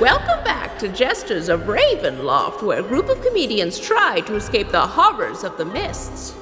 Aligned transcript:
Welcome 0.00 0.42
back 0.44 0.78
to 0.78 0.88
Jesters 0.88 1.50
of 1.50 1.64
Ravenloft, 1.64 2.62
where 2.62 2.80
a 2.80 2.82
group 2.82 3.10
of 3.10 3.20
comedians 3.20 3.78
try 3.78 4.20
to 4.20 4.34
escape 4.34 4.70
the 4.70 4.86
horrors 4.86 5.44
of 5.44 5.58
the 5.58 5.66
mists. 5.66 6.34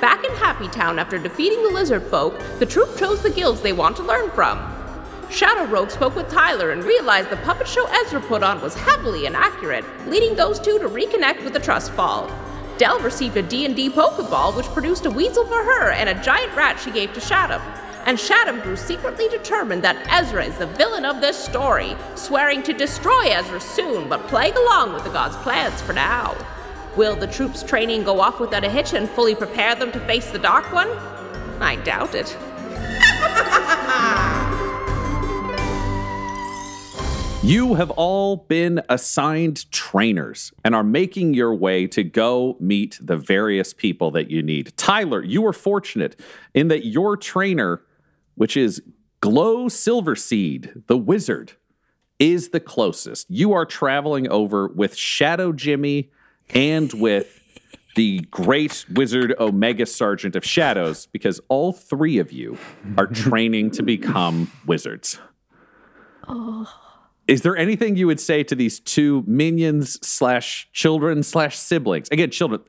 Back 0.00 0.24
in 0.24 0.30
Happy 0.30 0.66
Town 0.68 0.98
after 0.98 1.18
defeating 1.18 1.62
the 1.62 1.68
lizard 1.68 2.04
folk, 2.04 2.40
the 2.58 2.64
troupe 2.64 2.96
chose 2.96 3.22
the 3.22 3.28
guilds 3.28 3.60
they 3.60 3.74
want 3.74 3.96
to 3.96 4.02
learn 4.02 4.30
from. 4.30 4.58
Shadow 5.30 5.66
Rogue 5.66 5.90
spoke 5.90 6.16
with 6.16 6.30
Tyler 6.30 6.70
and 6.70 6.84
realized 6.84 7.28
the 7.28 7.36
puppet 7.36 7.68
show 7.68 7.86
Ezra 8.00 8.22
put 8.22 8.42
on 8.42 8.62
was 8.62 8.72
heavily 8.74 9.26
inaccurate, 9.26 9.84
leading 10.08 10.34
those 10.34 10.58
two 10.58 10.78
to 10.78 10.88
reconnect 10.88 11.44
with 11.44 11.52
the 11.52 11.60
Trust 11.60 11.92
Fall. 11.92 12.30
Del 12.78 12.98
received 13.00 13.36
a 13.36 13.42
D&D 13.42 13.90
Pokeball, 13.90 14.56
which 14.56 14.64
produced 14.68 15.04
a 15.04 15.10
weasel 15.10 15.44
for 15.44 15.62
her 15.62 15.90
and 15.90 16.08
a 16.08 16.22
giant 16.22 16.56
rat 16.56 16.80
she 16.80 16.90
gave 16.90 17.12
to 17.12 17.20
Shadow 17.20 17.60
and 18.04 18.18
Shadam 18.18 18.62
grew 18.62 18.76
secretly 18.76 19.28
determined 19.28 19.82
that 19.84 20.06
Ezra 20.10 20.44
is 20.44 20.56
the 20.58 20.66
villain 20.66 21.04
of 21.04 21.20
this 21.20 21.36
story, 21.36 21.96
swearing 22.14 22.62
to 22.64 22.72
destroy 22.72 23.30
Ezra 23.30 23.60
soon, 23.60 24.08
but 24.08 24.26
playing 24.28 24.56
along 24.56 24.92
with 24.92 25.04
the 25.04 25.10
gods' 25.10 25.36
plans 25.36 25.80
for 25.80 25.92
now. 25.92 26.36
Will 26.96 27.16
the 27.16 27.26
troupe's 27.26 27.62
training 27.62 28.04
go 28.04 28.20
off 28.20 28.40
without 28.40 28.64
a 28.64 28.70
hitch 28.70 28.92
and 28.92 29.08
fully 29.08 29.34
prepare 29.34 29.74
them 29.74 29.92
to 29.92 30.00
face 30.00 30.30
the 30.30 30.38
Dark 30.38 30.72
One? 30.72 30.88
I 31.60 31.76
doubt 31.76 32.14
it. 32.14 32.36
You 37.44 37.74
have 37.74 37.90
all 37.90 38.36
been 38.36 38.82
assigned 38.88 39.68
trainers 39.72 40.52
and 40.64 40.76
are 40.76 40.84
making 40.84 41.34
your 41.34 41.52
way 41.52 41.88
to 41.88 42.04
go 42.04 42.56
meet 42.60 43.00
the 43.02 43.16
various 43.16 43.74
people 43.74 44.12
that 44.12 44.30
you 44.30 44.44
need. 44.44 44.72
Tyler, 44.76 45.24
you 45.24 45.42
were 45.42 45.52
fortunate 45.52 46.14
in 46.54 46.68
that 46.68 46.86
your 46.86 47.16
trainer 47.16 47.82
which 48.34 48.56
is 48.56 48.82
Glow 49.20 49.66
Silverseed, 49.66 50.86
the 50.86 50.96
wizard, 50.96 51.52
is 52.18 52.50
the 52.50 52.60
closest. 52.60 53.30
You 53.30 53.52
are 53.52 53.66
traveling 53.66 54.28
over 54.28 54.68
with 54.68 54.96
Shadow 54.96 55.52
Jimmy 55.52 56.10
and 56.50 56.92
with 56.92 57.40
the 57.94 58.20
great 58.30 58.84
wizard 58.90 59.34
Omega 59.38 59.86
Sergeant 59.86 60.34
of 60.34 60.44
Shadows 60.44 61.06
because 61.06 61.40
all 61.48 61.72
three 61.72 62.18
of 62.18 62.32
you 62.32 62.58
are 62.96 63.06
training 63.24 63.70
to 63.72 63.82
become 63.82 64.50
wizards. 64.66 65.18
Oh. 66.26 66.68
Is 67.28 67.42
there 67.42 67.56
anything 67.56 67.96
you 67.96 68.06
would 68.08 68.20
say 68.20 68.42
to 68.42 68.54
these 68.54 68.80
two 68.80 69.22
minions 69.26 70.04
slash 70.06 70.68
children 70.72 71.22
slash 71.22 71.56
siblings? 71.56 72.08
Again, 72.10 72.30
children, 72.30 72.62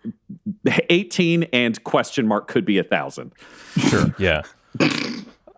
18 0.89 1.43
and 1.53 1.83
question 1.83 2.27
mark 2.27 2.47
could 2.47 2.65
be 2.65 2.77
a 2.77 2.83
thousand. 2.83 3.33
Sure. 3.77 4.13
Yeah. 4.19 4.43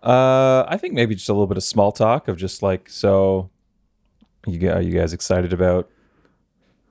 Uh, 0.06 0.64
I 0.68 0.76
think 0.76 0.94
maybe 0.94 1.16
just 1.16 1.28
a 1.28 1.32
little 1.32 1.48
bit 1.48 1.56
of 1.56 1.64
small 1.64 1.90
talk 1.90 2.28
of 2.28 2.36
just 2.36 2.62
like, 2.62 2.88
so, 2.88 3.50
you 4.46 4.70
are 4.70 4.80
you 4.80 4.96
guys 4.96 5.12
excited 5.12 5.52
about 5.52 5.90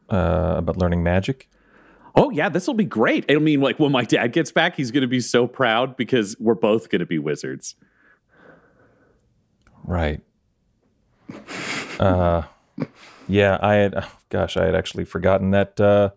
uh, 0.09 0.55
about 0.57 0.75
learning 0.75 1.01
magic? 1.01 1.49
Oh 2.13 2.29
yeah, 2.29 2.49
this 2.49 2.67
will 2.67 2.73
be 2.73 2.83
great. 2.83 3.23
I 3.31 3.35
mean, 3.35 3.61
like 3.61 3.79
when 3.79 3.93
my 3.93 4.03
dad 4.03 4.33
gets 4.33 4.51
back, 4.51 4.75
he's 4.75 4.91
going 4.91 5.03
to 5.03 5.07
be 5.07 5.21
so 5.21 5.47
proud 5.47 5.95
because 5.95 6.35
we're 6.41 6.55
both 6.55 6.89
going 6.89 6.99
to 6.99 7.05
be 7.05 7.17
wizards. 7.17 7.75
Right. 9.85 10.21
Uh, 11.97 12.43
yeah, 13.29 13.57
I 13.61 13.75
had. 13.75 13.95
Oh, 13.95 14.11
gosh, 14.27 14.57
I 14.57 14.65
had 14.65 14.75
actually 14.75 15.05
forgotten 15.05 15.51
that. 15.51 15.79
Uh, 15.79 16.09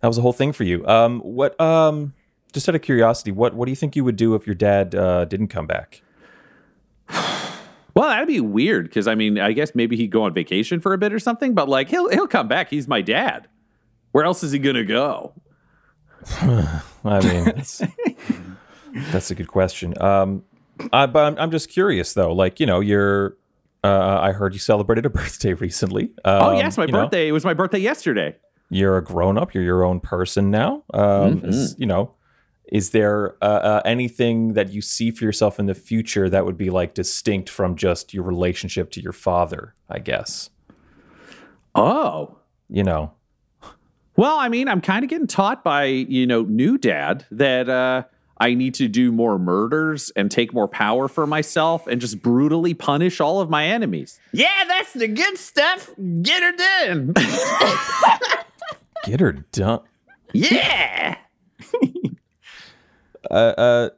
that 0.00 0.06
was 0.06 0.18
a 0.18 0.22
whole 0.22 0.32
thing 0.32 0.52
for 0.52 0.62
you. 0.62 0.86
Um, 0.86 1.18
what? 1.20 1.60
Um, 1.60 2.14
just 2.52 2.68
out 2.68 2.76
of 2.76 2.82
curiosity, 2.82 3.32
what 3.32 3.54
what 3.54 3.66
do 3.66 3.72
you 3.72 3.76
think 3.76 3.96
you 3.96 4.04
would 4.04 4.16
do 4.16 4.36
if 4.36 4.46
your 4.46 4.54
dad 4.54 4.94
uh, 4.94 5.24
didn't 5.24 5.48
come 5.48 5.66
back? 5.66 6.02
Well, 7.94 8.08
that'd 8.08 8.28
be 8.28 8.40
weird 8.40 8.84
because 8.84 9.08
I 9.08 9.14
mean, 9.14 9.38
I 9.38 9.52
guess 9.52 9.74
maybe 9.74 9.96
he'd 9.96 10.10
go 10.10 10.22
on 10.22 10.34
vacation 10.34 10.80
for 10.80 10.92
a 10.92 10.98
bit 10.98 11.12
or 11.12 11.18
something. 11.18 11.54
But 11.54 11.68
like, 11.68 11.88
he'll 11.88 12.08
he'll 12.10 12.28
come 12.28 12.48
back. 12.48 12.70
He's 12.70 12.88
my 12.88 13.02
dad. 13.02 13.48
Where 14.12 14.24
else 14.24 14.42
is 14.42 14.52
he 14.52 14.58
gonna 14.58 14.84
go? 14.84 15.34
I 16.40 17.20
mean, 17.22 17.44
that's, 17.44 17.82
that's, 19.10 19.30
a 19.30 19.34
good 19.34 19.48
question. 19.48 20.00
Um, 20.02 20.44
I, 20.92 21.06
but 21.06 21.24
I'm, 21.24 21.38
I'm 21.38 21.50
just 21.50 21.70
curious 21.70 22.12
though. 22.12 22.32
Like, 22.32 22.60
you 22.60 22.66
know, 22.66 22.80
you're. 22.80 23.36
Uh, 23.82 24.18
I 24.20 24.32
heard 24.32 24.52
you 24.52 24.58
celebrated 24.58 25.06
a 25.06 25.10
birthday 25.10 25.54
recently. 25.54 26.10
Um, 26.24 26.42
oh 26.42 26.58
yes, 26.58 26.76
my 26.76 26.86
birthday. 26.86 27.24
Know, 27.24 27.28
it 27.30 27.32
was 27.32 27.44
my 27.44 27.54
birthday 27.54 27.78
yesterday. 27.78 28.36
You're 28.68 28.98
a 28.98 29.02
grown 29.02 29.38
up. 29.38 29.54
You're 29.54 29.64
your 29.64 29.84
own 29.84 30.00
person 30.00 30.50
now. 30.50 30.84
Um, 30.92 31.40
mm-hmm. 31.40 31.80
You 31.80 31.86
know, 31.86 32.14
is 32.70 32.90
there 32.90 33.34
uh, 33.42 33.44
uh, 33.44 33.82
anything 33.84 34.54
that 34.54 34.72
you 34.72 34.80
see 34.80 35.10
for 35.10 35.24
yourself 35.24 35.58
in 35.58 35.66
the 35.66 35.74
future 35.74 36.30
that 36.30 36.46
would 36.46 36.56
be 36.56 36.70
like 36.70 36.94
distinct 36.94 37.48
from 37.48 37.76
just 37.76 38.14
your 38.14 38.24
relationship 38.24 38.90
to 38.90 39.00
your 39.00 39.12
father 39.12 39.74
i 39.88 39.98
guess 39.98 40.50
oh 41.74 42.38
you 42.68 42.82
know 42.82 43.12
well 44.16 44.38
i 44.38 44.48
mean 44.48 44.68
i'm 44.68 44.80
kind 44.80 45.04
of 45.04 45.10
getting 45.10 45.26
taught 45.26 45.62
by 45.64 45.84
you 45.84 46.26
know 46.26 46.42
new 46.42 46.78
dad 46.78 47.26
that 47.30 47.68
uh 47.68 48.02
I 48.42 48.54
need 48.54 48.72
to 48.74 48.88
do 48.88 49.12
more 49.12 49.38
murders 49.38 50.10
and 50.16 50.30
take 50.30 50.54
more 50.54 50.66
power 50.66 51.08
for 51.08 51.26
myself 51.26 51.86
and 51.86 52.00
just 52.00 52.22
brutally 52.22 52.72
punish 52.72 53.20
all 53.20 53.42
of 53.42 53.50
my 53.50 53.66
enemies. 53.66 54.18
Yeah, 54.32 54.64
that's 54.66 54.94
the 54.94 55.08
good 55.08 55.36
stuff. 55.36 55.90
Get 56.22 56.42
her 56.42 56.52
done. 56.52 57.12
Get 59.04 59.20
her 59.20 59.32
done. 59.52 59.80
Yeah. 60.32 61.18
uh, 63.30 63.34
uh, 63.34 63.90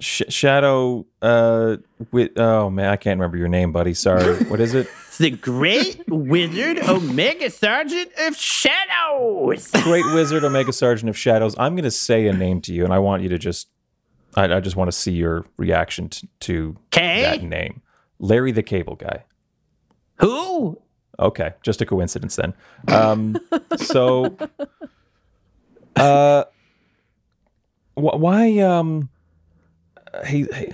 Sh- 0.00 0.22
Shadow. 0.28 1.06
Uh, 1.20 1.76
with 2.12 2.38
oh 2.38 2.70
man, 2.70 2.90
I 2.90 2.96
can't 2.96 3.18
remember 3.18 3.36
your 3.36 3.48
name, 3.48 3.72
buddy. 3.72 3.94
Sorry. 3.94 4.44
What 4.48 4.60
is 4.60 4.74
it? 4.74 4.88
the 5.18 5.30
Great 5.30 6.00
Wizard 6.08 6.78
Omega 6.88 7.50
Sergeant 7.50 8.10
of 8.20 8.36
Shadows. 8.36 9.70
Great 9.82 10.04
Wizard 10.14 10.44
Omega 10.44 10.72
Sergeant 10.72 11.08
of 11.10 11.18
Shadows. 11.18 11.56
I'm 11.58 11.74
going 11.74 11.84
to 11.84 11.90
say 11.90 12.28
a 12.28 12.32
name 12.32 12.60
to 12.62 12.72
you, 12.72 12.84
and 12.84 12.92
I 12.92 13.00
want 13.00 13.22
you 13.22 13.28
to 13.30 13.38
just. 13.38 13.68
I, 14.34 14.44
I 14.56 14.60
just 14.60 14.76
want 14.76 14.88
to 14.88 14.96
see 14.96 15.12
your 15.12 15.44
reaction 15.56 16.08
to, 16.10 16.28
to 16.40 16.76
that 16.92 17.42
name. 17.42 17.82
Larry 18.20 18.52
the 18.52 18.62
Cable 18.62 18.94
Guy. 18.94 19.24
Who? 20.20 20.80
Okay, 21.18 21.54
just 21.62 21.80
a 21.80 21.86
coincidence 21.86 22.36
then. 22.36 22.54
Um, 22.86 23.36
so, 23.76 24.36
uh, 25.96 26.44
why 27.98 28.58
um 28.58 29.08
hey, 30.24 30.46
hey 30.52 30.72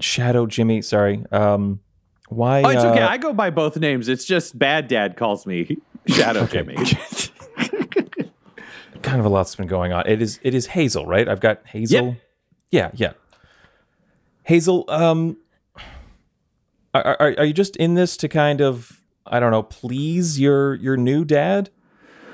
shadow 0.00 0.46
jimmy 0.46 0.80
sorry 0.82 1.24
um 1.32 1.80
why 2.28 2.62
oh 2.62 2.68
it's 2.68 2.84
uh, 2.84 2.90
okay 2.90 3.02
i 3.02 3.16
go 3.16 3.32
by 3.32 3.50
both 3.50 3.76
names. 3.76 4.08
It's 4.08 4.24
just 4.24 4.58
bad 4.58 4.88
dad 4.88 5.16
calls 5.16 5.46
me 5.46 5.78
shadow 6.06 6.46
jimmy. 6.46 6.76
Kind 9.02 9.20
of 9.20 9.26
a 9.26 9.28
lot's 9.28 9.54
been 9.54 9.68
going 9.68 9.92
on. 9.92 10.06
It 10.06 10.20
is 10.20 10.40
it 10.42 10.54
is 10.54 10.66
hazel 10.66 11.06
right? 11.06 11.28
I've 11.28 11.40
got 11.40 11.60
hazel. 11.66 12.06
Yep. 12.06 12.16
yeah 12.70 12.90
yeah. 12.94 13.12
Hazel 14.42 14.84
um 14.88 15.36
are, 16.94 17.16
are, 17.20 17.34
are 17.38 17.44
you 17.44 17.52
just 17.52 17.76
in 17.76 17.94
this 17.94 18.16
to 18.16 18.28
kind 18.28 18.60
of 18.60 19.00
i 19.26 19.38
don't 19.38 19.50
know 19.50 19.62
please 19.62 20.40
your 20.40 20.74
your 20.74 20.96
new 20.96 21.24
dad? 21.24 21.70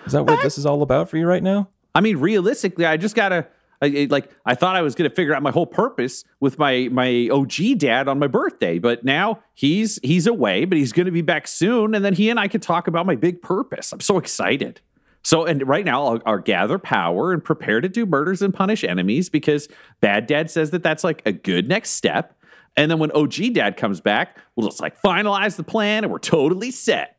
Is 0.06 0.12
that 0.12 0.24
what 0.24 0.40
I, 0.40 0.42
this 0.42 0.58
is 0.58 0.66
all 0.66 0.82
about 0.82 1.08
for 1.08 1.18
you 1.18 1.26
right 1.26 1.42
now? 1.42 1.68
I 1.94 2.00
mean 2.00 2.16
realistically 2.18 2.86
i 2.86 2.96
just 2.96 3.14
gotta 3.14 3.46
I, 3.82 4.06
like 4.10 4.30
I 4.46 4.54
thought 4.54 4.76
I 4.76 4.82
was 4.82 4.94
going 4.94 5.08
to 5.08 5.14
figure 5.14 5.34
out 5.34 5.42
my 5.42 5.50
whole 5.50 5.66
purpose 5.66 6.24
with 6.40 6.58
my 6.58 6.88
my 6.90 7.28
OG 7.30 7.78
dad 7.78 8.08
on 8.08 8.18
my 8.18 8.26
birthday, 8.26 8.78
but 8.78 9.04
now 9.04 9.40
he's 9.54 9.98
he's 10.02 10.26
away, 10.26 10.64
but 10.64 10.78
he's 10.78 10.92
going 10.92 11.06
to 11.06 11.12
be 11.12 11.22
back 11.22 11.46
soon, 11.46 11.94
and 11.94 12.04
then 12.04 12.14
he 12.14 12.30
and 12.30 12.38
I 12.40 12.48
can 12.48 12.60
talk 12.60 12.88
about 12.88 13.06
my 13.06 13.16
big 13.16 13.42
purpose. 13.42 13.92
I'm 13.92 14.00
so 14.00 14.18
excited. 14.18 14.80
So, 15.22 15.46
and 15.46 15.66
right 15.66 15.86
now, 15.86 16.04
I'll, 16.04 16.22
I'll, 16.26 16.38
gather 16.38 16.78
power 16.78 17.32
and 17.32 17.42
prepare 17.42 17.80
to 17.80 17.88
do 17.88 18.04
murders 18.04 18.42
and 18.42 18.52
punish 18.52 18.84
enemies 18.84 19.30
because 19.30 19.68
Bad 20.02 20.26
Dad 20.26 20.50
says 20.50 20.70
that 20.72 20.82
that's 20.82 21.02
like 21.02 21.22
a 21.24 21.32
good 21.32 21.66
next 21.66 21.90
step. 21.90 22.36
And 22.76 22.90
then 22.90 22.98
when 22.98 23.10
OG 23.12 23.54
Dad 23.54 23.78
comes 23.78 24.02
back, 24.02 24.38
we'll 24.54 24.68
just 24.68 24.82
like 24.82 25.00
finalize 25.00 25.56
the 25.56 25.64
plan 25.64 26.04
and 26.04 26.12
we're 26.12 26.18
totally 26.18 26.70
set. 26.70 27.16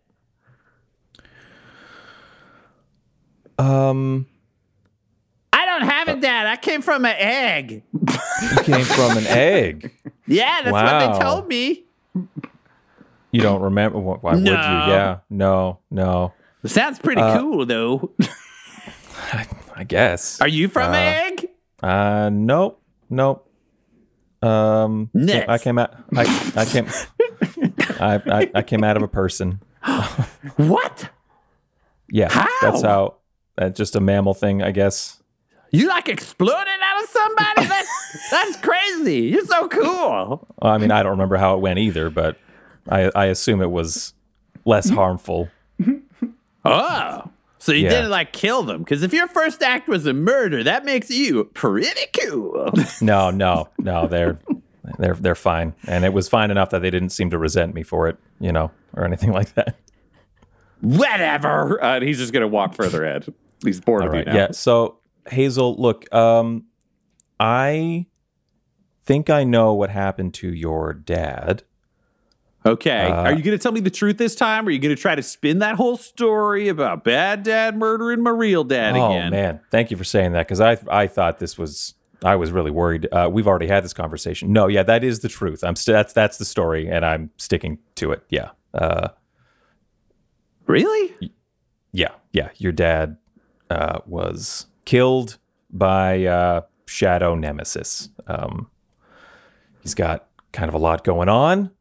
Um, 3.57 4.27
don't 5.79 5.89
have 5.89 6.09
it, 6.09 6.21
Dad. 6.21 6.47
I 6.47 6.55
came 6.57 6.81
from 6.81 7.05
an 7.05 7.15
egg. 7.17 7.83
You 7.93 8.57
came 8.63 8.85
from 8.85 9.17
an 9.17 9.27
egg. 9.27 9.93
yeah, 10.27 10.61
that's 10.61 10.73
wow. 10.73 10.99
what 10.99 11.13
they 11.13 11.19
told 11.23 11.47
me. 11.47 11.85
You 13.31 13.41
don't 13.41 13.61
remember? 13.61 13.99
Why 13.99 14.33
no. 14.33 14.37
would 14.37 14.45
you? 14.45 14.53
Yeah, 14.53 15.19
no, 15.29 15.79
no. 15.91 16.33
Sounds 16.65 16.99
pretty 16.99 17.21
Uh, 17.21 17.39
cool, 17.39 17.65
though. 17.65 18.11
I 19.75 19.83
guess. 19.83 20.39
Are 20.41 20.47
you 20.47 20.67
from 20.67 20.93
an 20.93 20.95
Egg? 20.95 21.49
Uh, 21.83 22.29
nope, 22.31 22.81
nope. 23.09 23.49
Um, 24.41 25.09
Next. 25.13 25.49
I 25.49 25.57
came 25.57 25.77
out. 25.77 25.93
I, 26.15 26.51
I 26.55 26.65
came. 26.65 26.87
I, 27.99 28.21
I 28.25 28.51
I 28.55 28.61
came 28.61 28.83
out 28.83 28.97
of 28.97 29.03
a 29.03 29.07
person. 29.07 29.61
What? 30.57 31.09
Yeah, 32.09 32.29
How? 32.31 32.47
that's 32.61 32.81
how. 32.81 33.15
That's 33.57 33.77
just 33.77 33.95
a 33.95 33.99
mammal 33.99 34.33
thing, 34.33 34.61
I 34.61 34.71
guess. 34.71 35.21
You 35.75 35.87
like 35.89 36.07
exploded 36.09 36.67
out 36.81 37.03
of 37.03 37.09
somebody? 37.09 37.67
That's 37.67 38.29
that's 38.31 38.57
crazy. 38.57 39.21
You're 39.23 39.45
so 39.45 39.67
cool. 39.67 40.47
Well, 40.61 40.71
I 40.73 40.77
mean, 40.77 40.91
I 40.91 41.03
don't 41.03 41.11
remember 41.11 41.37
how 41.37 41.55
it 41.55 41.59
went 41.61 41.79
either, 41.79 42.09
but 42.09 42.37
I 42.89 43.11
I 43.15 43.25
assume 43.25 43.61
it 43.61 43.71
was 43.71 44.13
less 44.65 44.89
harmful. 44.89 45.49
Oh. 46.63 47.23
So 47.59 47.71
you 47.71 47.83
Yeah. 47.85 47.89
didn't 47.89 48.09
like 48.11 48.31
kill 48.31 48.63
them? 48.63 48.79
Because 48.83 49.03
if 49.03 49.11
your 49.13 49.27
first 49.27 49.61
act 49.63 49.87
was 49.87 50.05
a 50.05 50.13
murder, 50.13 50.63
that 50.63 50.85
makes 50.85 51.09
you 51.09 51.45
pretty 51.53 52.07
cool. 52.21 52.71
No, 53.01 53.29
no, 53.31 53.69
no. 53.79 54.07
They're 54.07 54.39
they're 54.99 55.15
they're 55.15 55.35
fine, 55.35 55.73
and 55.87 56.05
it 56.05 56.13
was 56.13 56.29
fine 56.29 56.51
enough 56.51 56.69
that 56.69 56.81
they 56.83 56.89
didn't 56.91 57.09
seem 57.09 57.29
to 57.31 57.37
resent 57.37 57.73
me 57.73 57.83
for 57.83 58.07
it, 58.07 58.17
you 58.39 58.51
know, 58.51 58.71
or 58.93 59.03
anything 59.03 59.31
like 59.33 59.53
that. 59.55 59.75
Whatever. 60.81 61.83
Uh, 61.83 61.95
and 61.95 62.03
he's 62.03 62.17
just 62.19 62.33
going 62.33 62.41
to 62.41 62.47
walk 62.47 62.75
further 62.75 63.03
ahead. 63.05 63.33
He's 63.63 63.81
bored 63.81 64.03
All 64.03 64.07
of 64.09 64.13
right. 64.13 64.27
you 64.27 64.33
now. 64.33 64.39
Yeah. 64.39 64.51
So 64.51 64.97
Hazel, 65.29 65.75
look, 65.79 66.11
um, 66.13 66.65
I 67.39 68.05
think 69.05 69.29
I 69.29 69.43
know 69.43 69.73
what 69.73 69.89
happened 69.89 70.33
to 70.35 70.53
your 70.53 70.93
dad. 70.93 71.63
Okay. 72.65 73.05
Uh, 73.11 73.23
Are 73.23 73.33
you 73.33 73.43
going 73.43 73.55
to 73.55 73.61
tell 73.61 73.71
me 73.71 73.79
the 73.79 73.91
truth 73.91 74.17
this 74.17 74.33
time? 74.33 74.65
Or 74.65 74.69
are 74.69 74.71
you 74.71 74.79
going 74.79 74.95
to 74.95 74.99
try 74.99 75.13
to 75.13 75.21
spin 75.21 75.59
that 75.59 75.75
whole 75.75 75.97
story 75.97 76.67
about 76.67 77.03
bad 77.03 77.43
dad 77.43 77.77
murdering 77.77 78.23
my 78.23 78.31
real 78.31 78.63
dad 78.63 78.95
oh 78.97 79.05
again? 79.11 79.27
Oh, 79.27 79.29
man, 79.37 79.59
thank 79.69 79.91
you 79.91 79.97
for 79.97 80.03
saying 80.03 80.31
that 80.31 80.47
because 80.47 80.59
I 80.61 80.77
I 80.89 81.05
thought 81.05 81.37
this 81.37 81.59
was 81.59 81.93
I 82.23 82.35
was 82.35 82.51
really 82.51 82.71
worried. 82.71 83.07
Uh, 83.11 83.29
we've 83.31 83.47
already 83.47 83.67
had 83.67 83.83
this 83.83 83.93
conversation. 83.93 84.51
No, 84.51 84.65
yeah, 84.67 84.81
that 84.81 85.03
is 85.03 85.19
the 85.19 85.29
truth. 85.29 85.63
I'm 85.63 85.75
st- 85.75 85.93
that's 85.93 86.13
that's 86.13 86.37
the 86.39 86.45
story, 86.45 86.89
and 86.89 87.05
I'm 87.05 87.29
sticking 87.37 87.77
to 87.95 88.11
it. 88.11 88.23
Yeah. 88.29 88.49
Uh, 88.73 89.09
Really? 90.67 91.31
yeah, 91.91 92.09
yeah. 92.33 92.49
Your 92.57 92.71
dad 92.71 93.17
uh, 93.69 93.99
was 94.07 94.65
killed 94.85 95.37
by 95.69 96.25
uh, 96.25 96.61
Shadow 96.85 97.35
Nemesis. 97.35 98.09
Um, 98.27 98.69
he's 99.81 99.93
got 99.93 100.27
kind 100.51 100.69
of 100.69 100.75
a 100.75 100.79
lot 100.79 101.03
going 101.03 101.29
on. 101.29 101.71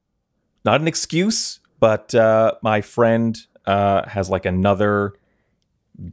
Not 0.65 0.81
an 0.81 0.89
excuse, 0.89 1.61
but 1.79 2.15
uh, 2.15 2.55
my 2.63 2.81
friend 2.81 3.39
uh, 3.67 4.09
has 4.09 4.31
like 4.31 4.47
another 4.47 5.13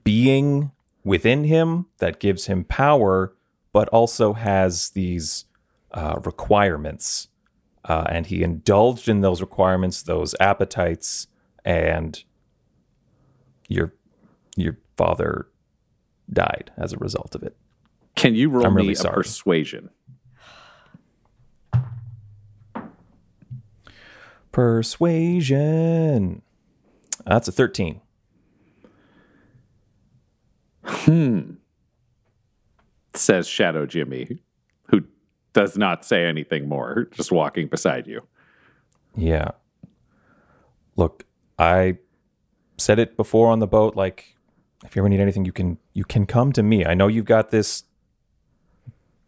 being 0.03 0.71
within 1.03 1.45
him 1.45 1.87
that 1.97 2.19
gives 2.19 2.45
him 2.45 2.63
power, 2.63 3.33
but 3.73 3.87
also 3.89 4.33
has 4.33 4.89
these 4.89 5.45
uh, 5.91 6.19
requirements. 6.23 7.29
Uh, 7.85 8.05
and 8.09 8.27
he 8.27 8.43
indulged 8.43 9.09
in 9.09 9.21
those 9.21 9.41
requirements, 9.41 10.03
those 10.03 10.35
appetites, 10.39 11.27
and 11.65 12.23
your 13.67 13.93
your 14.55 14.77
father 14.97 15.47
died 16.31 16.71
as 16.77 16.93
a 16.93 16.97
result 16.97 17.35
of 17.35 17.43
it. 17.43 17.55
Can 18.15 18.35
you 18.35 18.49
roll 18.49 18.65
I'm 18.65 18.75
me 18.75 18.81
really 18.81 18.95
a 18.99 19.11
persuasion? 19.11 19.89
Persuasion. 24.51 26.41
That's 27.25 27.47
a 27.47 27.51
13. 27.51 28.01
Hmm. 30.83 31.51
Says 33.13 33.47
Shadow 33.47 33.85
Jimmy, 33.85 34.41
who 34.83 35.03
does 35.53 35.77
not 35.77 36.03
say 36.05 36.25
anything 36.25 36.67
more, 36.67 37.07
just 37.11 37.31
walking 37.31 37.67
beside 37.67 38.07
you. 38.07 38.21
Yeah. 39.15 39.51
Look, 40.95 41.25
I 41.59 41.97
said 42.77 42.99
it 42.99 43.15
before 43.15 43.49
on 43.49 43.59
the 43.59 43.67
boat 43.67 43.95
like 43.95 44.37
if 44.83 44.95
you 44.95 45.01
ever 45.01 45.09
need 45.09 45.19
anything 45.19 45.45
you 45.45 45.51
can 45.51 45.77
you 45.93 46.03
can 46.03 46.25
come 46.25 46.51
to 46.53 46.63
me. 46.63 46.85
I 46.85 46.93
know 46.93 47.07
you've 47.07 47.25
got 47.25 47.49
this 47.51 47.83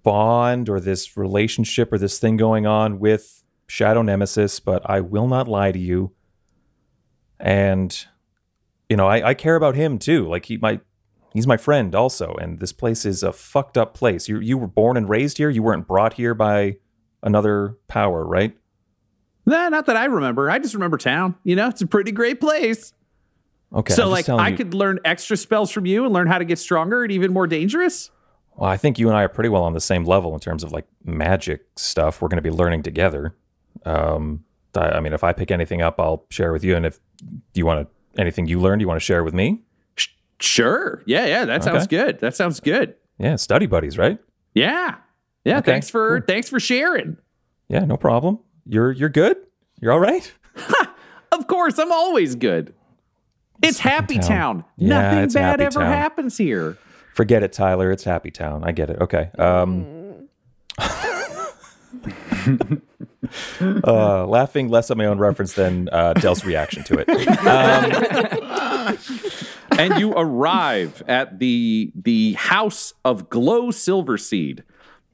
bond 0.04 0.70
or 0.70 0.80
this 0.80 1.16
relationship 1.16 1.92
or 1.94 1.98
this 1.98 2.20
thing 2.20 2.38
going 2.38 2.66
on 2.66 3.00
with 3.00 3.44
Shadow 3.68 4.02
Nemesis, 4.02 4.60
but 4.60 4.88
I 4.90 5.00
will 5.00 5.28
not 5.28 5.48
lie 5.48 5.72
to 5.72 5.80
you. 5.80 6.12
And 7.40 8.06
you 8.90 8.98
know, 8.98 9.08
I, 9.08 9.30
I 9.30 9.34
care 9.34 9.56
about 9.56 9.76
him 9.76 9.98
too. 9.98 10.28
Like 10.28 10.46
he 10.46 10.58
might 10.58 10.82
he's 11.34 11.48
my 11.48 11.58
friend 11.58 11.96
also, 11.96 12.36
and 12.36 12.60
this 12.60 12.74
place 12.74 13.06
is 13.06 13.24
a 13.24 13.34
fucked 13.34 13.78
up 13.78 13.94
place. 13.94 14.28
You 14.28 14.40
you 14.40 14.58
were 14.58 14.68
born 14.68 14.98
and 14.98 15.10
raised 15.10 15.38
here. 15.38 15.50
You 15.50 15.64
weren't 15.64 15.88
brought 15.88 16.14
here 16.14 16.34
by 16.34 16.78
another 17.22 17.78
power, 17.88 18.26
right? 18.26 18.56
Nah, 19.46 19.70
not 19.70 19.86
that 19.88 19.98
I 19.98 20.06
remember. 20.06 20.50
I 20.50 20.60
just 20.60 20.74
remember 20.74 20.98
town. 20.98 21.36
You 21.44 21.56
know, 21.56 21.68
it's 21.68 21.82
a 21.82 21.88
pretty 21.88 22.12
great 22.12 22.40
place. 22.40 22.94
Okay. 23.74 23.94
so, 23.94 24.04
I'm 24.04 24.10
like, 24.12 24.30
I 24.30 24.50
you- 24.50 24.58
could 24.58 24.74
learn 24.74 25.00
extra 25.04 25.36
spells 25.38 25.72
from 25.72 25.86
you 25.86 26.06
and 26.06 26.14
learn 26.14 26.28
how 26.28 26.38
to 26.38 26.46
get 26.46 26.60
stronger 26.60 27.04
and 27.04 27.12
even 27.12 27.34
more 27.34 27.48
dangerous. 27.48 28.12
Well, 28.56 28.70
I 28.70 28.78
think 28.78 29.00
you 29.00 29.08
and 29.08 29.18
I 29.18 29.24
are 29.24 29.30
pretty 29.30 29.50
well 29.50 29.64
on 29.64 29.74
the 29.74 29.82
same 29.82 30.04
level 30.06 30.34
in 30.36 30.40
terms 30.40 30.64
of 30.64 30.72
like 30.72 30.86
magic 31.04 31.66
stuff. 31.76 32.22
We're 32.22 32.28
going 32.28 32.38
to 32.44 32.44
be 32.44 32.52
learning 32.52 32.84
together. 32.84 33.36
Um, 33.84 34.44
I, 34.76 34.90
I 34.92 35.00
mean, 35.00 35.12
if 35.14 35.24
I 35.24 35.34
pick 35.34 35.50
anything 35.50 35.82
up, 35.82 36.00
I'll 36.00 36.26
share 36.30 36.54
with 36.54 36.64
you. 36.64 36.76
And 36.76 36.86
if 36.86 37.00
you 37.56 37.66
want 37.66 37.88
to, 38.16 38.22
anything 38.22 38.46
you 38.48 38.60
learned, 38.60 38.82
you 38.82 38.88
want 38.88 39.00
to 39.00 39.04
share 39.06 39.24
with 39.24 39.34
me? 39.34 39.64
Sure. 40.40 41.02
Yeah, 41.06 41.26
yeah. 41.26 41.46
That 41.46 41.64
sounds 41.64 41.84
Okay. 41.86 41.98
good. 41.98 42.20
That 42.20 42.36
sounds 42.36 42.60
good. 42.60 42.96
Yeah, 43.18 43.38
study 43.38 43.66
buddies, 43.66 43.98
right? 43.98 44.20
Yeah. 44.54 44.96
Yeah. 45.46 45.58
Okay, 45.60 45.72
thanks 45.72 45.90
for 45.90 46.20
cool. 46.20 46.26
thanks 46.28 46.50
for 46.50 46.60
sharing. 46.60 47.18
Yeah, 47.70 47.86
no 47.86 47.98
problem. 47.98 48.40
You're 48.66 48.92
you're 48.92 49.10
good. 49.10 49.38
You're 49.82 49.92
all 49.94 50.00
right. 50.00 50.32
Of 51.32 51.48
course, 51.48 51.80
I'm 51.80 51.92
always 51.92 52.36
good. 52.36 52.76
It's 53.64 53.80
Happy 53.80 54.20
town. 54.20 54.28
Town. 54.28 54.66
Yeah, 54.78 54.90
Nothing 54.90 55.20
it's 55.24 55.34
bad 55.34 55.42
Happy 55.44 55.64
ever 55.64 55.80
Town. 55.80 55.92
happens 55.92 56.38
here. 56.38 56.78
Forget 57.14 57.44
it, 57.44 57.54
Tyler. 57.54 57.92
It's 57.92 58.04
Happy 58.04 58.32
Town. 58.32 58.64
I 58.64 58.72
get 58.72 58.90
it. 58.90 59.00
Okay. 59.02 59.30
Um, 59.38 60.28
uh, 63.86 64.26
laughing 64.28 64.70
less 64.70 64.90
at 64.92 64.98
my 64.98 65.06
own 65.06 65.18
reference 65.20 65.54
than 65.54 65.90
uh, 65.92 66.14
Del's 66.14 66.46
reaction 66.46 66.84
to 66.86 67.04
it. 67.06 67.10
and 69.78 70.00
you 70.00 70.12
arrive 70.14 71.04
at 71.08 71.40
the 71.40 71.92
the 71.96 72.34
house 72.34 72.94
of 73.06 73.30
Glow 73.30 73.68
Silverseed. 73.68 74.64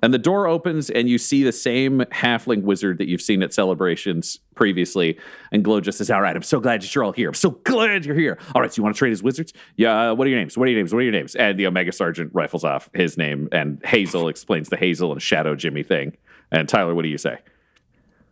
And 0.01 0.13
the 0.13 0.17
door 0.17 0.47
opens, 0.47 0.89
and 0.89 1.09
you 1.09 1.17
see 1.17 1.43
the 1.43 1.51
same 1.51 1.99
halfling 2.11 2.63
wizard 2.63 2.97
that 2.99 3.07
you've 3.07 3.21
seen 3.21 3.43
at 3.43 3.53
celebrations 3.53 4.39
previously. 4.55 5.17
And 5.51 5.63
Glow 5.63 5.81
just 5.81 5.97
says, 5.97 6.09
"All 6.09 6.21
right, 6.21 6.35
I'm 6.35 6.43
so 6.43 6.59
glad 6.59 6.81
that 6.81 6.93
you're 6.95 7.03
all 7.03 7.11
here. 7.11 7.27
I'm 7.27 7.33
so 7.33 7.51
glad 7.51 8.05
you're 8.05 8.15
here. 8.15 8.37
All 8.55 8.61
right, 8.61 8.71
so 8.73 8.79
you 8.79 8.83
want 8.83 8.95
to 8.95 8.99
trade 8.99 9.11
as 9.11 9.21
wizards? 9.21 9.53
Yeah. 9.75 10.11
Uh, 10.11 10.15
what 10.15 10.25
are 10.25 10.29
your 10.29 10.39
names? 10.39 10.57
What 10.57 10.67
are 10.67 10.71
your 10.71 10.79
names? 10.79 10.93
What 10.93 10.99
are 10.99 11.03
your 11.03 11.11
names?" 11.11 11.35
And 11.35 11.59
the 11.59 11.67
Omega 11.67 11.91
Sergeant 11.91 12.31
rifles 12.33 12.63
off 12.63 12.89
his 12.93 13.17
name, 13.17 13.49
and 13.51 13.81
Hazel 13.83 14.27
explains 14.27 14.69
the 14.69 14.77
Hazel 14.77 15.11
and 15.11 15.21
Shadow 15.21 15.55
Jimmy 15.55 15.83
thing. 15.83 16.15
And 16.51 16.67
Tyler, 16.67 16.95
what 16.95 17.03
do 17.03 17.09
you 17.09 17.17
say? 17.17 17.39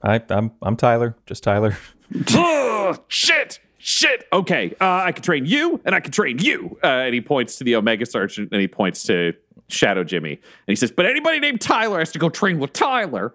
I, 0.01 0.21
I'm 0.29 0.51
I'm 0.61 0.77
Tyler. 0.77 1.15
Just 1.25 1.43
Tyler. 1.43 1.77
oh, 2.31 2.97
shit, 3.07 3.59
shit. 3.77 4.25
Okay, 4.31 4.73
uh, 4.79 5.03
I 5.05 5.11
can 5.11 5.23
train 5.23 5.45
you, 5.45 5.81
and 5.85 5.93
I 5.93 5.99
can 5.99 6.11
train 6.11 6.39
you. 6.39 6.77
Uh, 6.83 6.87
and 6.87 7.13
he 7.13 7.21
points 7.21 7.57
to 7.57 7.63
the 7.63 7.75
Omega 7.75 8.05
Sergeant, 8.05 8.49
and 8.51 8.61
he 8.61 8.67
points 8.67 9.03
to 9.03 9.33
Shadow 9.69 10.03
Jimmy, 10.03 10.31
and 10.33 10.41
he 10.67 10.75
says, 10.75 10.91
"But 10.91 11.05
anybody 11.05 11.39
named 11.39 11.61
Tyler 11.61 11.99
has 11.99 12.11
to 12.13 12.19
go 12.19 12.29
train 12.29 12.59
with 12.59 12.73
Tyler." 12.73 13.33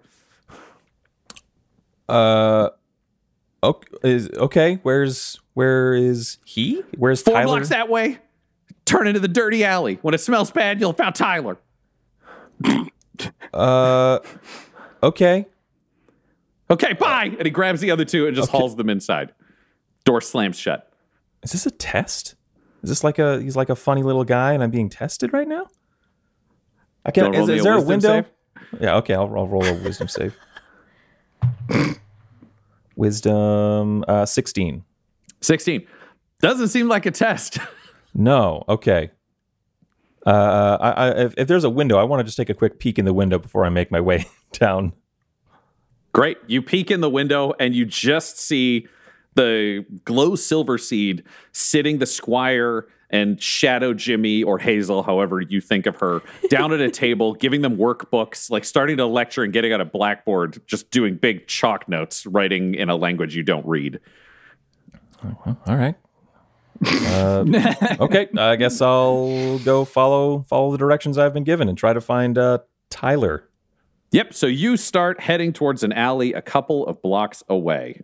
Uh, 2.09 2.69
okay, 3.63 3.87
is 4.03 4.29
okay. 4.31 4.79
Where's 4.83 5.39
where 5.53 5.93
is 5.93 6.37
he? 6.45 6.81
Where's 6.97 7.21
Four 7.21 7.35
Tyler? 7.35 7.45
blocks 7.45 7.69
that 7.69 7.89
way. 7.89 8.19
Turn 8.85 9.07
into 9.07 9.19
the 9.19 9.27
dirty 9.27 9.63
alley. 9.63 9.99
When 10.01 10.13
it 10.13 10.19
smells 10.19 10.51
bad, 10.51 10.79
you'll 10.81 10.93
found 10.93 11.15
Tyler. 11.15 11.57
Uh, 13.53 14.19
okay. 15.01 15.45
Okay, 16.69 16.93
bye. 16.93 17.25
And 17.25 17.45
he 17.45 17.51
grabs 17.51 17.81
the 17.81 17.91
other 17.91 18.03
two 18.05 18.25
and 18.25 18.35
just 18.35 18.49
hauls 18.49 18.75
them 18.75 18.89
inside. 18.89 19.31
Door 20.05 20.21
slams 20.21 20.57
shut. 20.57 20.91
Is 21.43 21.51
this 21.51 21.65
a 21.65 21.71
test? 21.71 22.35
Is 22.81 22.89
this 22.89 23.03
like 23.03 23.19
a 23.19 23.39
he's 23.41 23.55
like 23.55 23.69
a 23.69 23.75
funny 23.75 24.01
little 24.03 24.23
guy 24.23 24.53
and 24.53 24.63
I'm 24.63 24.71
being 24.71 24.89
tested 24.89 25.31
right 25.33 25.47
now? 25.47 25.67
I 27.05 27.11
can't. 27.11 27.35
Is, 27.35 27.49
is 27.49 27.63
there 27.63 27.73
a 27.73 27.81
wisdom 27.81 27.87
window? 27.87 28.29
save? 28.71 28.81
Yeah. 28.81 28.95
Okay. 28.97 29.13
I'll, 29.13 29.33
I'll 29.35 29.47
roll 29.47 29.65
a 29.65 29.73
wisdom 29.73 30.07
save. 30.07 30.35
Wisdom 32.95 34.05
uh, 34.07 34.25
sixteen. 34.25 34.83
16. 35.43 35.85
Doesn't 36.41 36.69
seem 36.69 36.87
like 36.87 37.05
a 37.05 37.11
test. 37.11 37.57
No. 38.15 38.63
Okay. 38.69 39.09
Uh, 40.23 40.77
I, 40.79 40.91
I, 40.91 41.09
if, 41.09 41.33
if 41.35 41.47
there's 41.47 41.63
a 41.63 41.69
window, 41.71 41.97
I 41.97 42.03
want 42.03 42.19
to 42.19 42.23
just 42.23 42.37
take 42.37 42.51
a 42.51 42.53
quick 42.53 42.77
peek 42.77 42.99
in 42.99 43.05
the 43.05 43.13
window 43.13 43.39
before 43.39 43.65
I 43.65 43.69
make 43.69 43.89
my 43.89 43.99
way 43.99 44.27
down. 44.51 44.93
Great. 46.11 46.37
You 46.45 46.61
peek 46.61 46.91
in 46.91 47.01
the 47.01 47.09
window 47.09 47.53
and 47.59 47.73
you 47.73 47.85
just 47.85 48.39
see 48.39 48.87
the 49.33 49.83
Glow 50.05 50.33
Silverseed 50.33 51.23
sitting 51.53 51.97
the 51.97 52.05
squire 52.05 52.85
and 53.13 53.39
shadow 53.41 53.93
Jimmy 53.93 54.41
or 54.41 54.57
Hazel, 54.57 55.03
however 55.03 55.39
you 55.39 55.61
think 55.61 55.85
of 55.85 55.97
her, 55.97 56.21
down 56.49 56.73
at 56.73 56.81
a 56.81 56.89
table, 56.91 57.35
giving 57.35 57.61
them 57.61 57.77
workbooks, 57.77 58.49
like 58.49 58.65
starting 58.65 58.97
to 58.97 59.05
lecture 59.05 59.43
and 59.43 59.53
getting 59.53 59.71
out 59.71 59.79
a 59.79 59.85
blackboard, 59.85 60.61
just 60.65 60.89
doing 60.89 61.15
big 61.15 61.47
chalk 61.47 61.87
notes, 61.87 62.25
writing 62.25 62.73
in 62.73 62.89
a 62.89 62.95
language 62.95 63.35
you 63.35 63.43
don't 63.43 63.65
read. 63.67 63.99
Well, 65.23 65.57
all 65.67 65.77
right. 65.77 65.95
Uh, 66.85 67.45
okay, 67.99 68.27
I 68.35 68.55
guess 68.55 68.81
I'll 68.81 69.59
go 69.59 69.85
follow 69.85 70.41
follow 70.49 70.71
the 70.71 70.77
directions 70.77 71.17
I've 71.17 71.33
been 71.33 71.45
given 71.45 71.69
and 71.69 71.77
try 71.77 71.93
to 71.93 72.01
find 72.01 72.37
uh, 72.37 72.59
Tyler. 72.89 73.47
Yep. 74.11 74.33
So 74.33 74.47
you 74.47 74.75
start 74.75 75.19
heading 75.19 75.53
towards 75.53 75.83
an 75.83 75.93
alley 75.93 76.33
a 76.33 76.41
couple 76.41 76.85
of 76.87 77.01
blocks 77.01 77.43
away. 77.47 78.01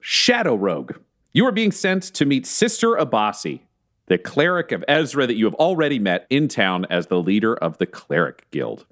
Shadow 0.00 0.54
Rogue. 0.54 0.92
You 1.34 1.46
are 1.46 1.52
being 1.52 1.72
sent 1.72 2.02
to 2.14 2.24
meet 2.24 2.46
Sister 2.46 2.96
Abasi, 2.96 3.60
the 4.06 4.18
cleric 4.18 4.72
of 4.72 4.84
Ezra 4.88 5.26
that 5.26 5.36
you 5.36 5.44
have 5.44 5.54
already 5.54 5.98
met 5.98 6.26
in 6.30 6.48
town 6.48 6.86
as 6.90 7.08
the 7.08 7.20
leader 7.20 7.54
of 7.54 7.78
the 7.78 7.86
Cleric 7.86 8.48
Guild. 8.50 8.86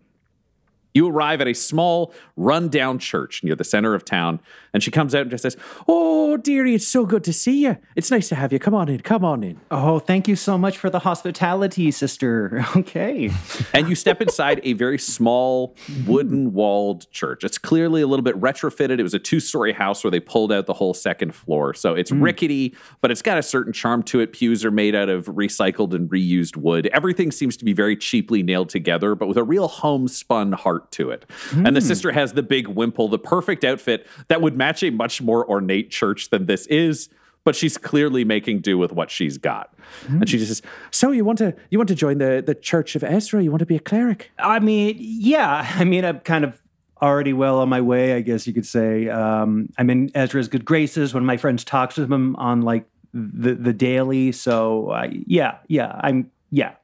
You 0.95 1.09
arrive 1.09 1.41
at 1.41 1.49
a 1.49 1.55
small, 1.55 2.15
rundown 2.37 3.01
church 3.01 3.43
near 3.43 3.57
the 3.57 3.65
center 3.65 3.95
of 3.95 4.05
town, 4.05 4.39
and 4.73 4.81
she 4.81 4.93
comes 4.93 5.13
out 5.13 5.23
and 5.23 5.31
just 5.31 5.43
says, 5.43 5.57
Oh, 5.89 6.37
dearie, 6.37 6.77
it's 6.77 6.87
so 6.87 7.05
good 7.05 7.25
to 7.25 7.33
see 7.33 7.65
you. 7.65 7.79
It's 7.97 8.13
nice 8.13 8.29
to 8.29 8.37
have 8.37 8.53
you. 8.53 8.61
Come 8.61 8.75
on 8.75 8.89
in, 8.89 9.01
come 9.01 9.25
on 9.25 9.43
in. 9.43 9.61
Oh, 9.73 9.99
thank 9.99 10.29
you 10.29 10.37
so 10.37 10.57
much 10.57 10.79
for 10.79 10.91
the 10.91 11.01
hospitality, 11.01 11.91
sister. 11.91 12.65
Okay. 12.85 13.31
And 13.73 13.89
you 13.89 13.95
step 13.95 14.21
inside 14.21 14.61
a 14.63 14.73
very 14.73 14.99
small, 14.99 15.75
wooden 16.07 16.53
walled 16.53 17.11
church. 17.11 17.45
It's 17.45 17.57
clearly 17.57 18.03
a 18.03 18.07
little 18.07 18.23
bit 18.23 18.39
retrofitted. 18.41 18.99
It 18.99 19.03
was 19.03 19.15
a 19.15 19.19
two 19.19 19.41
story 19.41 19.73
house 19.73 20.03
where 20.03 20.11
they 20.11 20.21
pulled 20.21 20.53
out 20.53 20.67
the 20.67 20.75
whole 20.75 20.93
second 20.93 21.35
floor. 21.35 21.73
So 21.73 21.95
it's 21.95 22.11
hmm. 22.11 22.21
rickety, 22.21 22.75
but 23.01 23.11
it's 23.11 23.23
got 23.23 23.39
a 23.39 23.43
certain 23.43 23.73
charm 23.73 24.03
to 24.05 24.21
it. 24.21 24.33
Pews 24.33 24.65
are 24.65 24.71
made 24.71 24.95
out 24.95 25.09
of 25.09 25.27
recycled 25.27 25.95
and 25.95 26.11
reused 26.11 26.57
wood. 26.57 26.89
Everything 26.89 27.31
seems 27.31 27.57
to 27.59 27.65
be 27.65 27.73
very 27.73 27.97
cheaply 27.97 28.43
nailed 28.43 28.69
together, 28.69 29.15
but 29.15 29.29
with 29.29 29.37
a 29.37 29.45
real 29.45 29.69
homespun 29.69 30.53
heart 30.53 30.84
to 30.93 31.11
it. 31.11 31.25
And 31.53 31.77
the 31.77 31.81
sister 31.81 32.13
has 32.13 32.33
the 32.33 32.43
big 32.43 32.69
wimple, 32.69 33.09
the 33.09 33.19
perfect 33.19 33.65
outfit 33.65 34.07
that 34.29 34.41
would 34.41 34.57
match 34.57 34.83
a 34.83 34.91
much 34.91 35.23
more 35.23 35.49
ornate 35.49 35.91
church 35.91 36.31
than 36.31 36.47
this 36.47 36.67
is. 36.67 37.09
But 37.45 37.55
she's 37.55 37.77
clearly 37.77 38.25
making 38.25 38.61
do 38.61 38.79
with 38.79 38.91
what 38.91 39.11
she's 39.11 39.37
got, 39.37 39.75
and 40.09 40.27
she 40.27 40.39
just 40.39 40.49
says, 40.49 40.63
"So 40.91 41.11
you 41.11 41.27
want 41.27 41.37
to 41.39 41.55
you 41.69 41.79
want 41.79 41.89
to 41.89 41.95
join 41.95 42.17
the 42.17 42.43
the 42.45 42.55
Church 42.55 42.97
of 42.97 43.05
Ezra? 43.05 43.43
You 43.43 43.51
want 43.51 43.59
to 43.59 43.67
be 43.67 43.77
a 43.77 43.81
cleric?" 43.81 44.31
I 44.39 44.61
mean, 44.61 44.97
yeah. 44.99 45.71
I 45.75 45.85
mean, 45.85 46.07
I'm 46.07 46.21
kind 46.21 46.47
of 46.47 46.63
already 47.03 47.35
well 47.35 47.59
on 47.59 47.69
my 47.69 47.83
way, 47.83 48.15
I 48.15 48.23
guess 48.23 48.47
you 48.47 48.55
could 48.55 48.65
say. 48.65 49.11
Um, 49.11 49.69
I'm 49.77 49.91
in 49.91 50.11
Ezra's 50.15 50.49
good 50.49 50.65
graces 50.65 51.13
when 51.13 51.27
my 51.27 51.37
friends 51.37 51.65
talks 51.65 51.97
to 51.97 52.05
him 52.05 52.35
on 52.37 52.63
like 52.63 52.87
the 53.13 53.55
the 53.55 53.75
daily. 53.75 54.33
So 54.33 54.89
uh, 54.89 55.09
yeah, 55.13 55.59
yeah, 55.69 56.01
I'm 56.03 56.31
yeah, 56.51 56.77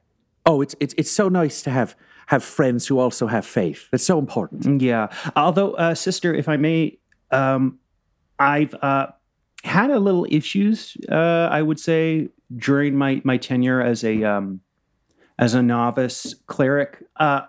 Oh, 0.45 0.61
it's 0.61 0.75
it's 0.79 0.93
it's 0.97 1.11
so 1.11 1.29
nice 1.29 1.61
to 1.63 1.69
have 1.69 1.95
have 2.31 2.45
friends 2.45 2.87
who 2.87 2.97
also 2.97 3.27
have 3.27 3.45
faith. 3.45 3.89
It's 3.91 4.05
so 4.05 4.17
important. 4.17 4.81
yeah. 4.81 5.09
Although, 5.35 5.73
uh, 5.73 5.93
sister, 5.93 6.33
if 6.33 6.47
I 6.47 6.55
may, 6.55 6.97
um, 7.29 7.77
I've 8.39 8.73
uh, 8.75 9.07
had 9.65 9.91
a 9.91 9.99
little 9.99 10.25
issues. 10.29 10.95
Uh, 11.11 11.49
I 11.51 11.61
would 11.61 11.77
say 11.77 12.29
during 12.55 12.95
my 12.95 13.21
my 13.25 13.35
tenure 13.35 13.81
as 13.81 14.05
a 14.05 14.23
um, 14.23 14.61
as 15.37 15.53
a 15.53 15.61
novice 15.61 16.33
cleric. 16.47 17.03
Uh, 17.17 17.41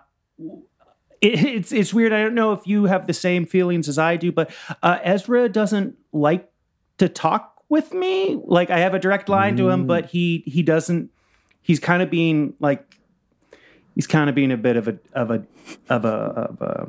it, 1.21 1.45
it's 1.45 1.71
it's 1.71 1.93
weird. 1.93 2.11
I 2.11 2.21
don't 2.21 2.35
know 2.35 2.51
if 2.51 2.67
you 2.67 2.83
have 2.83 3.07
the 3.07 3.13
same 3.13 3.45
feelings 3.45 3.87
as 3.87 3.97
I 3.97 4.17
do, 4.17 4.33
but 4.33 4.51
uh, 4.83 4.99
Ezra 5.01 5.47
doesn't 5.47 5.95
like 6.11 6.51
to 6.97 7.07
talk 7.07 7.63
with 7.69 7.93
me. 7.93 8.37
Like 8.43 8.69
I 8.69 8.79
have 8.79 8.93
a 8.93 8.99
direct 8.99 9.29
line 9.29 9.55
to 9.55 9.69
him, 9.69 9.87
but 9.87 10.07
he 10.07 10.43
he 10.45 10.61
doesn't. 10.61 11.09
He's 11.61 11.79
kind 11.79 12.03
of 12.03 12.09
being 12.09 12.55
like 12.59 12.85
he's 13.95 14.07
kind 14.07 14.29
of 14.29 14.35
being 14.35 14.51
a 14.51 14.57
bit 14.57 14.77
of 14.77 14.87
a 14.87 14.97
of 15.13 15.31
a 15.31 15.43
of 15.89 16.05
a, 16.05 16.07
of 16.07 16.61
a, 16.61 16.87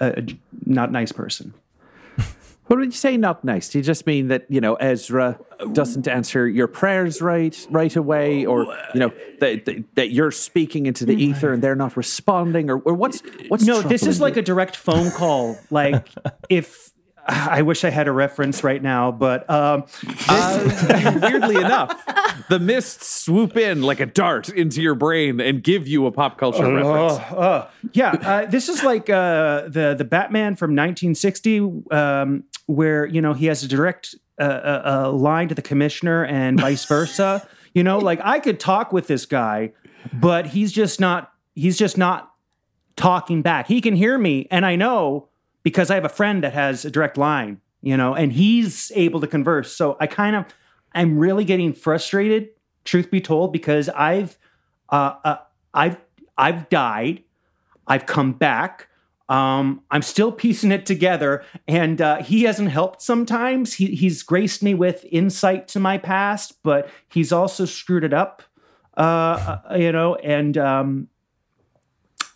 a, 0.00 0.18
a 0.20 0.26
not 0.64 0.92
nice 0.92 1.12
person. 1.12 1.54
What 2.66 2.80
would 2.80 2.86
you 2.86 2.98
say? 2.98 3.16
Not 3.16 3.44
nice? 3.44 3.68
Do 3.68 3.78
you 3.78 3.84
just 3.84 4.08
mean 4.08 4.26
that 4.26 4.46
you 4.48 4.60
know 4.60 4.74
Ezra 4.74 5.38
doesn't 5.72 6.08
answer 6.08 6.48
your 6.48 6.66
prayers 6.66 7.22
right 7.22 7.56
right 7.70 7.94
away, 7.94 8.44
or 8.44 8.64
you 8.92 8.98
know 8.98 9.12
that 9.38 9.66
that, 9.66 9.84
that 9.94 10.10
you're 10.10 10.32
speaking 10.32 10.86
into 10.86 11.06
the 11.06 11.14
ether 11.14 11.52
and 11.52 11.62
they're 11.62 11.76
not 11.76 11.96
responding, 11.96 12.68
or, 12.68 12.80
or 12.80 12.94
what's 12.94 13.22
what's 13.46 13.64
No, 13.64 13.82
this 13.82 14.04
is 14.04 14.20
like 14.20 14.36
a 14.36 14.42
direct 14.42 14.74
phone 14.74 15.12
call. 15.12 15.56
Like 15.70 16.08
if 16.48 16.90
I 17.28 17.62
wish 17.62 17.84
I 17.84 17.90
had 17.90 18.08
a 18.08 18.12
reference 18.12 18.62
right 18.62 18.82
now, 18.82 19.10
but 19.10 19.48
um, 19.50 19.84
Uh, 20.28 21.18
weirdly 21.22 21.56
enough, 21.56 21.92
the 22.48 22.58
mists 22.58 23.06
swoop 23.06 23.56
in 23.56 23.82
like 23.82 24.00
a 24.00 24.06
dart 24.06 24.48
into 24.48 24.80
your 24.80 24.94
brain 24.94 25.40
and 25.40 25.62
give 25.62 25.88
you 25.88 26.06
a 26.06 26.12
pop 26.12 26.38
culture 26.38 26.62
reference. 26.72 27.18
uh, 27.32 27.68
yeah, 27.92 28.12
uh, 28.12 28.46
this 28.46 28.68
is 28.68 28.84
like 28.84 29.10
uh, 29.10 29.62
the 29.68 29.94
the 29.96 30.04
Batman 30.04 30.56
from 30.56 30.70
1960, 30.70 31.58
um, 31.90 32.44
where 32.66 33.06
you 33.06 33.20
know 33.20 33.32
he 33.32 33.46
has 33.46 33.62
a 33.62 33.68
direct 33.68 34.14
uh, 34.38 34.42
uh, 34.42 34.82
uh, 35.06 35.12
line 35.12 35.48
to 35.48 35.54
the 35.54 35.62
commissioner 35.62 36.24
and 36.24 36.60
vice 36.60 36.84
versa. 36.84 37.46
you 37.74 37.82
know, 37.82 37.98
like 37.98 38.20
I 38.22 38.38
could 38.38 38.60
talk 38.60 38.92
with 38.92 39.06
this 39.06 39.26
guy, 39.26 39.72
but 40.12 40.46
he's 40.46 40.72
just 40.72 41.00
not. 41.00 41.32
He's 41.54 41.78
just 41.78 41.96
not 41.96 42.32
talking 42.96 43.42
back. 43.42 43.66
He 43.66 43.80
can 43.80 43.96
hear 43.96 44.16
me, 44.18 44.46
and 44.50 44.64
I 44.66 44.76
know 44.76 45.28
because 45.66 45.90
I 45.90 45.96
have 45.96 46.04
a 46.04 46.08
friend 46.08 46.44
that 46.44 46.54
has 46.54 46.84
a 46.84 46.92
direct 46.92 47.18
line. 47.18 47.60
You 47.82 47.96
know, 47.96 48.14
and 48.14 48.32
he's 48.32 48.92
able 48.94 49.20
to 49.20 49.26
converse. 49.26 49.72
So 49.72 49.96
I 49.98 50.06
kind 50.06 50.36
of, 50.36 50.44
I'm 50.92 51.18
really 51.18 51.44
getting 51.44 51.72
frustrated. 51.72 52.50
Truth 52.84 53.10
be 53.10 53.20
told, 53.20 53.52
because 53.52 53.88
I've, 53.88 54.38
uh, 54.90 55.14
uh 55.24 55.36
I've, 55.74 55.96
I've 56.38 56.68
died. 56.68 57.24
I've 57.86 58.06
come 58.06 58.32
back. 58.32 58.88
Um, 59.28 59.82
I'm 59.90 60.02
still 60.02 60.30
piecing 60.30 60.70
it 60.70 60.86
together, 60.86 61.44
and 61.66 62.00
uh, 62.00 62.22
he 62.22 62.44
hasn't 62.44 62.70
helped. 62.70 63.02
Sometimes 63.02 63.74
he, 63.74 63.86
he's 63.94 64.22
graced 64.22 64.62
me 64.62 64.72
with 64.72 65.04
insight 65.10 65.66
to 65.68 65.80
my 65.80 65.98
past, 65.98 66.62
but 66.62 66.88
he's 67.08 67.32
also 67.32 67.64
screwed 67.64 68.04
it 68.04 68.14
up. 68.14 68.44
Uh, 68.96 69.58
uh, 69.70 69.76
you 69.76 69.90
know, 69.90 70.14
and 70.14 70.56
um, 70.56 71.08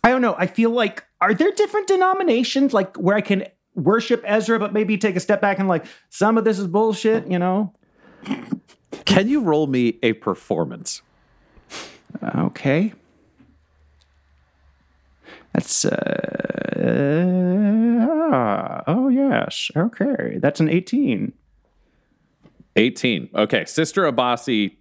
I 0.03 0.09
don't 0.09 0.21
know. 0.21 0.35
I 0.37 0.47
feel 0.47 0.71
like 0.71 1.05
are 1.21 1.33
there 1.33 1.51
different 1.51 1.87
denominations 1.87 2.73
like 2.73 2.97
where 2.97 3.15
I 3.15 3.21
can 3.21 3.45
worship 3.75 4.21
Ezra, 4.25 4.59
but 4.59 4.73
maybe 4.73 4.97
take 4.97 5.15
a 5.15 5.19
step 5.19 5.39
back 5.39 5.59
and 5.59 5.67
like 5.67 5.85
some 6.09 6.37
of 6.37 6.43
this 6.43 6.59
is 6.59 6.67
bullshit. 6.67 7.27
You 7.27 7.39
know? 7.39 7.73
Can 9.05 9.29
you 9.29 9.41
roll 9.41 9.67
me 9.67 9.99
a 10.03 10.13
performance? 10.13 11.01
Okay. 12.23 12.93
That's 15.53 15.85
uh, 15.85 15.91
oh 18.87 19.09
yes. 19.09 19.69
Okay, 19.75 20.37
that's 20.39 20.59
an 20.59 20.69
eighteen. 20.69 21.33
18. 22.77 23.29
Okay, 23.35 23.65
Sister 23.65 24.09
Abasi. 24.09 24.77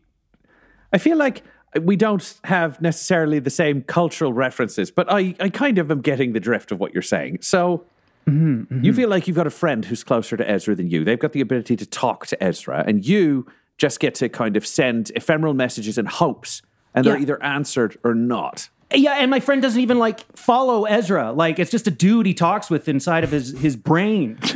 I 0.92 0.98
feel 0.98 1.16
like 1.16 1.42
we 1.82 1.96
don't 1.96 2.34
have 2.44 2.80
necessarily 2.80 3.38
the 3.38 3.50
same 3.50 3.82
cultural 3.82 4.32
references, 4.32 4.90
but 4.90 5.10
I, 5.10 5.34
I 5.40 5.48
kind 5.48 5.78
of 5.78 5.90
am 5.90 6.00
getting 6.00 6.32
the 6.32 6.40
drift 6.40 6.72
of 6.72 6.80
what 6.80 6.92
you're 6.92 7.02
saying. 7.02 7.38
So 7.42 7.86
mm-hmm, 8.26 8.62
mm-hmm. 8.62 8.84
you 8.84 8.92
feel 8.92 9.08
like 9.08 9.28
you've 9.28 9.36
got 9.36 9.46
a 9.46 9.50
friend 9.50 9.84
who's 9.84 10.02
closer 10.02 10.36
to 10.36 10.48
Ezra 10.48 10.74
than 10.74 10.88
you. 10.88 11.04
They've 11.04 11.18
got 11.18 11.32
the 11.32 11.40
ability 11.40 11.76
to 11.76 11.86
talk 11.86 12.26
to 12.28 12.42
Ezra, 12.42 12.84
and 12.86 13.04
you 13.04 13.46
just 13.78 14.00
get 14.00 14.14
to 14.16 14.28
kind 14.28 14.56
of 14.56 14.66
send 14.66 15.10
ephemeral 15.14 15.54
messages 15.54 15.96
and 15.96 16.08
hopes, 16.08 16.62
and 16.94 17.04
they're 17.06 17.18
either 17.18 17.42
answered 17.42 17.96
or 18.04 18.14
not. 18.14 18.68
Yeah, 18.92 19.14
and 19.14 19.30
my 19.30 19.38
friend 19.38 19.62
doesn't 19.62 19.80
even 19.80 20.00
like 20.00 20.20
follow 20.36 20.84
Ezra. 20.84 21.30
Like 21.30 21.60
it's 21.60 21.70
just 21.70 21.86
a 21.86 21.92
dude 21.92 22.26
he 22.26 22.34
talks 22.34 22.68
with 22.68 22.88
inside 22.88 23.22
of 23.22 23.30
his 23.30 23.56
his 23.58 23.76
brain. 23.76 24.38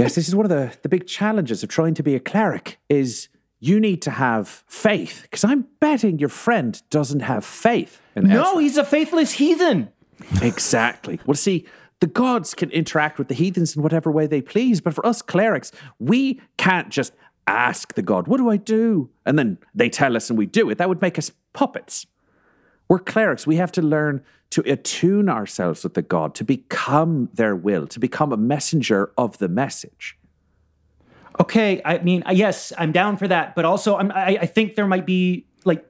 Yes, 0.00 0.14
this 0.14 0.28
is 0.28 0.34
one 0.34 0.46
of 0.46 0.50
the, 0.50 0.76
the 0.82 0.88
big 0.88 1.06
challenges 1.06 1.62
of 1.62 1.68
trying 1.68 1.94
to 1.94 2.02
be 2.02 2.14
a 2.14 2.20
cleric 2.20 2.78
is 2.88 3.28
you 3.60 3.78
need 3.78 4.02
to 4.02 4.10
have 4.10 4.64
faith. 4.66 5.22
Because 5.22 5.44
I'm 5.44 5.66
betting 5.78 6.18
your 6.18 6.30
friend 6.30 6.80
doesn't 6.90 7.20
have 7.20 7.44
faith. 7.44 8.00
In 8.16 8.24
no, 8.24 8.52
Ezra. 8.52 8.62
he's 8.62 8.76
a 8.78 8.84
faithless 8.84 9.32
heathen. 9.32 9.90
Exactly. 10.42 11.20
Well, 11.26 11.34
see, 11.34 11.66
the 12.00 12.06
gods 12.06 12.54
can 12.54 12.70
interact 12.70 13.18
with 13.18 13.28
the 13.28 13.34
heathens 13.34 13.76
in 13.76 13.82
whatever 13.82 14.10
way 14.10 14.26
they 14.26 14.40
please, 14.40 14.80
but 14.80 14.94
for 14.94 15.04
us 15.06 15.22
clerics, 15.22 15.70
we 15.98 16.40
can't 16.56 16.88
just 16.88 17.12
ask 17.46 17.94
the 17.94 18.02
god, 18.02 18.26
What 18.26 18.38
do 18.38 18.48
I 18.48 18.56
do? 18.56 19.10
And 19.26 19.38
then 19.38 19.58
they 19.74 19.90
tell 19.90 20.16
us 20.16 20.30
and 20.30 20.38
we 20.38 20.46
do 20.46 20.70
it. 20.70 20.78
That 20.78 20.88
would 20.88 21.02
make 21.02 21.18
us 21.18 21.30
puppets. 21.52 22.06
We're 22.88 22.98
clerics. 22.98 23.46
We 23.46 23.56
have 23.56 23.72
to 23.72 23.82
learn 23.82 24.22
to 24.50 24.62
attune 24.62 25.28
ourselves 25.28 25.84
with 25.84 25.94
the 25.94 26.02
god, 26.02 26.34
to 26.36 26.44
become 26.44 27.28
their 27.32 27.54
will, 27.54 27.86
to 27.86 28.00
become 28.00 28.32
a 28.32 28.36
messenger 28.36 29.12
of 29.16 29.38
the 29.38 29.48
message. 29.48 30.16
Okay, 31.40 31.80
I 31.84 31.98
mean, 31.98 32.22
yes, 32.32 32.72
I'm 32.76 32.92
down 32.92 33.16
for 33.16 33.26
that, 33.26 33.54
but 33.54 33.64
also 33.64 33.96
I'm, 33.96 34.12
I, 34.12 34.38
I 34.42 34.46
think 34.46 34.76
there 34.76 34.86
might 34.86 35.06
be 35.06 35.46
like, 35.64 35.84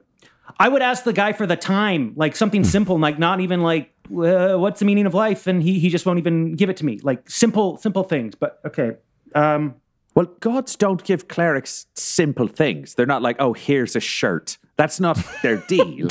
I 0.57 0.69
would 0.69 0.81
ask 0.81 1.03
the 1.03 1.11
guy 1.11 1.33
for 1.33 1.45
the 1.45 1.57
time, 1.57 2.13
like 2.15 2.37
something 2.37 2.63
simple, 2.63 2.97
like 2.97 3.19
not 3.19 3.41
even 3.41 3.61
like, 3.61 3.93
uh, 4.05 4.55
what's 4.55 4.79
the 4.79 4.85
meaning 4.85 5.05
of 5.05 5.13
life, 5.13 5.47
and 5.47 5.61
he 5.61 5.79
he 5.79 5.89
just 5.89 6.05
won't 6.05 6.19
even 6.19 6.55
give 6.55 6.69
it 6.69 6.77
to 6.77 6.85
me, 6.85 6.99
like 7.03 7.29
simple 7.29 7.77
simple 7.77 8.03
things. 8.03 8.35
But 8.35 8.59
okay, 8.65 8.93
um, 9.35 9.75
Well, 10.15 10.25
gods 10.39 10.75
don't 10.75 11.03
give 11.03 11.27
clerics 11.27 11.85
simple 11.95 12.47
things. 12.47 12.95
They're 12.95 13.05
not 13.05 13.21
like, 13.21 13.37
oh, 13.39 13.53
here's 13.53 13.95
a 13.95 13.99
shirt. 14.01 14.57
That's 14.75 14.99
not 14.99 15.17
their 15.41 15.57
deal. 15.67 16.07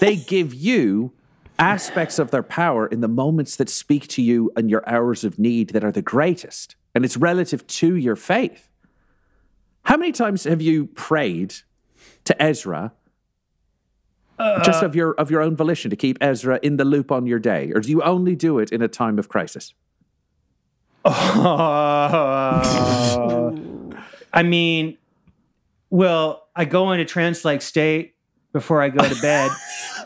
they 0.00 0.16
give 0.16 0.52
you 0.54 1.12
aspects 1.58 2.18
of 2.18 2.30
their 2.30 2.42
power 2.42 2.86
in 2.86 3.00
the 3.00 3.08
moments 3.08 3.56
that 3.56 3.68
speak 3.68 4.08
to 4.08 4.22
you 4.22 4.50
and 4.56 4.70
your 4.70 4.88
hours 4.88 5.22
of 5.24 5.38
need 5.38 5.70
that 5.70 5.84
are 5.84 5.92
the 5.92 6.02
greatest. 6.02 6.74
And 6.94 7.04
it's 7.04 7.16
relative 7.16 7.66
to 7.66 7.96
your 7.96 8.16
faith. 8.16 8.68
How 9.84 9.96
many 9.96 10.12
times 10.12 10.44
have 10.44 10.60
you 10.60 10.86
prayed 10.86 11.54
to 12.24 12.40
Ezra 12.40 12.92
just 14.64 14.82
uh, 14.82 14.86
of 14.86 14.96
your 14.96 15.12
of 15.14 15.30
your 15.30 15.40
own 15.40 15.54
volition 15.56 15.90
to 15.90 15.96
keep 15.96 16.18
Ezra 16.20 16.58
in 16.62 16.76
the 16.76 16.84
loop 16.84 17.12
on 17.12 17.26
your 17.26 17.38
day? 17.38 17.70
Or 17.74 17.80
do 17.80 17.90
you 17.90 18.02
only 18.02 18.34
do 18.34 18.58
it 18.58 18.72
in 18.72 18.82
a 18.82 18.88
time 18.88 19.18
of 19.18 19.28
crisis? 19.28 19.74
I 21.04 21.12
mean, 24.44 24.98
well, 25.90 26.48
I 26.54 26.64
go 26.64 26.92
into 26.92 27.04
trance-like 27.04 27.60
state 27.60 28.14
before 28.52 28.80
I 28.80 28.88
go 28.88 29.06
to 29.06 29.20
bed, 29.20 29.50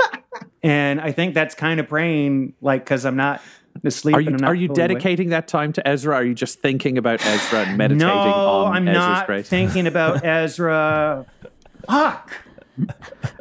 and 0.62 1.00
I 1.00 1.12
think 1.12 1.34
that's 1.34 1.54
kind 1.54 1.80
of 1.80 1.88
praying, 1.88 2.54
like 2.60 2.82
because 2.82 3.04
I'm 3.04 3.16
not 3.16 3.42
asleep. 3.84 4.16
Are 4.16 4.20
you 4.20 4.28
and 4.28 4.36
I'm 4.36 4.40
not 4.42 4.50
are 4.50 4.54
you 4.54 4.68
fully 4.68 4.80
awake. 4.80 4.88
dedicating 4.88 5.28
that 5.30 5.48
time 5.48 5.72
to 5.74 5.86
Ezra? 5.88 6.14
Are 6.16 6.24
you 6.24 6.34
just 6.34 6.60
thinking 6.60 6.98
about 6.98 7.24
Ezra 7.24 7.60
and 7.60 7.76
meditating 7.78 8.06
No, 8.08 8.14
on 8.14 8.72
I'm 8.76 8.88
Ezra's 8.88 9.06
not 9.06 9.26
grace? 9.26 9.48
thinking 9.48 9.86
about 9.86 10.24
Ezra. 10.24 11.26
Fuck. 11.86 12.32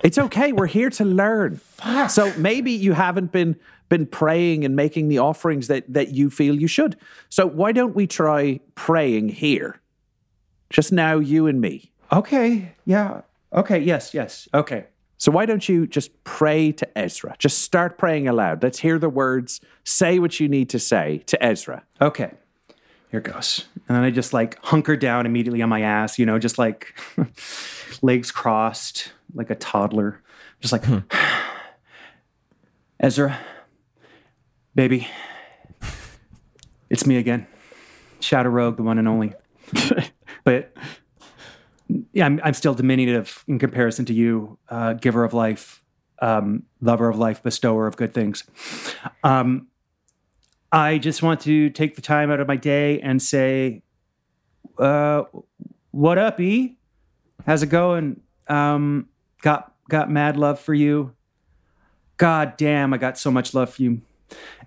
It's 0.04 0.18
okay. 0.18 0.52
We're 0.54 0.66
here 0.68 0.90
to 0.92 1.06
learn. 1.06 1.58
Fuck. 1.58 2.10
So 2.10 2.34
maybe 2.38 2.72
you 2.72 2.94
haven't 2.94 3.32
been 3.32 3.56
been 3.90 4.06
praying 4.08 4.66
and 4.66 4.76
making 4.76 5.10
the 5.10 5.20
offerings 5.20 5.68
that 5.68 5.84
that 5.94 6.10
you 6.14 6.30
feel 6.30 6.60
you 6.60 6.68
should. 6.68 6.98
So 7.30 7.46
why 7.46 7.72
don't 7.72 7.96
we 7.96 8.08
try 8.08 8.60
praying 8.76 9.30
here? 9.30 9.80
Just 10.70 10.92
now, 10.92 11.20
you 11.20 11.48
and 11.48 11.62
me. 11.62 11.92
Okay. 12.12 12.74
Yeah. 12.86 13.22
Okay. 13.54 13.80
Yes. 13.80 14.14
Yes. 14.14 14.48
Okay. 14.54 14.86
So 15.18 15.32
why 15.32 15.46
don't 15.46 15.68
you 15.68 15.88
just 15.88 16.24
pray 16.24 16.72
to 16.74 16.98
Ezra? 16.98 17.36
Just 17.40 17.60
start 17.60 17.98
praying 17.98 18.28
aloud. 18.28 18.62
Let's 18.62 18.80
hear 18.80 19.00
the 19.00 19.10
words. 19.10 19.62
Say 19.84 20.20
what 20.20 20.40
you 20.40 20.48
need 20.48 20.70
to 20.70 20.80
say 20.80 21.24
to 21.28 21.42
Ezra. 21.44 21.84
Okay. 22.02 22.32
Here 23.12 23.22
goes. 23.22 23.66
And 23.88 23.96
then 23.96 24.04
I 24.04 24.12
just 24.12 24.34
like 24.34 24.62
hunker 24.64 24.98
down 24.98 25.26
immediately 25.26 25.62
on 25.62 25.70
my 25.70 25.82
ass, 25.82 26.20
you 26.20 26.26
know, 26.26 26.38
just 26.38 26.58
like 26.58 27.00
legs 28.02 28.32
crossed, 28.32 29.14
like 29.34 29.50
a 29.50 29.56
toddler. 29.56 30.22
Just 30.60 30.74
like, 30.74 30.86
hmm. 30.86 31.00
Ezra, 33.00 33.38
baby, 34.74 35.08
it's 36.90 37.06
me 37.06 37.18
again. 37.18 37.48
Shadow 38.20 38.50
Rogue, 38.50 38.78
the 38.78 38.84
one 38.84 38.98
and 38.98 39.08
only. 39.08 39.34
but 40.44 40.74
yeah, 42.14 42.26
I'm, 42.26 42.40
I'm 42.44 42.54
still 42.54 42.74
diminutive 42.74 43.44
in 43.48 43.60
comparison 43.60 44.06
to 44.06 44.14
you, 44.14 44.58
uh, 44.70 44.94
giver 44.94 45.24
of 45.24 45.34
life, 45.34 45.84
um, 46.22 46.64
lover 46.82 47.10
of 47.10 47.18
life, 47.18 47.44
bestower 47.44 47.88
of 47.88 47.98
good 47.98 48.14
things. 48.14 48.44
Um, 49.24 49.68
I 50.72 50.98
just 50.98 51.22
want 51.22 51.42
to 51.42 51.70
take 51.70 51.96
the 51.96 52.02
time 52.02 52.32
out 52.32 52.40
of 52.40 52.48
my 52.48 52.56
day 52.56 53.00
and 53.02 53.22
say, 53.22 53.84
uh, 54.78 55.24
"What 55.92 56.18
up, 56.18 56.40
E? 56.40 56.78
How's 57.46 57.64
it 57.64 57.68
going? 57.68 58.22
Um, 58.48 59.10
got 59.42 59.74
got 59.90 60.10
mad 60.10 60.38
love 60.38 60.60
for 60.60 60.74
you. 60.74 61.14
God 62.18 62.58
damn, 62.58 62.94
I 62.94 62.98
got 62.98 63.18
so 63.18 63.30
much 63.30 63.54
love 63.54 63.74
for 63.74 63.84
you." 63.84 64.02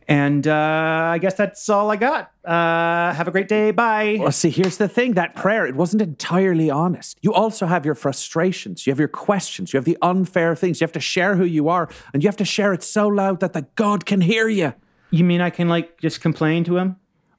And 0.09 0.47
uh, 0.47 1.11
I 1.13 1.19
guess 1.19 1.35
that's 1.35 1.69
all 1.69 1.91
I 1.91 1.97
got. 1.97 2.33
Uh, 2.43 3.13
have 3.13 3.29
a 3.29 3.31
great 3.31 3.47
day. 3.47 3.73
Bye. 3.73 4.17
Well, 4.19 4.33
see, 4.33 4.49
here's 4.49 4.79
the 4.79 4.89
thing 4.89 5.13
that 5.15 5.37
prayer, 5.37 5.67
it 5.67 5.77
wasn't 5.77 6.01
entirely 6.01 6.71
honest. 6.71 7.19
You 7.21 7.35
also 7.35 7.67
have 7.67 7.85
your 7.85 7.95
frustrations, 7.95 8.87
you 8.87 8.91
have 8.91 8.99
your 8.99 9.09
questions, 9.09 9.75
you 9.75 9.77
have 9.77 9.85
the 9.85 9.99
unfair 10.01 10.57
things. 10.57 10.81
You 10.81 10.87
have 10.87 10.93
to 10.93 11.01
share 11.01 11.37
who 11.37 11.45
you 11.45 11.69
are, 11.69 11.91
and 12.15 12.23
you 12.23 12.29
have 12.29 12.39
to 12.39 12.47
share 12.47 12.73
it 12.73 12.83
so 12.83 13.07
loud 13.07 13.41
that 13.41 13.53
the 13.53 13.67
God 13.75 14.07
can 14.07 14.23
hear 14.23 14.49
you. 14.49 14.73
You 15.11 15.25
mean 15.25 15.43
I 15.43 15.51
can 15.51 15.69
like 15.69 16.01
just 16.01 16.23
complain 16.23 16.65
to 16.65 16.79
him? 16.79 16.97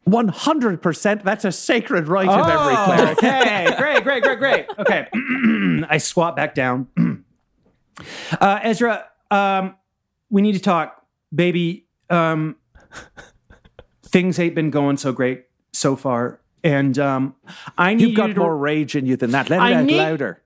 100%. 0.08 1.24
That's 1.24 1.46
a 1.46 1.52
sacred 1.52 2.08
right 2.08 2.28
of 2.28 2.48
every 2.48 2.76
cleric. 2.76 3.18
okay, 3.18 3.76
great, 3.78 4.04
great, 4.04 4.24
great, 4.24 4.40
great. 4.40 4.66
Okay, 4.78 5.08
I 5.90 5.98
squat 5.98 6.36
back 6.36 6.54
down. 6.54 6.88
uh, 8.40 8.60
Ezra, 8.62 9.06
um, 9.32 9.76
we 10.30 10.44
need 10.44 10.54
to 10.54 10.60
talk, 10.60 11.04
baby. 11.34 11.88
Um, 12.10 12.56
things 14.04 14.40
ain't 14.40 14.56
been 14.56 14.72
going 14.72 14.98
so 14.98 15.12
great 15.12 15.46
so 15.74 15.96
far, 15.96 16.42
and 16.64 16.98
um, 17.00 17.36
I 17.78 17.94
need 17.94 18.02
You've 18.02 18.10
you 18.12 18.16
got 18.18 18.28
to, 18.28 18.34
more 18.36 18.58
rage 18.58 18.96
in 18.96 19.06
you 19.06 19.16
than 19.18 19.32
that. 19.32 19.50
Let 19.50 19.58
it 19.58 19.62
I 19.64 19.74
out 19.74 19.86
need- 19.86 19.98
louder. 19.98 20.42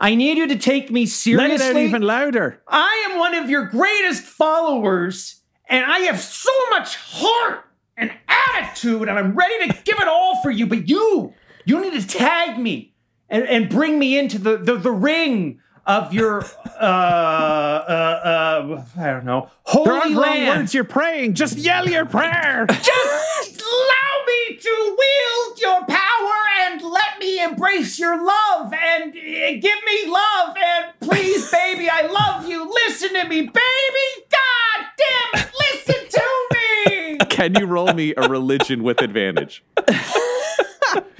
I 0.00 0.14
need 0.16 0.38
you 0.38 0.48
to 0.48 0.56
take 0.56 0.90
me 0.90 1.06
seriously. 1.06 1.48
Let 1.56 1.60
it 1.60 1.76
out 1.76 1.80
even 1.80 2.02
louder. 2.02 2.60
I 2.66 3.08
am 3.10 3.18
one 3.18 3.34
of 3.34 3.48
your 3.48 3.66
greatest 3.66 4.22
followers, 4.24 5.40
and 5.68 5.84
I 5.84 6.00
have 6.00 6.20
so 6.20 6.50
much 6.70 6.96
heart 6.96 7.64
and 7.96 8.10
attitude, 8.26 9.08
and 9.08 9.18
I'm 9.18 9.34
ready 9.34 9.68
to 9.68 9.82
give 9.84 10.00
it 10.00 10.08
all 10.08 10.40
for 10.42 10.50
you. 10.50 10.66
But 10.66 10.88
you, 10.88 11.32
you 11.64 11.80
need 11.80 12.00
to 12.00 12.06
tag 12.06 12.58
me 12.58 12.94
and, 13.28 13.44
and 13.44 13.68
bring 13.68 13.98
me 13.98 14.18
into 14.18 14.38
the, 14.38 14.56
the, 14.56 14.76
the 14.76 14.90
ring 14.90 15.60
of 15.86 16.12
your, 16.14 16.44
uh, 16.80 16.84
uh, 16.84 17.84
uh, 18.24 18.84
I 18.98 19.06
don't 19.10 19.24
know, 19.24 19.50
holy 19.64 19.84
There 19.84 19.94
aren't 19.94 20.16
wrong 20.16 20.46
words 20.46 20.74
you're 20.74 20.84
praying. 20.84 21.34
Just 21.34 21.58
yell 21.58 21.88
your 21.88 22.06
prayer. 22.06 22.66
Just 22.70 23.60
allow 23.60 24.24
me 24.26 24.56
to 24.56 24.96
wield 24.98 25.60
your 25.60 25.84
power 25.86 26.34
and 26.66 26.82
let 26.82 27.18
me 27.20 27.42
embrace 27.42 27.98
your 27.98 28.16
love 28.24 28.72
and 28.72 29.10
uh, 29.12 29.50
give 29.60 29.78
me 29.84 30.06
love 30.06 30.56
and 30.56 30.86
please, 31.00 31.50
baby, 31.50 31.88
I 31.90 32.02
love 32.02 32.48
you. 32.48 32.70
Listen 32.86 33.10
to 33.14 33.24
me, 33.28 33.42
baby. 33.42 34.26
God 34.30 34.86
damn 34.96 35.42
it, 35.42 35.52
listen 35.60 36.08
to 36.10 36.48
me. 36.52 37.18
Can 37.28 37.54
you 37.54 37.66
roll 37.66 37.92
me 37.92 38.14
a 38.16 38.28
religion 38.28 38.82
with 38.82 39.00
advantage? 39.00 39.62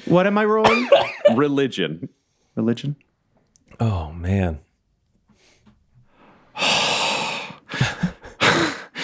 What 0.07 0.27
am 0.27 0.37
I 0.37 0.45
rolling? 0.45 0.89
Religion. 1.35 2.09
Religion. 2.55 2.97
Oh 3.81 4.13
man. 4.13 4.61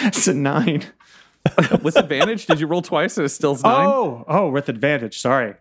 It's 0.03 0.27
a 0.27 0.35
nine. 0.35 0.85
With 1.83 1.97
advantage? 1.97 2.47
Did 2.47 2.61
you 2.61 2.67
roll 2.67 2.83
twice 2.83 3.17
and 3.17 3.25
it 3.27 3.31
still 3.31 3.55
nine? 3.55 3.87
Oh, 3.87 4.25
oh, 4.29 4.49
with 4.51 4.69
advantage. 4.69 5.19
Sorry. 5.19 5.55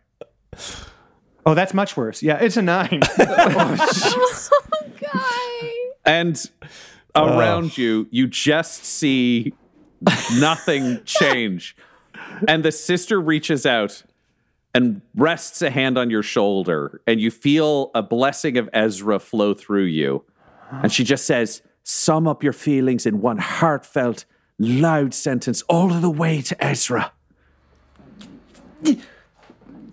Oh, 1.46 1.54
that's 1.54 1.74
much 1.74 1.96
worse. 1.96 2.22
Yeah, 2.22 2.38
it's 2.38 2.58
a 2.58 2.62
nine. 2.62 3.02
Oh, 3.20 4.50
Guy. 5.00 5.10
Oh, 5.14 5.94
and 6.06 6.50
around 7.16 7.78
you, 7.78 8.08
you 8.12 8.28
just 8.28 8.86
see 8.86 9.54
nothing 10.38 11.04
change. 11.06 11.76
And 12.48 12.64
the 12.64 12.72
sister 12.72 13.20
reaches 13.20 13.66
out 13.66 14.04
and 14.74 15.02
rests 15.16 15.62
a 15.62 15.70
hand 15.70 15.98
on 15.98 16.10
your 16.10 16.24
shoulder, 16.24 17.02
and 17.08 17.20
you 17.20 17.32
feel 17.32 17.92
a 17.96 18.02
blessing 18.02 18.58
of 18.58 18.70
Ezra 18.74 19.20
flow 19.20 19.54
through 19.54 19.86
you. 19.86 20.24
And 20.72 20.92
she 20.92 21.04
just 21.04 21.26
says, 21.26 21.62
Sum 21.84 22.28
up 22.28 22.44
your 22.44 22.54
feelings 22.54 23.06
in 23.08 23.20
one 23.22 23.40
heartfelt, 23.40 24.26
loud 24.60 25.14
sentence 25.14 25.64
all 25.64 25.88
the 25.88 26.10
way 26.10 26.42
to 26.44 26.64
Ezra. 26.64 27.12
give, 28.84 29.00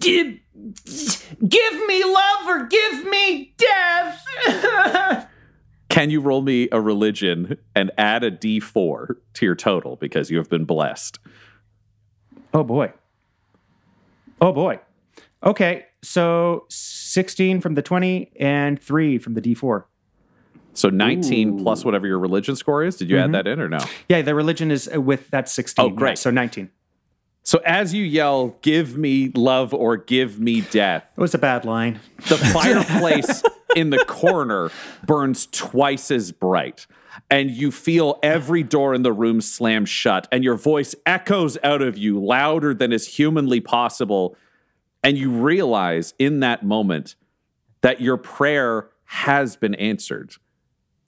give 0.01 1.87
me 1.87 2.05
love 2.05 2.47
or 2.47 2.67
give 2.67 3.07
me 3.07 3.55
death. 3.57 4.27
Can 5.89 6.11
you 6.11 6.21
roll 6.21 6.43
me 6.43 6.69
a 6.71 6.81
religion 6.81 7.57
and 7.75 7.91
add 7.97 8.23
a 8.23 8.31
d4 8.31 9.17
to 9.33 9.47
your 9.47 9.55
total 9.55 9.97
because 9.97 10.31
you 10.31 10.37
have 10.37 10.51
been 10.51 10.67
blessed? 10.67 11.19
Oh 12.53 12.63
boy. 12.65 12.93
Oh 14.41 14.53
boy. 14.53 14.81
Okay, 15.43 15.87
so 16.03 16.65
16 16.71 17.61
from 17.61 17.75
the 17.75 17.83
20 17.83 18.33
and 18.41 18.81
3 18.81 19.19
from 19.19 19.35
the 19.35 19.41
D4. 19.41 19.85
So 20.75 20.91
19 20.91 21.63
plus 21.63 21.85
whatever 21.85 22.07
your 22.07 22.19
religion 22.19 22.55
score 22.57 22.85
is. 22.85 22.97
Did 22.97 23.09
you 23.09 23.19
add 23.19 23.33
that 23.33 23.47
in 23.47 23.61
or 23.61 23.69
no? 23.69 23.79
Yeah, 24.09 24.21
the 24.23 24.35
religion 24.35 24.71
is 24.71 24.91
uh, 24.95 25.01
with 25.01 25.31
that 25.31 25.49
16. 25.49 25.83
Oh, 25.85 25.89
great. 25.89 26.11
Yeah, 26.11 26.15
so 26.17 26.31
19. 26.31 26.71
So 27.43 27.61
as 27.65 27.95
you 27.95 28.05
yell, 28.05 28.57
give 28.61 28.97
me 28.99 29.31
love 29.35 29.73
or 29.73 29.97
give 29.97 30.39
me 30.41 30.63
death, 30.63 31.05
It 31.17 31.21
was 31.21 31.33
a 31.33 31.39
bad 31.39 31.65
line. 31.65 32.01
the 32.29 32.37
fireplace 32.37 33.43
in 33.77 33.91
the 33.91 34.05
corner 34.07 34.71
burns 35.05 35.47
twice 35.47 36.11
as 36.11 36.33
bright. 36.33 36.89
And 37.31 37.51
you 37.51 37.71
feel 37.71 38.19
every 38.23 38.63
door 38.63 38.95
in 38.95 39.03
the 39.03 39.13
room 39.13 39.41
slam 39.41 39.85
shut, 39.85 40.27
and 40.33 40.43
your 40.43 40.57
voice 40.57 40.95
echoes 41.05 41.57
out 41.63 41.83
of 41.83 41.97
you 41.97 42.19
louder 42.19 42.75
than 42.75 42.93
is 42.93 43.07
humanly 43.17 43.61
possible. 43.61 44.37
And 45.05 45.17
you 45.17 45.31
realize 45.31 46.15
in 46.19 46.41
that 46.41 46.65
moment 46.65 47.15
that 47.83 48.01
your 48.01 48.17
prayer 48.17 48.89
has 49.05 49.57
been 49.57 49.75
answered. 49.77 50.35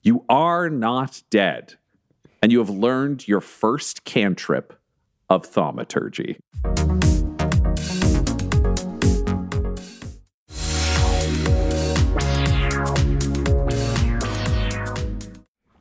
You 0.01 0.23
are 0.29 0.69
not 0.69 1.23
dead, 1.29 1.75
and 2.41 2.51
you 2.51 2.59
have 2.59 2.69
learned 2.69 3.27
your 3.27 3.41
first 3.41 4.05
cantrip 4.05 4.79
of 5.29 5.45
thaumaturgy. 5.45 6.37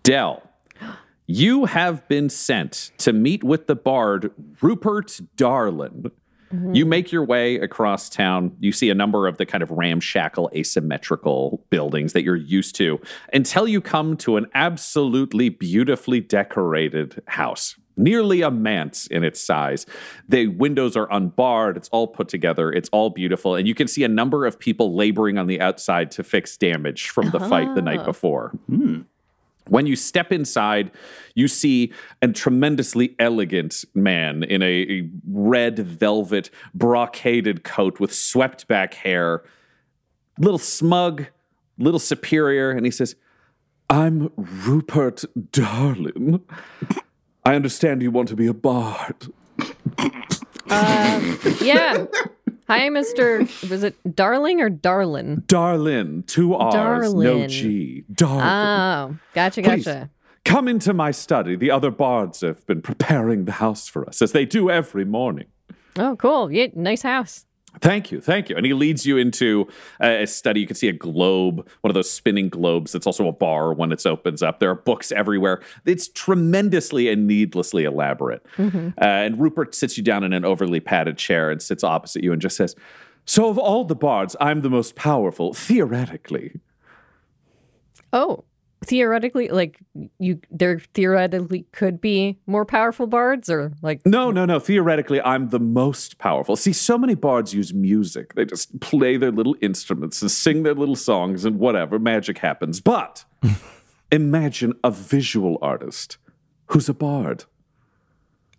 Del, 0.09 0.42
you 1.27 1.66
have 1.66 2.09
been 2.09 2.31
sent 2.31 2.92
to 2.97 3.12
meet 3.12 3.44
with 3.44 3.66
the 3.66 3.77
bard 3.77 4.33
Rupert 4.62 5.21
Darlin. 5.37 6.11
Mm-hmm. 6.51 6.75
You 6.75 6.87
make 6.87 7.12
your 7.12 7.27
way 7.27 7.57
across 7.57 8.09
town. 8.09 8.57
You 8.59 8.73
see 8.73 8.88
a 8.88 8.94
number 8.94 9.27
of 9.27 9.37
the 9.37 9.44
kind 9.44 9.62
of 9.62 9.71
ramshackle, 9.71 10.51
asymmetrical 10.55 11.62
buildings 11.68 12.14
that 12.14 12.23
you're 12.23 12.37
used 12.37 12.75
to 12.77 12.99
until 13.35 13.68
you 13.68 13.83
come 13.83 14.16
to 14.16 14.38
an 14.38 14.47
absolutely 14.55 15.51
beautifully 15.51 16.21
decorated 16.21 17.23
house. 17.27 17.77
Nearly 17.99 18.40
a 18.40 18.51
manse 18.51 19.09
in 19.09 19.25
its 19.25 19.42
size. 19.42 19.85
The 20.27 20.47
windows 20.47 20.97
are 20.97 21.12
unbarred. 21.12 21.77
It's 21.77 21.90
all 21.90 22.07
put 22.07 22.31
together. 22.31 22.73
It's 22.73 22.88
all 22.92 23.11
beautiful. 23.11 23.57
And 23.57 23.68
you 23.68 23.75
can 23.75 23.88
see 23.88 24.05
a 24.05 24.09
number 24.09 24.47
of 24.47 24.59
people 24.59 24.97
laboring 24.97 25.37
on 25.37 25.49
the 25.49 25.61
outside 25.61 26.11
to 26.12 26.23
fix 26.23 26.57
damage 26.57 27.11
from 27.11 27.29
the 27.29 27.40
fight 27.40 27.75
the 27.75 27.83
night 27.83 28.01
ah. 28.01 28.05
before. 28.07 28.53
Hmm. 28.71 29.03
When 29.68 29.87
you 29.87 29.96
step 29.96 30.33
inside, 30.33 30.90
you 31.35 31.48
see 31.48 31.92
a 32.22 32.28
tremendously 32.28 33.14
elegant 33.18 33.85
man 33.94 34.42
in 34.42 34.62
a, 34.62 34.83
a 34.90 35.11
red 35.26 35.78
velvet 35.78 36.50
brocaded 36.76 37.64
coat 37.64 38.00
with 38.00 38.14
swept 38.14 38.66
back 38.68 38.94
hair, 38.94 39.42
little 40.38 40.59
smug, 40.59 41.26
little 41.78 42.00
superior, 42.00 42.70
and 42.70 42.85
he 42.85 42.90
says, 42.90 43.14
I'm 43.90 44.31
Rupert 44.37 45.24
Darlin. 45.50 46.40
I 47.44 47.54
understand 47.54 48.02
you 48.02 48.11
want 48.11 48.28
to 48.28 48.37
be 48.37 48.46
a 48.46 48.54
bard. 48.54 49.33
Uh, 50.70 51.37
yeah. 51.62 52.04
Hi, 52.68 52.88
Mr. 52.90 53.40
Was 53.70 53.83
it 53.83 53.96
Darling 54.14 54.61
or 54.61 54.68
Darlin? 54.68 55.42
Darlin, 55.46 56.22
two 56.26 56.54
R's, 56.54 57.14
no 57.14 57.20
Darlin. 57.38 57.48
G. 57.48 58.04
Darlin. 58.12 58.44
Oh, 58.44 59.18
gotcha, 59.33 59.62
Please, 59.62 59.87
gotcha. 59.87 60.11
come 60.44 60.68
into 60.68 60.92
my 60.92 61.11
study. 61.11 61.57
The 61.57 61.70
other 61.70 61.90
bards 61.90 62.42
have 62.42 62.66
been 62.66 62.83
preparing 62.83 63.46
the 63.46 63.52
house 63.52 63.88
for 63.88 64.07
us, 64.07 64.20
as 64.20 64.33
they 64.33 64.44
do 64.44 64.68
every 64.70 65.07
morning. 65.07 65.46
Oh, 65.96 66.14
cool. 66.16 66.52
Yeah, 66.52 66.66
nice 66.74 67.02
house. 67.02 67.46
Thank 67.80 68.10
you, 68.10 68.20
thank 68.20 68.48
you. 68.48 68.56
And 68.56 68.66
he 68.66 68.74
leads 68.74 69.06
you 69.06 69.16
into 69.16 69.68
a 70.00 70.26
study. 70.26 70.60
You 70.60 70.66
can 70.66 70.76
see 70.76 70.88
a 70.88 70.92
globe, 70.92 71.66
one 71.80 71.90
of 71.90 71.94
those 71.94 72.10
spinning 72.10 72.48
globes. 72.48 72.94
It's 72.94 73.06
also 73.06 73.28
a 73.28 73.32
bar 73.32 73.72
when 73.72 73.92
it 73.92 74.04
opens 74.06 74.42
up. 74.42 74.58
There 74.58 74.70
are 74.70 74.74
books 74.74 75.12
everywhere. 75.12 75.60
It's 75.84 76.08
tremendously 76.08 77.08
and 77.08 77.26
needlessly 77.26 77.84
elaborate. 77.84 78.44
Uh, 78.58 78.92
and 79.04 79.40
Rupert 79.40 79.74
sits 79.74 79.96
you 79.96 80.02
down 80.02 80.24
in 80.24 80.32
an 80.32 80.44
overly 80.44 80.80
padded 80.80 81.18
chair 81.18 81.50
and 81.50 81.62
sits 81.62 81.84
opposite 81.84 82.24
you 82.24 82.32
and 82.32 82.42
just 82.42 82.56
says, 82.56 82.74
"So 83.24 83.48
of 83.48 83.58
all 83.58 83.84
the 83.84 83.94
bards, 83.94 84.34
I'm 84.40 84.60
the 84.62 84.70
most 84.70 84.96
powerful, 84.96 85.52
theoretically." 85.54 86.60
Oh, 88.12 88.44
theoretically, 88.84 89.48
like 89.48 89.78
you, 90.18 90.40
there 90.50 90.80
theoretically 90.94 91.66
could 91.72 92.00
be 92.00 92.38
more 92.46 92.64
powerful 92.64 93.06
bards, 93.06 93.50
or 93.50 93.72
like 93.82 94.04
No, 94.06 94.30
no, 94.30 94.44
no. 94.44 94.58
Theoretically, 94.58 95.20
I'm 95.22 95.48
the 95.48 95.60
most 95.60 96.18
powerful. 96.18 96.56
See, 96.56 96.72
so 96.72 96.96
many 96.98 97.14
bards 97.14 97.54
use 97.54 97.74
music. 97.74 98.34
They 98.34 98.44
just 98.44 98.80
play 98.80 99.16
their 99.16 99.32
little 99.32 99.56
instruments 99.60 100.22
and 100.22 100.30
sing 100.30 100.62
their 100.62 100.74
little 100.74 100.96
songs 100.96 101.44
and 101.44 101.58
whatever. 101.58 101.98
Magic 101.98 102.38
happens. 102.38 102.80
But 102.80 103.24
imagine 104.12 104.74
a 104.84 104.90
visual 104.90 105.58
artist 105.60 106.18
who's 106.66 106.88
a 106.88 106.94
bard. 106.94 107.44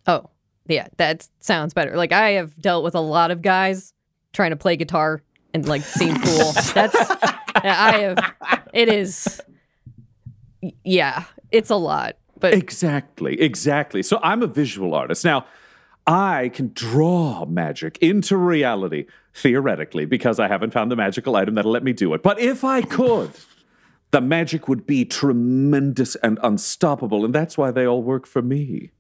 oh, 0.08 0.29
yeah, 0.67 0.88
that 0.97 1.27
sounds 1.39 1.73
better. 1.73 1.95
Like 1.95 2.12
I 2.12 2.32
have 2.32 2.55
dealt 2.62 2.84
with 2.84 2.93
a 2.93 2.99
lot 2.99 3.32
of 3.32 3.41
guys 3.41 3.93
trying 4.34 4.51
to 4.51 4.55
play 4.55 4.75
guitar 4.75 5.21
and 5.53 5.67
like 5.67 5.82
seem 5.82 6.15
cool. 6.19 6.51
That's 6.73 6.95
I 7.55 7.97
have. 7.99 8.34
It 8.73 8.88
is. 8.89 9.41
Yeah, 10.84 11.26
it's 11.52 11.69
a 11.69 11.76
lot, 11.76 12.17
but 12.39 12.54
Exactly, 12.54 13.39
exactly. 13.41 14.04
So 14.04 14.19
I'm 14.22 14.41
a 14.41 14.48
visual 14.48 14.93
artist. 14.93 15.24
Now, 15.24 15.45
I 16.08 16.50
can 16.50 16.72
draw 16.74 17.45
magic 17.45 17.98
into 18.00 18.36
reality, 18.36 19.06
theoretically, 19.34 20.06
because 20.06 20.39
I 20.39 20.48
haven't 20.48 20.74
found 20.74 20.91
the 20.91 20.95
magical 20.95 21.36
item 21.36 21.56
that'll 21.56 21.72
let 21.72 21.84
me 21.84 21.93
do 21.93 22.13
it. 22.13 22.24
But 22.24 22.39
if 22.39 22.63
I 22.63 22.82
could, 22.82 23.32
the 24.12 24.22
magic 24.22 24.67
would 24.67 24.88
be 24.88 25.06
tremendous 25.06 26.15
and 26.15 26.39
unstoppable, 26.41 27.24
and 27.24 27.34
that's 27.34 27.58
why 27.58 27.72
they 27.72 27.86
all 27.86 28.02
work 28.02 28.26
for 28.26 28.41
me. 28.41 28.91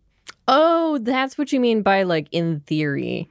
oh, 0.47 0.97
that's 0.99 1.37
what 1.37 1.51
you 1.51 1.59
mean 1.59 1.81
by 1.81 2.03
like 2.03 2.27
in 2.31 2.61
theory. 2.61 3.29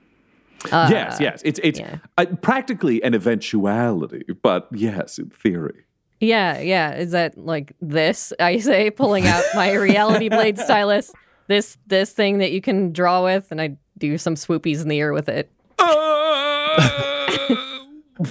yes, 0.73 1.19
yes. 1.21 1.41
It's 1.45 1.61
it's 1.63 1.79
yeah. 1.79 1.99
uh, 2.17 2.27
practically 2.43 3.03
an 3.03 3.15
eventuality, 3.15 4.25
but 4.43 4.69
yes, 4.73 5.19
in 5.19 5.31
theory. 5.31 5.85
Yeah, 6.21 6.59
yeah. 6.61 6.95
Is 6.95 7.13
that 7.13 7.39
like 7.39 7.73
this? 7.81 8.33
I 8.41 8.59
say, 8.59 8.91
pulling 8.91 9.27
out 9.27 9.45
my 9.55 9.73
reality 9.73 10.29
blade 10.29 10.59
stylus. 10.59 11.13
This 11.47 11.79
this 11.87 12.13
thing 12.13 12.39
that 12.39 12.53
you 12.53 12.61
can 12.61 12.93
draw 12.93 13.25
with, 13.25 13.51
and 13.51 13.61
I 13.61 13.77
do 13.97 14.19
some 14.19 14.35
swoopies 14.35 14.83
in 14.83 14.89
the 14.89 14.99
air 14.99 15.13
with 15.13 15.29
it. 15.29 15.51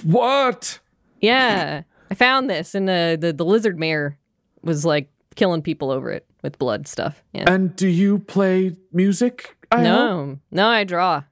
what? 0.04 0.80
Yeah, 1.22 1.84
I 2.12 2.16
found 2.16 2.50
this, 2.50 2.76
and 2.76 2.90
uh, 2.90 3.16
the 3.16 3.34
the 3.34 3.46
lizard 3.46 3.80
mayor 3.80 4.18
was 4.62 4.86
like 4.86 5.10
killing 5.36 5.62
people 5.62 5.90
over 5.92 6.12
it 6.12 6.26
with 6.44 6.60
blood 6.60 6.88
stuff. 6.88 7.24
Yeah. 7.34 7.46
And 7.48 7.76
do 7.76 7.88
you 7.88 8.20
play 8.20 8.76
music? 8.92 9.56
I 9.72 9.78
hope? 9.78 9.84
no, 9.84 10.40
no, 10.52 10.68
I 10.68 10.84
draw. 10.84 11.24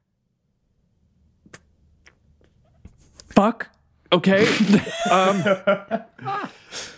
Fuck. 3.29 3.69
Okay. 4.11 4.45
um, 5.11 5.43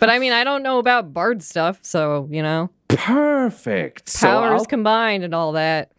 But 0.00 0.10
I 0.10 0.18
mean, 0.18 0.32
I 0.32 0.44
don't 0.44 0.62
know 0.62 0.78
about 0.78 1.12
bard 1.12 1.42
stuff, 1.42 1.78
so 1.82 2.28
you 2.30 2.42
know, 2.42 2.70
perfect. 2.88 4.08
So 4.08 4.26
powers 4.28 4.60
I'll- 4.62 4.66
combined 4.66 5.24
and 5.24 5.34
all 5.34 5.52
that. 5.52 5.92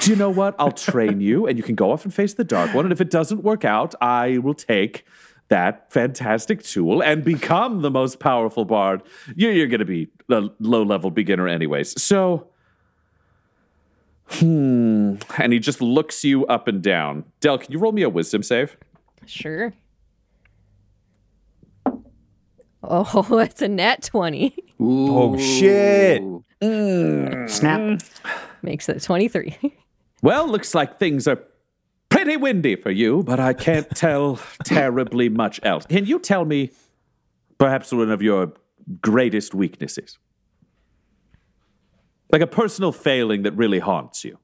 do 0.00 0.10
you 0.10 0.16
know 0.16 0.30
what? 0.30 0.54
I'll 0.58 0.72
train 0.72 1.20
you, 1.20 1.46
and 1.46 1.56
you 1.58 1.62
can 1.64 1.74
go 1.74 1.90
off 1.92 2.04
and 2.04 2.12
face 2.12 2.34
the 2.34 2.44
dark 2.44 2.74
one. 2.74 2.84
And 2.86 2.92
if 2.92 3.00
it 3.00 3.10
doesn't 3.10 3.42
work 3.42 3.64
out, 3.64 3.94
I 4.00 4.38
will 4.38 4.54
take 4.54 5.04
that 5.48 5.92
fantastic 5.92 6.62
tool 6.62 7.02
and 7.02 7.22
become 7.24 7.80
the 7.82 7.90
most 7.90 8.18
powerful 8.18 8.64
bard. 8.64 9.02
You're, 9.36 9.52
you're 9.52 9.68
going 9.68 9.78
to 9.80 9.84
be 9.84 10.08
a 10.28 10.48
low 10.58 10.82
level 10.82 11.10
beginner, 11.10 11.46
anyways. 11.46 12.00
So, 12.02 12.48
hmm. 14.28 15.14
And 15.38 15.52
he 15.52 15.58
just 15.58 15.80
looks 15.80 16.24
you 16.24 16.46
up 16.46 16.68
and 16.68 16.82
down. 16.82 17.24
Del, 17.40 17.58
can 17.58 17.70
you 17.72 17.78
roll 17.78 17.92
me 17.92 18.02
a 18.02 18.08
wisdom 18.08 18.42
save? 18.42 18.76
Sure. 19.26 19.72
Oh, 22.88 23.38
it's 23.38 23.62
a 23.62 23.68
net 23.68 24.02
twenty. 24.02 24.54
Oh, 24.80 25.34
oh 25.34 25.38
shit! 25.38 26.22
Mm. 26.62 27.48
Snap. 27.50 28.00
Makes 28.62 28.88
it 28.88 29.02
twenty 29.02 29.28
three. 29.28 29.56
Well, 30.22 30.48
looks 30.48 30.74
like 30.74 30.98
things 30.98 31.28
are 31.28 31.40
pretty 32.08 32.36
windy 32.36 32.74
for 32.74 32.90
you, 32.90 33.22
but 33.22 33.38
I 33.38 33.52
can't 33.52 33.88
tell 33.94 34.40
terribly 34.64 35.28
much 35.28 35.60
else. 35.62 35.84
Can 35.86 36.06
you 36.06 36.18
tell 36.18 36.44
me 36.46 36.70
perhaps 37.58 37.92
one 37.92 38.10
of 38.10 38.22
your 38.22 38.52
greatest 39.02 39.54
weaknesses? 39.54 40.18
Like 42.32 42.40
a 42.40 42.46
personal 42.46 42.92
failing 42.92 43.42
that 43.42 43.52
really 43.52 43.78
haunts 43.78 44.24
you? 44.24 44.38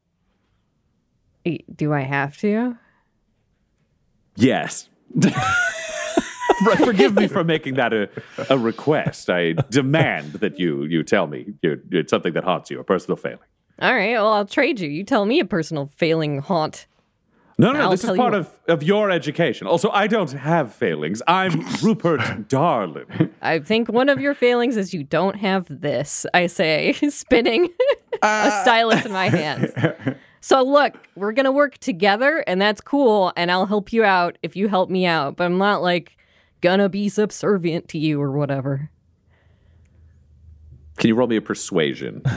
Do 1.74 1.92
I 1.92 2.02
have 2.02 2.36
to? 2.38 2.76
Yes. 4.36 4.88
Forgive 6.76 7.14
me 7.14 7.28
for 7.28 7.44
making 7.54 7.74
that 7.74 7.92
a, 7.92 8.08
a 8.50 8.58
request. 8.58 9.30
I 9.30 9.52
demand 9.70 10.34
that 10.34 10.58
you 10.58 10.84
you 10.84 11.02
tell 11.02 11.26
me 11.26 11.54
you 11.62 11.80
it's 11.90 12.10
something 12.10 12.32
that 12.34 12.44
haunts 12.44 12.70
you, 12.70 12.80
a 12.80 12.84
personal 12.84 13.16
failing. 13.16 13.38
All 13.80 13.94
right, 13.94 14.12
well, 14.14 14.32
I'll 14.32 14.46
trade 14.46 14.80
you. 14.80 14.88
You 14.88 15.02
tell 15.04 15.24
me 15.24 15.40
a 15.40 15.44
personal 15.44 15.90
failing 15.96 16.38
haunt. 16.38 16.86
No, 17.58 17.72
no, 17.72 17.80
I'll 17.80 17.90
this 17.90 18.00
is 18.00 18.06
tell 18.06 18.16
part 18.16 18.32
you- 18.32 18.40
of, 18.40 18.58
of 18.68 18.82
your 18.82 19.10
education. 19.10 19.66
Also, 19.66 19.90
I 19.90 20.06
don't 20.06 20.30
have 20.32 20.74
failings. 20.74 21.22
I'm 21.26 21.60
Rupert 21.82 22.48
Darlin. 22.48 23.30
I 23.42 23.58
think 23.58 23.88
one 23.88 24.08
of 24.08 24.20
your 24.20 24.34
failings 24.34 24.76
is 24.76 24.94
you 24.94 25.04
don't 25.04 25.36
have 25.36 25.66
this, 25.68 26.26
I 26.34 26.46
say, 26.46 26.92
spinning 27.10 27.68
a 28.22 28.26
uh. 28.26 28.62
stylus 28.62 29.04
in 29.04 29.12
my 29.12 29.28
hands. 29.28 29.70
So, 30.40 30.62
look, 30.64 30.94
we're 31.14 31.32
going 31.32 31.44
to 31.44 31.52
work 31.52 31.78
together, 31.78 32.42
and 32.48 32.60
that's 32.60 32.80
cool, 32.80 33.32
and 33.36 33.50
I'll 33.50 33.66
help 33.66 33.92
you 33.92 34.02
out 34.02 34.38
if 34.42 34.56
you 34.56 34.66
help 34.68 34.90
me 34.90 35.06
out, 35.06 35.36
but 35.36 35.44
I'm 35.44 35.58
not 35.58 35.82
like 35.82 36.16
gonna 36.62 36.88
be 36.88 37.10
subservient 37.10 37.88
to 37.88 37.98
you 37.98 38.20
or 38.20 38.32
whatever. 38.32 38.90
Can 40.96 41.08
you 41.08 41.14
roll 41.14 41.28
me 41.28 41.36
a 41.36 41.42
persuasion? 41.42 42.22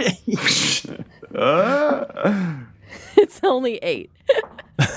It's 3.16 3.40
only 3.44 3.76
eight. 3.78 4.10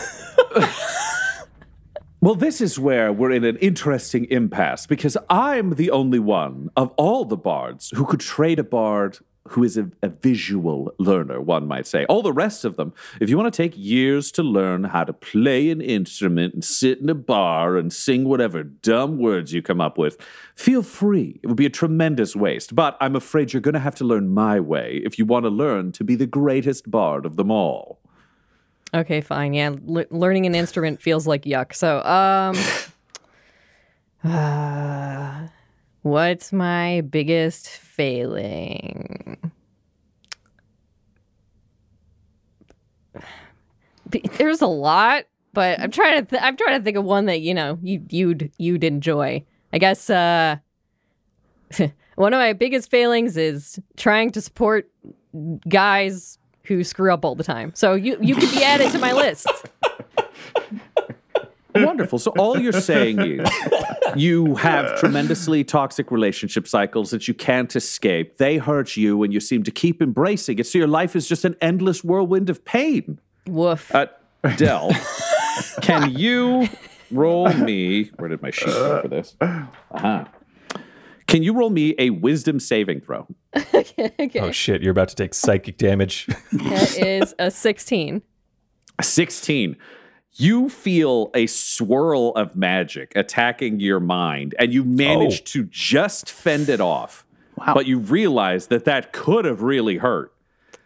Well, 2.23 2.35
this 2.35 2.61
is 2.61 2.79
where 2.79 3.11
we're 3.11 3.31
in 3.31 3.43
an 3.43 3.57
interesting 3.57 4.27
impasse 4.31 4.87
because 4.87 5.17
I'm 5.29 5.71
the 5.71 5.91
only 5.91 6.19
one 6.19 6.69
of 6.77 6.93
all 6.95 7.25
the 7.25 7.35
bards 7.35 7.91
who 7.93 8.05
could 8.05 8.21
trade 8.21 8.59
a 8.59 8.63
bard 8.63 9.17
who 9.49 9.63
is 9.63 9.77
a, 9.77 9.89
a 10.01 10.07
visual 10.07 10.93
learner, 10.97 11.41
one 11.41 11.67
might 11.67 11.85
say. 11.85 12.05
All 12.05 12.21
the 12.21 12.31
rest 12.31 12.63
of 12.63 12.77
them, 12.77 12.93
if 13.19 13.29
you 13.29 13.37
want 13.37 13.53
to 13.53 13.57
take 13.57 13.73
years 13.75 14.31
to 14.33 14.43
learn 14.43 14.85
how 14.85 15.03
to 15.03 15.11
play 15.11 15.69
an 15.69 15.81
instrument 15.81 16.53
and 16.53 16.63
sit 16.63 16.99
in 16.99 17.09
a 17.09 17.15
bar 17.15 17.75
and 17.75 17.91
sing 17.91 18.23
whatever 18.23 18.63
dumb 18.63 19.17
words 19.17 19.51
you 19.51 19.61
come 19.61 19.81
up 19.81 19.97
with, 19.97 20.17
feel 20.55 20.81
free. 20.81 21.39
It 21.43 21.47
would 21.47 21.57
be 21.57 21.65
a 21.65 21.69
tremendous 21.69 22.35
waste. 22.35 22.73
But 22.73 22.97
I'm 23.01 23.15
afraid 23.15 23.51
you're 23.51 23.61
going 23.61 23.73
to 23.73 23.79
have 23.79 23.95
to 23.95 24.05
learn 24.05 24.29
my 24.29 24.59
way 24.59 25.01
if 25.03 25.19
you 25.19 25.25
want 25.25 25.43
to 25.43 25.49
learn 25.49 25.91
to 25.93 26.03
be 26.03 26.15
the 26.15 26.27
greatest 26.27 26.89
bard 26.89 27.25
of 27.25 27.35
them 27.35 27.51
all. 27.51 27.99
Okay, 28.93 29.21
fine. 29.21 29.53
Yeah, 29.53 29.75
l- 29.89 30.05
learning 30.09 30.45
an 30.45 30.55
instrument 30.55 31.01
feels 31.01 31.27
like 31.27 31.43
yuck. 31.43 31.73
So, 31.73 32.01
um, 32.03 32.55
uh, 34.23 35.47
what's 36.03 36.53
my 36.53 37.01
biggest 37.01 37.67
failing? 37.67 39.37
There's 44.37 44.61
a 44.61 44.67
lot, 44.67 45.23
but 45.53 45.79
I'm 45.79 45.89
trying 45.89 46.23
to. 46.23 46.29
Th- 46.29 46.41
I'm 46.41 46.55
trying 46.55 46.77
to 46.77 46.83
think 46.83 46.97
of 46.97 47.03
one 47.03 47.25
that 47.25 47.41
you 47.41 47.55
know 47.55 47.79
you 47.81 48.03
you'd 48.09 48.51
you'd 48.59 48.83
enjoy. 48.83 49.43
I 49.71 49.79
guess 49.79 50.07
uh, 50.09 50.57
one 52.15 52.33
of 52.33 52.37
my 52.37 52.53
biggest 52.53 52.91
failings 52.91 53.37
is 53.37 53.79
trying 53.97 54.29
to 54.31 54.41
support 54.41 54.87
guys 55.67 56.37
who 56.65 56.83
screw 56.83 57.11
up 57.11 57.25
all 57.25 57.33
the 57.33 57.43
time. 57.43 57.71
So 57.73 57.95
you 57.95 58.17
you 58.21 58.35
could 58.35 58.51
be 58.51 58.63
added 58.63 58.91
to 58.91 58.99
my 58.99 59.13
list. 59.13 59.47
Wonderful. 61.75 62.19
So 62.19 62.31
all 62.37 62.59
you're 62.59 62.71
saying 62.71 63.19
is 63.19 63.49
you 64.15 64.55
have 64.55 64.99
tremendously 64.99 65.63
toxic 65.63 66.11
relationship 66.11 66.67
cycles 66.67 67.11
that 67.11 67.27
you 67.27 67.33
can't 67.33 67.75
escape. 67.75 68.37
They 68.37 68.57
hurt 68.57 68.95
you 68.97 69.23
and 69.23 69.33
you 69.33 69.39
seem 69.39 69.63
to 69.63 69.71
keep 69.71 70.01
embracing 70.01 70.59
it. 70.59 70.67
So 70.67 70.77
your 70.77 70.87
life 70.87 71.15
is 71.15 71.27
just 71.27 71.45
an 71.45 71.55
endless 71.61 72.03
whirlwind 72.03 72.49
of 72.49 72.63
pain. 72.65 73.19
Woof. 73.47 73.93
Uh, 73.93 74.07
Del, 74.57 74.91
can 75.81 76.11
you 76.15 76.67
roll 77.11 77.51
me? 77.53 78.11
Where 78.17 78.29
did 78.29 78.41
my 78.41 78.51
sheet 78.51 78.67
go 78.67 79.01
for 79.01 79.07
this? 79.07 79.35
Uh-huh. 79.39 80.25
Can 81.27 81.41
you 81.41 81.53
roll 81.53 81.69
me 81.69 81.95
a 81.97 82.09
wisdom 82.11 82.59
saving 82.59 83.01
throw? 83.01 83.27
Oh 84.35 84.51
shit, 84.51 84.81
you're 84.81 84.91
about 84.91 85.09
to 85.09 85.15
take 85.15 85.33
psychic 85.33 85.77
damage. 85.77 86.27
That 86.51 86.97
is 86.97 87.35
a 87.39 87.51
16. 87.51 88.21
16. 89.01 89.75
You 90.35 90.67
feel 90.69 91.29
a 91.35 91.45
swirl 91.47 92.29
of 92.35 92.55
magic 92.55 93.11
attacking 93.15 93.79
your 93.79 93.99
mind, 93.99 94.55
and 94.57 94.73
you 94.73 94.83
manage 94.83 95.41
Oh. 95.41 95.45
to 95.45 95.63
just 95.65 96.29
fend 96.31 96.69
it 96.69 96.81
off. 96.81 97.25
Wow. 97.57 97.73
But 97.75 97.85
you 97.85 97.99
realize 97.99 98.67
that 98.67 98.85
that 98.85 99.13
could 99.13 99.45
have 99.45 99.61
really 99.61 99.97
hurt. 99.97 100.31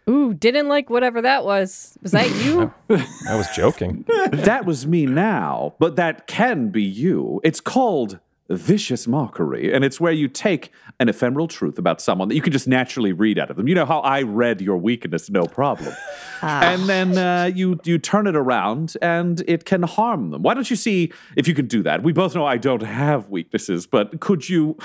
Ooh, 0.10 0.34
didn't 0.34 0.68
like 0.68 0.90
whatever 0.90 1.22
that 1.22 1.44
was. 1.46 1.98
Was 2.02 2.12
that 2.12 2.30
you? 2.44 2.74
I 3.30 3.36
was 3.36 3.48
joking. 3.56 4.06
that 4.32 4.66
was 4.66 4.86
me 4.88 5.06
now, 5.06 5.76
but 5.80 5.96
that 5.98 6.28
can 6.28 6.70
be 6.70 6.84
you. 6.84 7.40
It's 7.44 7.60
called 7.62 8.20
vicious 8.50 9.08
mockery, 9.08 9.74
and 9.74 9.84
it's 9.84 10.00
where 10.00 10.12
you 10.12 10.28
take 10.28 10.72
an 11.00 11.10
ephemeral 11.10 11.48
truth 11.48 11.78
about 11.78 12.02
someone 12.02 12.30
that 12.30 12.36
you 12.36 12.42
can 12.42 12.54
just 12.54 12.68
naturally 12.68 13.12
read 13.12 13.38
out 13.38 13.50
of 13.50 13.58
them. 13.58 13.68
You 13.68 13.76
know 13.76 13.86
how 13.86 14.00
I 14.00 14.22
read 14.22 14.62
your 14.62 14.78
weakness, 14.78 15.30
no 15.30 15.44
problem, 15.46 15.94
and 16.42 16.84
then 16.84 17.18
uh, 17.18 17.52
you 17.54 17.80
you 17.84 17.98
turn 17.98 18.28
it 18.28 18.36
around, 18.36 18.96
and 19.02 19.44
it 19.48 19.66
can 19.66 19.84
harm 19.84 20.32
them. 20.32 20.44
Why 20.44 20.54
don't 20.54 20.70
you 20.70 20.76
see 20.76 21.12
if 21.36 21.48
you 21.48 21.54
can 21.54 21.68
do 21.68 21.84
that? 21.84 22.04
We 22.04 22.14
both 22.14 22.36
know 22.36 22.46
I 22.46 22.58
don't 22.58 22.84
have 22.84 23.30
weaknesses, 23.30 23.86
but 23.88 24.20
could 24.20 24.48
you 24.50 24.78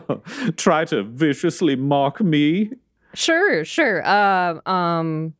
try 0.56 0.84
to 0.86 1.02
viciously 1.02 1.76
mock 1.76 2.20
me? 2.20 2.70
Sure, 3.14 3.64
sure. 3.64 4.06
Uh, 4.06 4.60
um, 4.68 5.34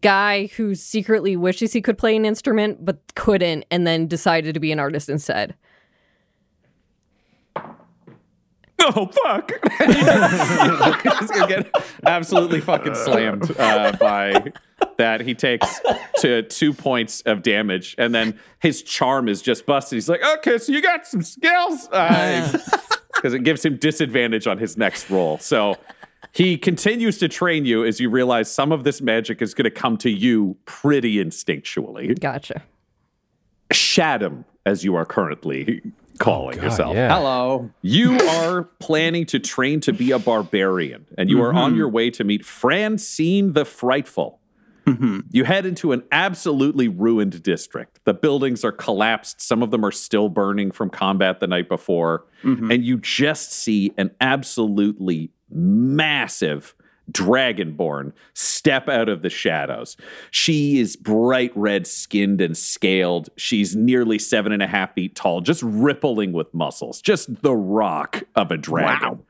guy 0.00 0.46
who 0.56 0.74
secretly 0.74 1.36
wishes 1.36 1.72
he 1.72 1.80
could 1.80 1.98
play 1.98 2.16
an 2.16 2.24
instrument 2.24 2.84
but 2.84 2.98
couldn't, 3.14 3.64
and 3.70 3.86
then 3.86 4.06
decided 4.06 4.54
to 4.54 4.60
be 4.60 4.72
an 4.72 4.78
artist 4.78 5.08
instead. 5.08 5.54
Oh 8.78 9.06
fuck! 9.24 9.52
He's 9.78 11.30
gonna 11.30 11.46
get 11.48 11.70
absolutely 12.04 12.60
fucking 12.60 12.94
slammed 12.94 13.50
uh, 13.58 13.92
by 13.98 14.52
that. 14.98 15.22
He 15.22 15.34
takes 15.34 15.80
to 16.20 16.42
two 16.42 16.72
points 16.72 17.22
of 17.22 17.42
damage, 17.42 17.94
and 17.96 18.14
then 18.14 18.38
his 18.60 18.82
charm 18.82 19.28
is 19.28 19.40
just 19.40 19.66
busted. 19.66 19.96
He's 19.96 20.08
like, 20.08 20.22
"Okay, 20.38 20.58
so 20.58 20.72
you 20.72 20.82
got 20.82 21.06
some 21.06 21.22
skills," 21.22 21.88
because 21.88 23.32
it 23.34 23.44
gives 23.44 23.64
him 23.64 23.76
disadvantage 23.76 24.46
on 24.46 24.58
his 24.58 24.76
next 24.76 25.08
roll. 25.08 25.38
So 25.38 25.78
he 26.32 26.58
continues 26.58 27.16
to 27.18 27.28
train 27.28 27.64
you 27.64 27.84
as 27.84 27.98
you 27.98 28.10
realize 28.10 28.52
some 28.52 28.72
of 28.72 28.84
this 28.84 29.00
magic 29.00 29.40
is 29.40 29.54
going 29.54 29.64
to 29.64 29.70
come 29.70 29.96
to 29.98 30.10
you 30.10 30.56
pretty 30.66 31.16
instinctually. 31.16 32.18
Gotcha. 32.20 32.62
Shadam, 33.72 34.44
as 34.66 34.84
you 34.84 34.94
are 34.96 35.06
currently 35.06 35.82
calling 36.18 36.56
God, 36.56 36.64
yourself. 36.64 36.94
yeah. 36.94 37.14
Hello. 37.14 37.70
You 37.82 38.18
are 38.18 38.64
planning 38.80 39.26
to 39.26 39.38
train 39.38 39.80
to 39.80 39.92
be 39.92 40.10
a 40.12 40.18
barbarian, 40.18 41.06
and 41.18 41.28
you 41.28 41.42
are 41.42 41.52
on 41.52 41.70
mm-hmm. 41.70 41.78
your 41.78 41.88
way 41.88 42.10
to 42.10 42.24
meet 42.24 42.44
Francine 42.44 43.52
the 43.52 43.64
Frightful. 43.64 44.40
Mm-hmm. 44.86 45.20
You 45.32 45.44
head 45.44 45.66
into 45.66 45.90
an 45.90 46.04
absolutely 46.12 46.86
ruined 46.86 47.42
district. 47.42 47.98
The 48.04 48.14
buildings 48.14 48.64
are 48.64 48.70
collapsed, 48.70 49.40
some 49.40 49.62
of 49.62 49.72
them 49.72 49.84
are 49.84 49.90
still 49.90 50.28
burning 50.28 50.70
from 50.70 50.90
combat 50.90 51.40
the 51.40 51.48
night 51.48 51.68
before, 51.68 52.24
mm-hmm. 52.44 52.70
and 52.70 52.84
you 52.84 52.98
just 52.98 53.52
see 53.52 53.92
an 53.98 54.12
absolutely 54.20 55.32
massive 55.50 56.75
dragonborn 57.10 58.12
step 58.34 58.88
out 58.88 59.08
of 59.08 59.22
the 59.22 59.30
shadows. 59.30 59.96
She 60.30 60.78
is 60.78 60.96
bright 60.96 61.52
red 61.54 61.86
skinned 61.86 62.40
and 62.40 62.56
scaled. 62.56 63.28
She's 63.36 63.76
nearly 63.76 64.18
seven 64.18 64.52
and 64.52 64.62
a 64.62 64.66
half 64.66 64.94
feet 64.94 65.14
tall, 65.14 65.40
just 65.40 65.62
rippling 65.62 66.32
with 66.32 66.52
muscles, 66.52 67.00
just 67.00 67.42
the 67.42 67.54
rock 67.54 68.24
of 68.34 68.50
a 68.50 68.56
dragon. 68.56 69.22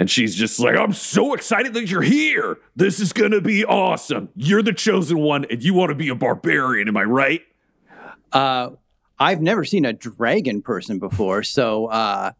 And 0.00 0.08
she's 0.08 0.36
just 0.36 0.60
like, 0.60 0.76
I'm 0.76 0.92
so 0.92 1.34
excited 1.34 1.74
that 1.74 1.90
you're 1.90 2.02
here. 2.02 2.58
This 2.76 3.00
is 3.00 3.12
going 3.12 3.32
to 3.32 3.40
be 3.40 3.64
awesome. 3.64 4.28
You're 4.36 4.62
the 4.62 4.72
chosen 4.72 5.18
one, 5.18 5.44
and 5.46 5.62
you 5.62 5.74
want 5.74 5.88
to 5.88 5.96
be 5.96 6.08
a 6.08 6.14
barbarian. 6.14 6.86
Am 6.86 6.96
I 6.96 7.02
right? 7.02 7.42
Uh, 8.30 8.70
I've 9.18 9.42
never 9.42 9.64
seen 9.64 9.84
a 9.84 9.92
dragon 9.92 10.62
person 10.62 11.00
before, 11.00 11.42
so 11.42 11.86
uh, 11.86 12.30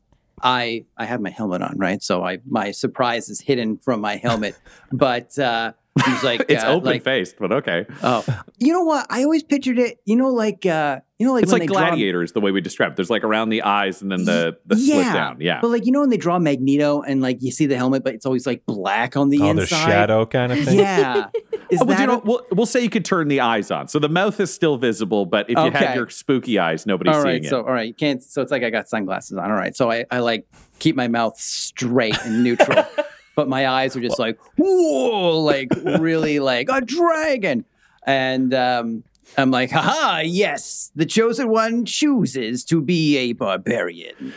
I 0.42 0.84
I 0.96 1.04
have 1.04 1.20
my 1.20 1.30
helmet 1.30 1.62
on, 1.62 1.76
right? 1.78 2.02
So 2.02 2.24
I 2.24 2.38
my 2.46 2.70
surprise 2.70 3.28
is 3.28 3.40
hidden 3.40 3.78
from 3.78 4.00
my 4.00 4.16
helmet, 4.16 4.56
but 4.92 5.38
uh, 5.38 5.72
he's 6.04 6.22
like, 6.22 6.44
It's 6.48 6.62
uh, 6.64 6.68
open 6.68 6.86
like, 6.90 7.02
faced, 7.04 7.36
but 7.38 7.52
okay. 7.52 7.86
oh, 8.02 8.24
you 8.58 8.72
know 8.72 8.82
what? 8.84 9.06
I 9.10 9.22
always 9.24 9.42
pictured 9.42 9.78
it, 9.78 9.98
you 10.04 10.16
know, 10.16 10.28
like 10.30 10.64
uh, 10.66 11.00
you 11.18 11.26
know, 11.26 11.32
like 11.32 11.42
It's 11.44 11.52
when 11.52 11.60
like 11.60 11.68
they 11.68 11.74
draw- 11.74 11.86
gladiators, 11.88 12.32
the 12.32 12.40
way 12.40 12.50
we 12.52 12.60
describe 12.60 12.92
it. 12.92 12.96
There's 12.96 13.10
like 13.10 13.24
around 13.24 13.48
the 13.48 13.62
eyes 13.62 14.02
and 14.02 14.10
then 14.12 14.24
the, 14.24 14.56
the 14.66 14.76
slit 14.76 15.04
down. 15.12 15.38
Yeah. 15.40 15.60
But 15.60 15.68
like 15.70 15.84
you 15.86 15.92
know 15.92 16.00
when 16.00 16.10
they 16.10 16.16
draw 16.16 16.38
Magneto 16.38 17.02
and 17.02 17.20
like 17.20 17.42
you 17.42 17.50
see 17.50 17.66
the 17.66 17.76
helmet, 17.76 18.04
but 18.04 18.14
it's 18.14 18.24
always 18.26 18.46
like 18.46 18.64
black 18.66 19.16
on 19.16 19.28
the 19.30 19.40
Oh, 19.40 19.52
the 19.54 19.62
inside. 19.62 19.84
shadow 19.86 20.26
kind 20.26 20.52
of 20.52 20.58
thing. 20.64 20.78
Yeah. 20.78 21.26
Is 21.70 21.82
Oh, 21.82 21.84
but 21.84 21.98
that 21.98 22.00
you 22.00 22.06
know, 22.06 22.14
a- 22.14 22.24
we'll, 22.24 22.46
we'll 22.52 22.66
say 22.66 22.80
you 22.80 22.88
could 22.88 23.04
turn 23.04 23.28
the 23.28 23.40
eyes 23.40 23.70
on. 23.70 23.88
So 23.88 23.98
the 23.98 24.08
mouth 24.08 24.40
is 24.40 24.54
still 24.54 24.78
visible, 24.78 25.26
but 25.26 25.50
if 25.50 25.58
you 25.58 25.70
had 25.70 25.94
your 25.96 26.08
spooky 26.08 26.58
eyes, 26.58 26.86
nobody's 26.86 27.14
all 27.14 27.22
seeing 27.22 27.42
right, 27.42 27.44
so 27.44 27.58
all 27.58 27.72
right, 27.72 27.86
you 27.88 27.92
can't. 27.94 28.22
So 28.22 28.40
it's 28.40 28.50
like 28.50 28.62
I 28.62 28.70
got 28.70 28.88
sunglasses 28.88 29.36
on. 29.36 29.50
All 29.50 29.56
right, 29.56 29.76
so 29.76 29.90
I, 29.90 30.06
I 30.10 30.20
like 30.20 30.46
keep 30.78 30.96
my 30.96 31.08
mouth 31.08 31.36
straight 31.38 32.16
and 32.24 32.42
neutral, 32.42 32.86
but 33.36 33.48
my 33.50 33.68
eyes 33.68 33.94
are 33.96 34.00
just 34.00 34.18
like 34.18 34.38
whoa, 34.56 35.37
like 35.58 36.00
really 36.00 36.40
like 36.40 36.68
a 36.70 36.80
dragon, 36.80 37.64
and 38.06 38.54
um, 38.54 39.04
I'm 39.36 39.50
like, 39.50 39.70
haha, 39.70 40.20
yes, 40.20 40.90
the 40.94 41.06
chosen 41.06 41.48
one 41.48 41.84
chooses 41.84 42.64
to 42.66 42.80
be 42.80 43.16
a 43.18 43.32
barbarian. 43.32 44.32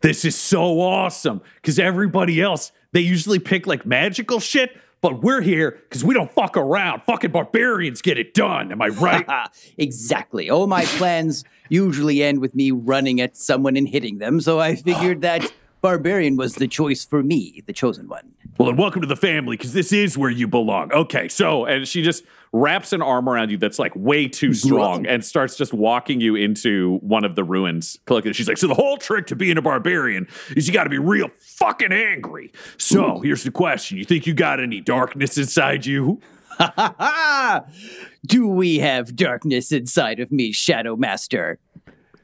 This 0.00 0.24
is 0.24 0.36
so 0.36 0.80
awesome 0.80 1.40
because 1.56 1.78
everybody 1.78 2.40
else, 2.40 2.72
they 2.92 3.00
usually 3.00 3.38
pick 3.38 3.66
like 3.66 3.86
magical 3.86 4.40
shit, 4.40 4.76
but 5.00 5.22
we're 5.22 5.40
here 5.40 5.78
because 5.88 6.04
we 6.04 6.14
don't 6.14 6.30
fuck 6.32 6.56
around. 6.56 7.02
Fucking 7.06 7.30
barbarians 7.30 8.02
get 8.02 8.18
it 8.18 8.34
done. 8.34 8.72
Am 8.72 8.82
I 8.82 8.88
right? 8.88 9.26
Exactly. 9.78 10.48
All 10.50 10.66
my 10.66 10.84
plans 10.84 11.44
usually 11.68 12.22
end 12.22 12.40
with 12.40 12.54
me 12.54 12.70
running 12.70 13.20
at 13.20 13.36
someone 13.36 13.76
and 13.76 13.88
hitting 13.88 14.18
them, 14.18 14.40
so 14.40 14.58
I 14.58 14.76
figured 14.76 15.22
that 15.22 15.52
barbarian 15.86 16.34
was 16.34 16.56
the 16.56 16.66
choice 16.66 17.04
for 17.04 17.22
me, 17.22 17.62
the 17.66 17.72
chosen 17.72 18.08
one. 18.08 18.32
well, 18.58 18.66
then 18.66 18.76
welcome 18.76 19.00
to 19.02 19.06
the 19.06 19.14
family 19.14 19.56
because 19.56 19.72
this 19.72 19.92
is 19.92 20.18
where 20.18 20.30
you 20.30 20.48
belong. 20.48 20.92
Okay, 20.92 21.28
so, 21.28 21.64
and 21.64 21.86
she 21.86 22.02
just 22.02 22.24
wraps 22.52 22.92
an 22.92 23.00
arm 23.00 23.28
around 23.28 23.52
you 23.52 23.56
that's 23.56 23.78
like 23.78 23.92
way 23.94 24.26
too 24.26 24.52
strong 24.52 25.06
and 25.06 25.24
starts 25.24 25.56
just 25.56 25.72
walking 25.72 26.20
you 26.20 26.34
into 26.34 26.96
one 27.02 27.24
of 27.24 27.36
the 27.36 27.44
ruins. 27.44 28.00
She's 28.32 28.48
like, 28.48 28.58
so 28.58 28.66
the 28.66 28.74
whole 28.74 28.96
trick 28.96 29.28
to 29.28 29.36
being 29.36 29.58
a 29.58 29.62
barbarian 29.62 30.26
is 30.56 30.66
you 30.66 30.74
got 30.74 30.84
to 30.84 30.90
be 30.90 30.98
real 30.98 31.28
fucking 31.38 31.92
angry. 31.92 32.52
So 32.78 33.20
here's 33.20 33.44
the 33.44 33.52
question 33.52 33.96
You 33.96 34.04
think 34.04 34.26
you 34.26 34.34
got 34.34 34.58
any 34.58 34.80
darkness 34.80 35.38
inside 35.38 35.86
you? 35.86 36.20
Do 38.26 38.48
we 38.48 38.80
have 38.80 39.14
darkness 39.14 39.70
inside 39.70 40.18
of 40.18 40.32
me, 40.32 40.50
Shadow 40.50 40.96
Master? 40.96 41.60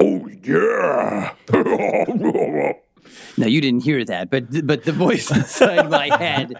Oh, 0.00 0.28
yeah. 0.42 1.34
Now 3.36 3.46
you 3.46 3.60
didn't 3.60 3.84
hear 3.84 4.04
that, 4.04 4.30
but 4.30 4.66
but 4.66 4.84
the 4.84 4.92
voice 4.92 5.30
inside 5.36 5.90
my 5.90 6.14
head 6.16 6.54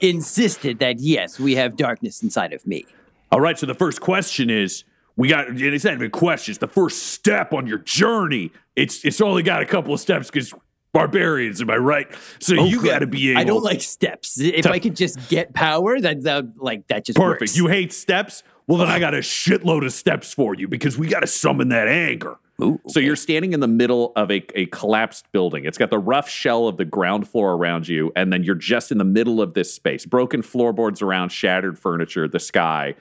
insisted 0.00 0.78
that 0.78 1.00
yes, 1.00 1.38
we 1.38 1.54
have 1.54 1.76
darkness 1.76 2.22
inside 2.22 2.52
of 2.52 2.66
me. 2.66 2.84
All 3.32 3.40
right, 3.40 3.58
so 3.58 3.66
the 3.66 3.74
first 3.74 4.00
question 4.00 4.50
is 4.50 4.84
we 5.16 5.28
got 5.28 5.48
and 5.48 5.60
it's 5.60 5.84
not 5.84 5.94
even 5.94 6.06
a 6.06 6.10
question, 6.10 6.52
it's 6.52 6.58
the 6.58 6.68
first 6.68 7.04
step 7.04 7.52
on 7.52 7.66
your 7.66 7.78
journey. 7.78 8.52
It's 8.76 9.04
it's 9.04 9.20
only 9.20 9.42
got 9.42 9.62
a 9.62 9.66
couple 9.66 9.94
of 9.94 10.00
steps 10.00 10.30
because 10.30 10.52
barbarians, 10.92 11.60
am 11.60 11.68
I 11.68 11.76
right? 11.76 12.06
So 12.38 12.56
oh, 12.58 12.64
you 12.64 12.82
gotta 12.82 13.06
be 13.06 13.30
able 13.30 13.40
I 13.40 13.44
don't 13.44 13.62
like 13.62 13.82
steps. 13.82 14.40
If 14.40 14.66
I 14.66 14.78
could 14.78 14.96
just 14.96 15.28
get 15.28 15.52
power, 15.52 16.00
that 16.00 16.22
that 16.22 16.56
like 16.56 16.86
that 16.86 17.04
just 17.04 17.18
perfect. 17.18 17.42
works. 17.42 17.56
You 17.56 17.66
hate 17.66 17.92
steps? 17.92 18.42
Well 18.66 18.78
then 18.78 18.88
I 18.88 18.98
got 18.98 19.14
a 19.14 19.18
shitload 19.18 19.84
of 19.84 19.92
steps 19.92 20.32
for 20.32 20.54
you 20.54 20.68
because 20.68 20.96
we 20.96 21.08
gotta 21.08 21.26
summon 21.26 21.68
that 21.68 21.86
anger. 21.88 22.38
Ooh, 22.62 22.80
So 22.86 23.00
you're 23.00 23.16
standing 23.16 23.52
in 23.52 23.58
the 23.60 23.66
middle 23.68 24.12
of 24.14 24.30
a, 24.30 24.44
a 24.54 24.66
collapsed 24.66 25.30
building. 25.32 25.64
It's 25.64 25.76
got 25.76 25.90
the 25.90 25.98
rough 25.98 26.28
shell 26.28 26.68
of 26.68 26.76
the 26.76 26.84
ground 26.84 27.26
floor 27.28 27.52
around 27.54 27.88
you, 27.88 28.12
and 28.14 28.32
then 28.32 28.44
you're 28.44 28.54
just 28.54 28.92
in 28.92 28.98
the 28.98 29.04
middle 29.04 29.42
of 29.42 29.54
this 29.54 29.74
space. 29.74 30.06
Broken 30.06 30.40
floorboards 30.40 31.02
around, 31.02 31.30
shattered 31.30 31.78
furniture, 31.78 32.28
the 32.28 32.38
sky. 32.38 32.94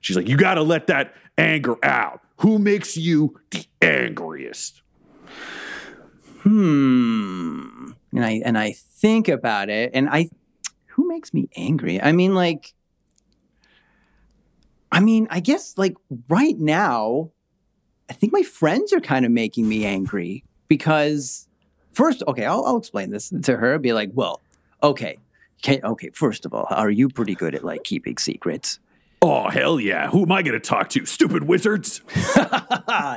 She's 0.00 0.16
like, 0.16 0.28
you 0.28 0.36
gotta 0.36 0.62
let 0.62 0.88
that 0.88 1.14
anger 1.38 1.76
out. 1.84 2.20
Who 2.38 2.58
makes 2.58 2.96
you 2.96 3.38
the 3.50 3.64
angriest? 3.80 4.82
hmm. 6.42 7.90
And 8.12 8.24
I 8.24 8.40
and 8.44 8.56
I 8.58 8.72
think 8.72 9.28
about 9.28 9.68
it, 9.68 9.90
and 9.94 10.08
I, 10.08 10.30
who 10.86 11.06
makes 11.08 11.34
me 11.34 11.48
angry? 11.56 12.00
I 12.00 12.12
mean, 12.12 12.34
like, 12.34 12.72
I 14.92 15.00
mean, 15.00 15.26
I 15.30 15.40
guess 15.40 15.76
like 15.76 15.96
right 16.28 16.58
now, 16.58 17.30
I 18.08 18.12
think 18.12 18.32
my 18.32 18.42
friends 18.42 18.92
are 18.92 19.00
kind 19.00 19.24
of 19.24 19.32
making 19.32 19.68
me 19.68 19.84
angry 19.84 20.44
because 20.68 21.48
first, 21.92 22.22
okay, 22.28 22.44
I'll, 22.44 22.64
I'll 22.64 22.76
explain 22.76 23.10
this 23.10 23.32
to 23.42 23.56
her. 23.56 23.78
Be 23.78 23.92
like, 23.92 24.10
well, 24.14 24.40
okay, 24.82 25.18
okay, 25.60 25.80
okay. 25.82 26.10
First 26.10 26.46
of 26.46 26.54
all, 26.54 26.66
are 26.70 26.90
you 26.90 27.08
pretty 27.08 27.34
good 27.34 27.54
at 27.54 27.64
like 27.64 27.84
keeping 27.84 28.16
secrets? 28.18 28.78
Oh 29.22 29.48
hell 29.48 29.80
yeah. 29.80 30.08
Who 30.10 30.22
am 30.22 30.32
I 30.32 30.42
gonna 30.42 30.60
talk 30.60 30.90
to? 30.90 31.04
Stupid 31.06 31.44
wizards? 31.44 32.02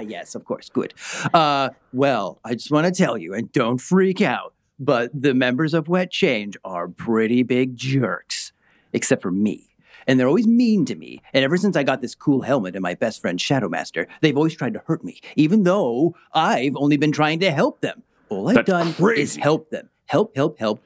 yes, 0.02 0.34
of 0.34 0.46
course. 0.46 0.70
Good. 0.70 0.94
Uh, 1.34 1.70
well, 1.94 2.40
I 2.44 2.54
just 2.54 2.72
want 2.72 2.88
to 2.88 2.92
tell 2.92 3.18
you, 3.18 3.34
and 3.34 3.52
don't 3.52 3.80
freak 3.80 4.22
out, 4.22 4.54
but 4.80 5.12
the 5.14 5.34
members 5.34 5.74
of 5.74 5.88
Wet 5.88 6.10
Change 6.10 6.58
are 6.64 6.88
pretty 6.88 7.44
big 7.44 7.76
jerks, 7.76 8.54
except 8.94 9.22
for 9.22 9.32
me. 9.32 9.69
And 10.10 10.20
they're 10.20 10.28
always 10.28 10.48
mean 10.48 10.86
to 10.86 10.96
me. 10.96 11.22
And 11.36 11.46
ever 11.46 11.56
since 11.56 11.78
I 11.78 11.84
got 11.84 12.02
this 12.02 12.16
cool 12.16 12.42
helmet 12.42 12.76
and 12.76 12.82
my 12.82 12.96
best 12.96 13.22
friend 13.22 13.38
Shadowmaster, 13.38 14.08
they've 14.22 14.36
always 14.36 14.56
tried 14.56 14.74
to 14.74 14.82
hurt 14.88 15.04
me, 15.04 15.22
even 15.36 15.64
though 15.64 16.16
I've 16.34 16.76
only 16.76 16.98
been 16.98 17.12
trying 17.12 17.40
to 17.42 17.52
help 17.52 17.82
them. 17.82 18.02
All 18.30 18.50
I've 18.50 18.56
That's 18.56 18.68
done 18.68 18.96
is 19.16 19.36
help 19.36 19.70
them. 19.70 19.92
Help, 20.08 20.36
help, 20.36 20.58
help. 20.58 20.82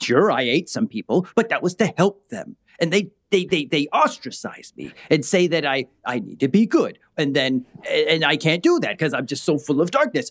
Sure, 0.00 0.30
I 0.30 0.42
ate 0.42 0.68
some 0.68 0.86
people, 0.86 1.26
but 1.34 1.48
that 1.48 1.60
was 1.60 1.74
to 1.74 1.92
help 1.96 2.28
them. 2.28 2.54
And 2.78 2.92
they 2.92 3.10
they 3.30 3.44
they 3.46 3.64
they 3.64 3.88
ostracize 3.92 4.72
me 4.76 4.92
and 5.10 5.24
say 5.24 5.48
that 5.48 5.66
I 5.66 5.88
I 6.04 6.20
need 6.20 6.38
to 6.38 6.48
be 6.48 6.64
good. 6.64 7.00
And 7.16 7.34
then 7.34 7.66
and 7.90 8.24
I 8.24 8.36
can't 8.36 8.62
do 8.62 8.78
that 8.78 8.96
because 8.96 9.12
I'm 9.12 9.26
just 9.26 9.42
so 9.42 9.58
full 9.58 9.80
of 9.80 9.90
darkness. 9.90 10.30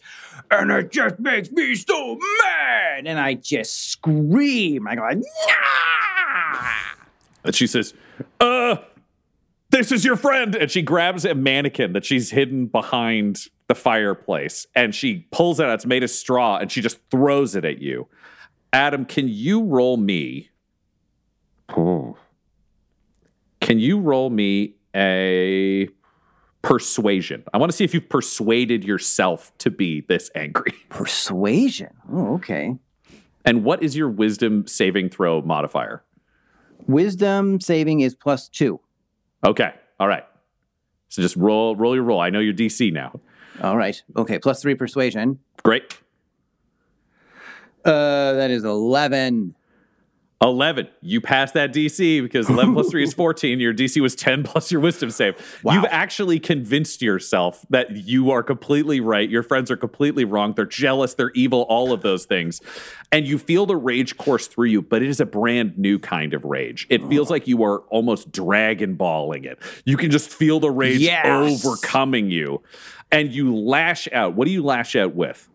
And 0.49 0.71
it 0.71 0.89
just 0.89 1.19
makes 1.19 1.51
me 1.51 1.75
so 1.75 2.17
mad. 2.43 3.07
And 3.07 3.19
I 3.19 3.33
just 3.33 3.91
scream. 3.91 4.87
I 4.87 4.95
go, 4.95 5.01
nah! 5.01 5.21
And 7.43 7.53
she 7.53 7.67
says, 7.67 7.93
"Uh, 8.39 8.77
this 9.69 9.91
is 9.91 10.05
your 10.05 10.15
friend." 10.15 10.55
And 10.55 10.69
she 10.71 10.81
grabs 10.81 11.25
a 11.25 11.35
mannequin 11.35 11.93
that 11.93 12.05
she's 12.05 12.31
hidden 12.31 12.67
behind 12.67 13.47
the 13.67 13.75
fireplace, 13.75 14.65
and 14.75 14.95
she 14.95 15.27
pulls 15.31 15.59
it 15.59 15.65
out. 15.65 15.73
It's 15.73 15.85
made 15.85 16.03
of 16.03 16.09
straw, 16.09 16.57
and 16.57 16.71
she 16.71 16.81
just 16.81 16.99
throws 17.11 17.55
it 17.55 17.65
at 17.65 17.81
you. 17.81 18.07
Adam, 18.73 19.05
can 19.05 19.27
you 19.27 19.63
roll 19.63 19.97
me? 19.97 20.49
Can 23.67 23.79
you 23.79 23.99
roll 23.99 24.29
me 24.29 24.75
a 24.95 25.89
persuasion? 26.61 27.43
I 27.53 27.57
want 27.57 27.71
to 27.71 27.75
see 27.75 27.83
if 27.83 27.93
you've 27.93 28.09
persuaded 28.09 28.83
yourself 28.83 29.51
to 29.59 29.69
be 29.69 30.01
this 30.01 30.29
angry. 30.35 30.73
Persuasion. 30.89 31.93
Oh, 32.11 32.35
okay. 32.35 32.77
And 33.43 33.63
what 33.63 33.83
is 33.83 33.95
your 33.95 34.09
wisdom 34.09 34.67
saving 34.67 35.09
throw 35.09 35.41
modifier? 35.41 36.03
Wisdom 36.87 37.59
saving 37.59 37.99
is 37.99 38.15
plus 38.15 38.47
two. 38.49 38.79
Okay. 39.45 39.71
All 39.99 40.07
right. 40.07 40.23
So 41.09 41.21
just 41.21 41.35
roll 41.35 41.75
roll 41.75 41.95
your 41.95 42.03
roll. 42.03 42.19
I 42.19 42.29
know 42.29 42.39
your 42.39 42.53
DC 42.53 42.91
now. 42.91 43.19
All 43.61 43.77
right. 43.77 44.01
Okay. 44.15 44.39
Plus 44.39 44.61
three 44.61 44.75
persuasion. 44.75 45.39
Great. 45.63 45.97
Uh, 47.85 48.33
that 48.33 48.51
is 48.51 48.65
11. 48.65 49.55
11. 50.39 50.87
You 51.01 51.19
passed 51.19 51.55
that 51.55 51.73
DC 51.73 52.21
because 52.21 52.47
11 52.47 52.75
plus 52.75 52.89
3 52.89 53.03
is 53.03 53.13
14. 53.15 53.59
Your 53.59 53.73
DC 53.73 53.99
was 53.99 54.13
10 54.15 54.43
plus 54.43 54.71
your 54.71 54.79
wisdom 54.79 55.09
save. 55.09 55.59
You've 55.65 55.85
actually 55.89 56.39
convinced 56.39 57.01
yourself 57.01 57.65
that 57.71 57.89
you 58.05 58.29
are 58.29 58.43
completely 58.43 58.99
right. 58.99 59.27
Your 59.27 59.41
friends 59.41 59.71
are 59.71 59.77
completely 59.77 60.25
wrong. 60.25 60.53
They're 60.53 60.65
jealous. 60.67 61.15
They're 61.15 61.31
evil. 61.33 61.61
All 61.69 61.91
of 61.91 62.01
those 62.03 62.25
things. 62.25 62.61
And 63.11 63.25
you 63.25 63.39
feel 63.39 63.65
the 63.65 63.75
rage 63.75 64.15
course 64.17 64.45
through 64.45 64.67
you, 64.67 64.83
but 64.83 65.01
it 65.01 65.09
is 65.09 65.19
a 65.19 65.25
brand 65.25 65.75
new 65.77 65.97
kind 65.97 66.35
of 66.35 66.45
rage. 66.45 66.85
It 66.89 67.03
feels 67.07 67.31
like 67.31 67.47
you 67.47 67.63
are 67.63 67.79
almost 67.89 68.31
Dragon 68.31 68.93
Balling 68.93 69.43
it. 69.43 69.57
You 69.85 69.97
can 69.97 70.11
just 70.11 70.29
feel 70.29 70.59
the 70.59 70.69
rage 70.69 70.99
Yes. 70.99 71.65
overcoming 71.65 72.29
you. 72.29 72.61
And 73.11 73.31
you 73.31 73.55
lash 73.55 74.07
out. 74.11 74.35
What 74.35 74.45
do 74.45 74.51
you 74.51 74.61
lash 74.63 74.95
out 74.95 75.15
with? 75.15 75.49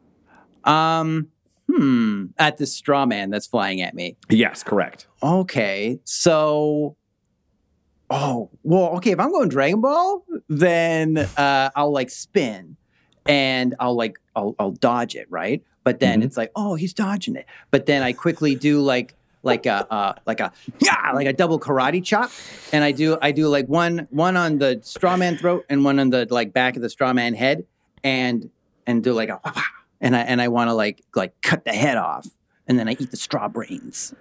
Um, 0.65 1.29
hmm. 1.75 2.27
At 2.39 2.59
the 2.59 2.67
straw 2.67 3.07
man 3.07 3.31
that's 3.31 3.47
flying 3.47 3.81
at 3.83 3.95
me. 3.95 4.17
Yes, 4.29 4.63
correct. 4.63 5.07
Okay, 5.23 6.01
so 6.05 6.97
oh 8.11 8.51
well, 8.63 8.97
okay. 8.97 9.13
If 9.13 9.21
I'm 9.21 9.31
going 9.31 9.49
Dragon 9.49 9.81
Ball, 9.81 10.25
then 10.49 11.19
uh, 11.19 11.71
I'll 11.75 11.93
like 11.93 12.11
spin, 12.11 12.77
and 13.27 13.75
I'll 13.81 13.97
like 13.97 14.19
I'll 14.37 14.55
I'll 14.59 14.73
dodge 14.73 15.15
it, 15.15 15.27
right? 15.31 15.63
But 15.85 15.99
then 15.99 16.23
it's 16.23 16.37
like, 16.37 16.53
oh, 16.55 16.77
he's 16.77 16.95
dodging 16.95 17.35
it. 17.35 17.47
But 17.73 17.87
then 17.87 18.03
I 18.03 18.13
quickly 18.13 18.55
do 18.55 18.81
like 18.81 19.17
like 19.43 19.67
a 19.67 19.93
uh, 19.93 20.15
like 20.27 20.41
a 20.41 20.53
yeah 20.79 21.13
like 21.13 21.27
a 21.27 21.33
double 21.33 21.59
karate 21.59 22.05
chop, 22.05 22.31
and 22.73 22.85
I 22.85 22.93
do 22.93 23.19
I 23.21 23.33
do 23.33 23.49
like 23.49 23.67
one 23.67 24.07
one 24.11 24.37
on 24.37 24.59
the 24.59 24.81
straw 24.83 25.17
man 25.17 25.37
throat 25.37 25.65
and 25.69 25.85
one 25.85 25.99
on 25.99 26.11
the 26.11 26.27
like 26.31 26.53
back 26.53 26.77
of 26.77 26.83
the 26.83 26.91
straw 26.91 27.13
man 27.13 27.35
head, 27.35 27.65
and 28.05 28.51
and 28.87 29.03
do 29.03 29.13
like 29.13 29.29
a 29.29 29.41
wah, 29.45 29.53
wah, 29.55 29.63
and 30.03 30.17
I 30.17 30.21
and 30.21 30.43
I 30.43 30.49
want 30.49 30.69
to 30.69 30.75
like 30.75 31.03
like 31.15 31.41
cut 31.41 31.65
the 31.65 31.73
head 31.73 31.97
off, 31.97 32.27
and 32.67 32.79
then 32.79 32.89
I 32.89 32.97
eat 32.99 33.11
the 33.11 33.17
straw 33.17 33.49
brains. 33.49 34.15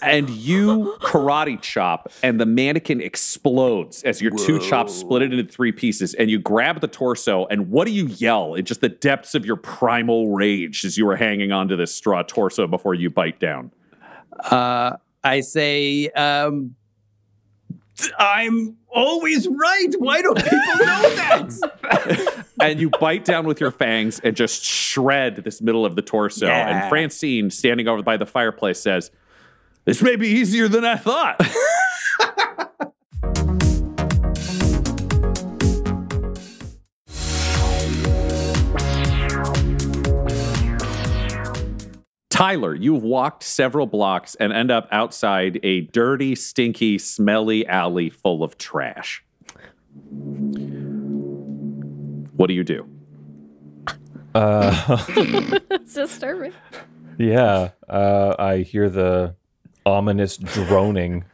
and 0.00 0.30
you 0.30 0.96
karate 1.00 1.60
chop, 1.60 2.10
and 2.22 2.40
the 2.40 2.46
mannequin 2.46 3.00
explodes 3.00 4.02
as 4.04 4.22
your 4.22 4.30
two 4.30 4.58
chops 4.60 4.94
split 4.94 5.22
it 5.22 5.32
into 5.32 5.52
three 5.52 5.72
pieces. 5.72 6.14
And 6.14 6.30
you 6.30 6.38
grab 6.38 6.80
the 6.80 6.88
torso, 6.88 7.46
and 7.46 7.68
what 7.68 7.86
do 7.86 7.92
you 7.92 8.06
yell 8.06 8.54
in 8.54 8.64
just 8.64 8.80
the 8.80 8.88
depths 8.88 9.34
of 9.34 9.44
your 9.44 9.56
primal 9.56 10.32
rage 10.32 10.84
as 10.84 10.96
you 10.96 11.08
are 11.10 11.16
hanging 11.16 11.52
onto 11.52 11.76
this 11.76 11.94
straw 11.94 12.22
torso 12.22 12.66
before 12.66 12.94
you 12.94 13.10
bite 13.10 13.40
down? 13.40 13.72
Uh, 14.38 14.96
I 15.24 15.40
say, 15.40 16.08
um, 16.10 16.74
I'm 18.18 18.76
always 18.88 19.48
right. 19.48 19.88
Why 19.98 20.22
don't 20.22 20.36
people 20.36 20.58
know 20.58 21.14
that? 21.14 22.38
and 22.62 22.80
you 22.80 22.90
bite 22.90 23.24
down 23.24 23.46
with 23.46 23.60
your 23.60 23.70
fangs 23.70 24.20
and 24.20 24.36
just 24.36 24.64
shred 24.64 25.36
this 25.36 25.60
middle 25.60 25.84
of 25.84 25.96
the 25.96 26.02
torso. 26.02 26.46
Yeah. 26.46 26.68
And 26.68 26.88
Francine, 26.88 27.50
standing 27.50 27.88
over 27.88 28.02
by 28.02 28.16
the 28.16 28.26
fireplace, 28.26 28.80
says, 28.80 29.10
This 29.84 30.02
may 30.02 30.16
be 30.16 30.28
easier 30.28 30.68
than 30.68 30.84
I 30.84 30.96
thought. 30.96 31.40
Tyler, 42.30 42.74
you've 42.74 43.02
walked 43.02 43.42
several 43.42 43.86
blocks 43.86 44.34
and 44.36 44.52
end 44.52 44.70
up 44.70 44.88
outside 44.90 45.60
a 45.62 45.82
dirty, 45.82 46.34
stinky, 46.34 46.98
smelly 46.98 47.66
alley 47.66 48.08
full 48.10 48.42
of 48.42 48.58
trash. 48.58 49.22
What 52.42 52.48
do 52.48 52.54
you 52.54 52.64
do? 52.64 52.88
Uh, 54.34 54.98
It's 55.70 55.94
disturbing. 55.94 56.52
yeah, 57.16 57.70
uh, 57.88 58.34
I 58.36 58.62
hear 58.62 58.90
the 58.90 59.36
ominous 59.86 60.38
droning 60.38 61.24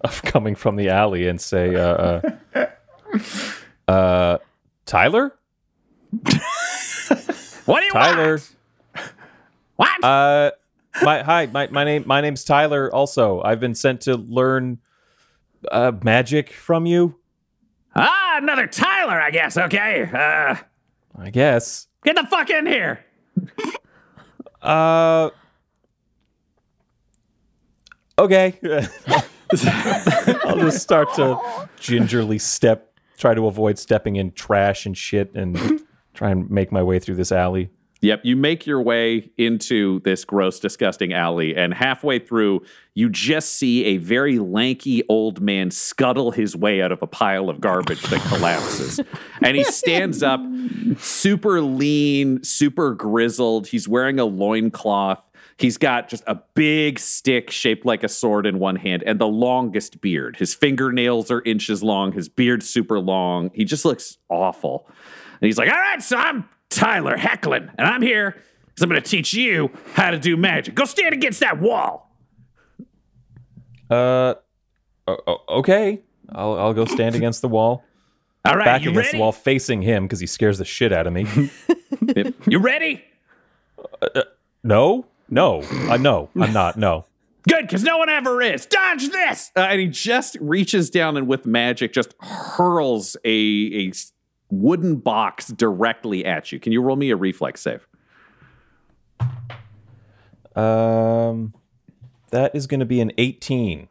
of 0.00 0.22
coming 0.22 0.56
from 0.56 0.74
the 0.74 0.88
alley 0.88 1.28
and 1.28 1.40
say, 1.40 1.76
uh, 1.76 2.20
uh, 2.56 2.66
uh, 3.88 4.38
Tyler? 4.86 5.38
what 7.64 7.78
do 7.78 7.86
you 7.86 7.92
Tyler. 7.92 8.40
What? 9.76 10.02
Uh, 10.02 10.50
my 11.00 11.22
hi, 11.22 11.46
my 11.46 11.68
my 11.68 11.84
name 11.84 12.02
my 12.06 12.20
name's 12.20 12.42
Tyler. 12.42 12.92
Also, 12.92 13.40
I've 13.40 13.60
been 13.60 13.76
sent 13.76 14.00
to 14.00 14.16
learn 14.16 14.78
uh, 15.70 15.92
magic 16.02 16.50
from 16.50 16.86
you. 16.86 17.20
Ah, 17.96 18.36
another 18.36 18.66
Tyler, 18.66 19.20
I 19.20 19.30
guess. 19.30 19.56
Okay. 19.56 20.02
Uh, 20.12 20.56
I 21.18 21.30
guess. 21.30 21.88
get 22.04 22.14
the 22.14 22.26
fuck 22.26 22.50
in 22.50 22.66
here. 22.66 23.04
Uh. 24.62 25.30
Okay. 28.18 28.58
I'll 30.44 30.56
just 30.58 30.82
start 30.82 31.14
to 31.14 31.68
gingerly 31.78 32.38
step, 32.38 32.98
try 33.16 33.34
to 33.34 33.46
avoid 33.46 33.78
stepping 33.78 34.16
in 34.16 34.32
trash 34.32 34.84
and 34.84 34.98
shit, 34.98 35.32
and 35.36 35.84
try 36.14 36.30
and 36.30 36.50
make 36.50 36.72
my 36.72 36.82
way 36.82 36.98
through 36.98 37.14
this 37.14 37.30
alley. 37.30 37.70
Yep, 38.02 38.20
you 38.24 38.36
make 38.36 38.66
your 38.66 38.82
way 38.82 39.30
into 39.38 40.00
this 40.00 40.24
gross, 40.24 40.60
disgusting 40.60 41.14
alley, 41.14 41.56
and 41.56 41.72
halfway 41.72 42.18
through, 42.18 42.62
you 42.94 43.08
just 43.08 43.54
see 43.54 43.84
a 43.86 43.96
very 43.96 44.38
lanky 44.38 45.02
old 45.08 45.40
man 45.40 45.70
scuttle 45.70 46.30
his 46.30 46.54
way 46.54 46.82
out 46.82 46.92
of 46.92 47.02
a 47.02 47.06
pile 47.06 47.48
of 47.48 47.60
garbage 47.60 48.02
that 48.02 48.20
collapses. 48.28 49.00
and 49.42 49.56
he 49.56 49.64
stands 49.64 50.22
up, 50.22 50.40
super 50.98 51.62
lean, 51.62 52.44
super 52.44 52.92
grizzled. 52.92 53.68
He's 53.68 53.88
wearing 53.88 54.20
a 54.20 54.26
loincloth. 54.26 55.22
He's 55.58 55.78
got 55.78 56.10
just 56.10 56.22
a 56.26 56.34
big 56.52 56.98
stick 56.98 57.50
shaped 57.50 57.86
like 57.86 58.04
a 58.04 58.08
sword 58.08 58.44
in 58.44 58.58
one 58.58 58.76
hand 58.76 59.04
and 59.06 59.18
the 59.18 59.26
longest 59.26 60.02
beard. 60.02 60.36
His 60.36 60.54
fingernails 60.54 61.30
are 61.30 61.40
inches 61.46 61.82
long, 61.82 62.12
his 62.12 62.28
beard's 62.28 62.68
super 62.68 63.00
long. 63.00 63.50
He 63.54 63.64
just 63.64 63.86
looks 63.86 64.18
awful. 64.28 64.86
And 65.40 65.46
he's 65.46 65.56
like, 65.56 65.70
All 65.70 65.78
right, 65.78 66.02
so 66.02 66.18
I'm 66.18 66.46
Tyler 66.76 67.16
Hecklin, 67.16 67.70
and 67.78 67.86
I'm 67.86 68.02
here 68.02 68.36
because 68.66 68.82
I'm 68.82 68.88
going 68.90 69.00
to 69.02 69.08
teach 69.08 69.32
you 69.34 69.70
how 69.94 70.10
to 70.10 70.18
do 70.18 70.36
magic. 70.36 70.74
Go 70.74 70.84
stand 70.84 71.14
against 71.14 71.40
that 71.40 71.60
wall. 71.60 72.10
Uh, 73.90 74.34
o- 75.06 75.18
o- 75.26 75.44
okay. 75.58 76.02
I'll 76.30 76.54
I'll 76.58 76.74
go 76.74 76.84
stand 76.84 77.14
against 77.20 77.40
the 77.42 77.48
wall, 77.48 77.84
All 78.44 78.56
right, 78.56 78.64
back 78.64 78.82
you 78.82 78.90
against 78.90 79.06
ready? 79.08 79.18
the 79.18 79.22
wall, 79.22 79.32
facing 79.32 79.82
him 79.82 80.04
because 80.04 80.20
he 80.20 80.26
scares 80.26 80.58
the 80.58 80.64
shit 80.64 80.92
out 80.92 81.06
of 81.06 81.12
me. 81.12 81.26
You 82.46 82.58
ready? 82.58 83.02
no, 84.62 85.06
no, 85.28 85.62
uh, 85.62 85.96
no, 85.96 86.28
I'm 86.38 86.52
not. 86.52 86.76
No. 86.76 87.04
Good, 87.48 87.62
because 87.62 87.82
no 87.84 87.98
one 87.98 88.08
ever 88.08 88.42
is. 88.42 88.66
Dodge 88.66 89.08
this! 89.08 89.50
Uh, 89.56 89.60
and 89.60 89.80
he 89.80 89.86
just 89.86 90.36
reaches 90.40 90.90
down 90.90 91.16
and 91.16 91.26
with 91.28 91.46
magic 91.46 91.92
just 91.92 92.14
hurls 92.20 93.16
a, 93.24 93.30
a 93.30 93.88
s- 93.90 94.12
wooden 94.50 94.96
box 94.96 95.48
directly 95.48 96.24
at 96.24 96.52
you. 96.52 96.60
Can 96.60 96.72
you 96.72 96.80
roll 96.82 96.96
me 96.96 97.10
a 97.10 97.16
reflex 97.16 97.60
save? 97.62 97.86
Um, 100.54 101.54
that 102.30 102.54
is 102.54 102.66
going 102.66 102.80
to 102.80 102.86
be 102.86 103.00
an 103.00 103.12
18. 103.18 103.88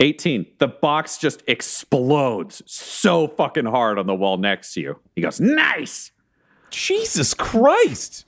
18. 0.00 0.46
The 0.58 0.68
box 0.68 1.18
just 1.18 1.42
explodes 1.46 2.62
so 2.66 3.28
fucking 3.28 3.66
hard 3.66 3.98
on 3.98 4.06
the 4.06 4.14
wall 4.14 4.36
next 4.38 4.74
to 4.74 4.80
you. 4.80 5.00
He 5.14 5.22
goes, 5.22 5.40
Nice! 5.40 6.10
Jesus 6.70 7.34
Christ! 7.34 8.24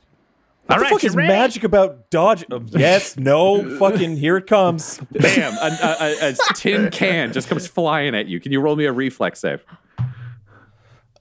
What 0.66 0.74
All 0.74 0.78
the 0.78 0.82
right, 0.84 0.92
fuck 0.92 1.04
is 1.04 1.14
ready? 1.14 1.28
magic 1.28 1.64
about 1.64 2.10
dodge? 2.10 2.44
um, 2.50 2.66
yes, 2.72 3.16
no, 3.16 3.78
fucking 3.78 4.16
here 4.16 4.36
it 4.36 4.46
comes. 4.46 5.00
Bam! 5.12 5.52
A, 5.54 5.66
a, 5.66 6.16
a, 6.22 6.30
a 6.30 6.34
tin 6.54 6.90
can 6.90 7.32
just 7.32 7.48
comes 7.48 7.66
flying 7.68 8.14
at 8.16 8.26
you. 8.26 8.40
Can 8.40 8.52
you 8.52 8.60
roll 8.60 8.74
me 8.76 8.84
a 8.84 8.92
reflex 8.92 9.40
save? 9.40 9.64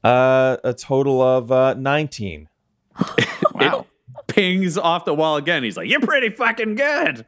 Uh, 0.06 0.58
a 0.64 0.74
total 0.74 1.22
of 1.22 1.52
uh, 1.52 1.74
19. 1.74 2.50
It 3.58 3.86
pings 4.28 4.78
off 4.78 5.06
the 5.06 5.14
wall 5.14 5.38
again. 5.38 5.64
He's 5.64 5.78
like, 5.78 5.90
You're 5.90 6.02
pretty 6.02 6.30
fucking 6.30 6.76
good. 6.76 7.26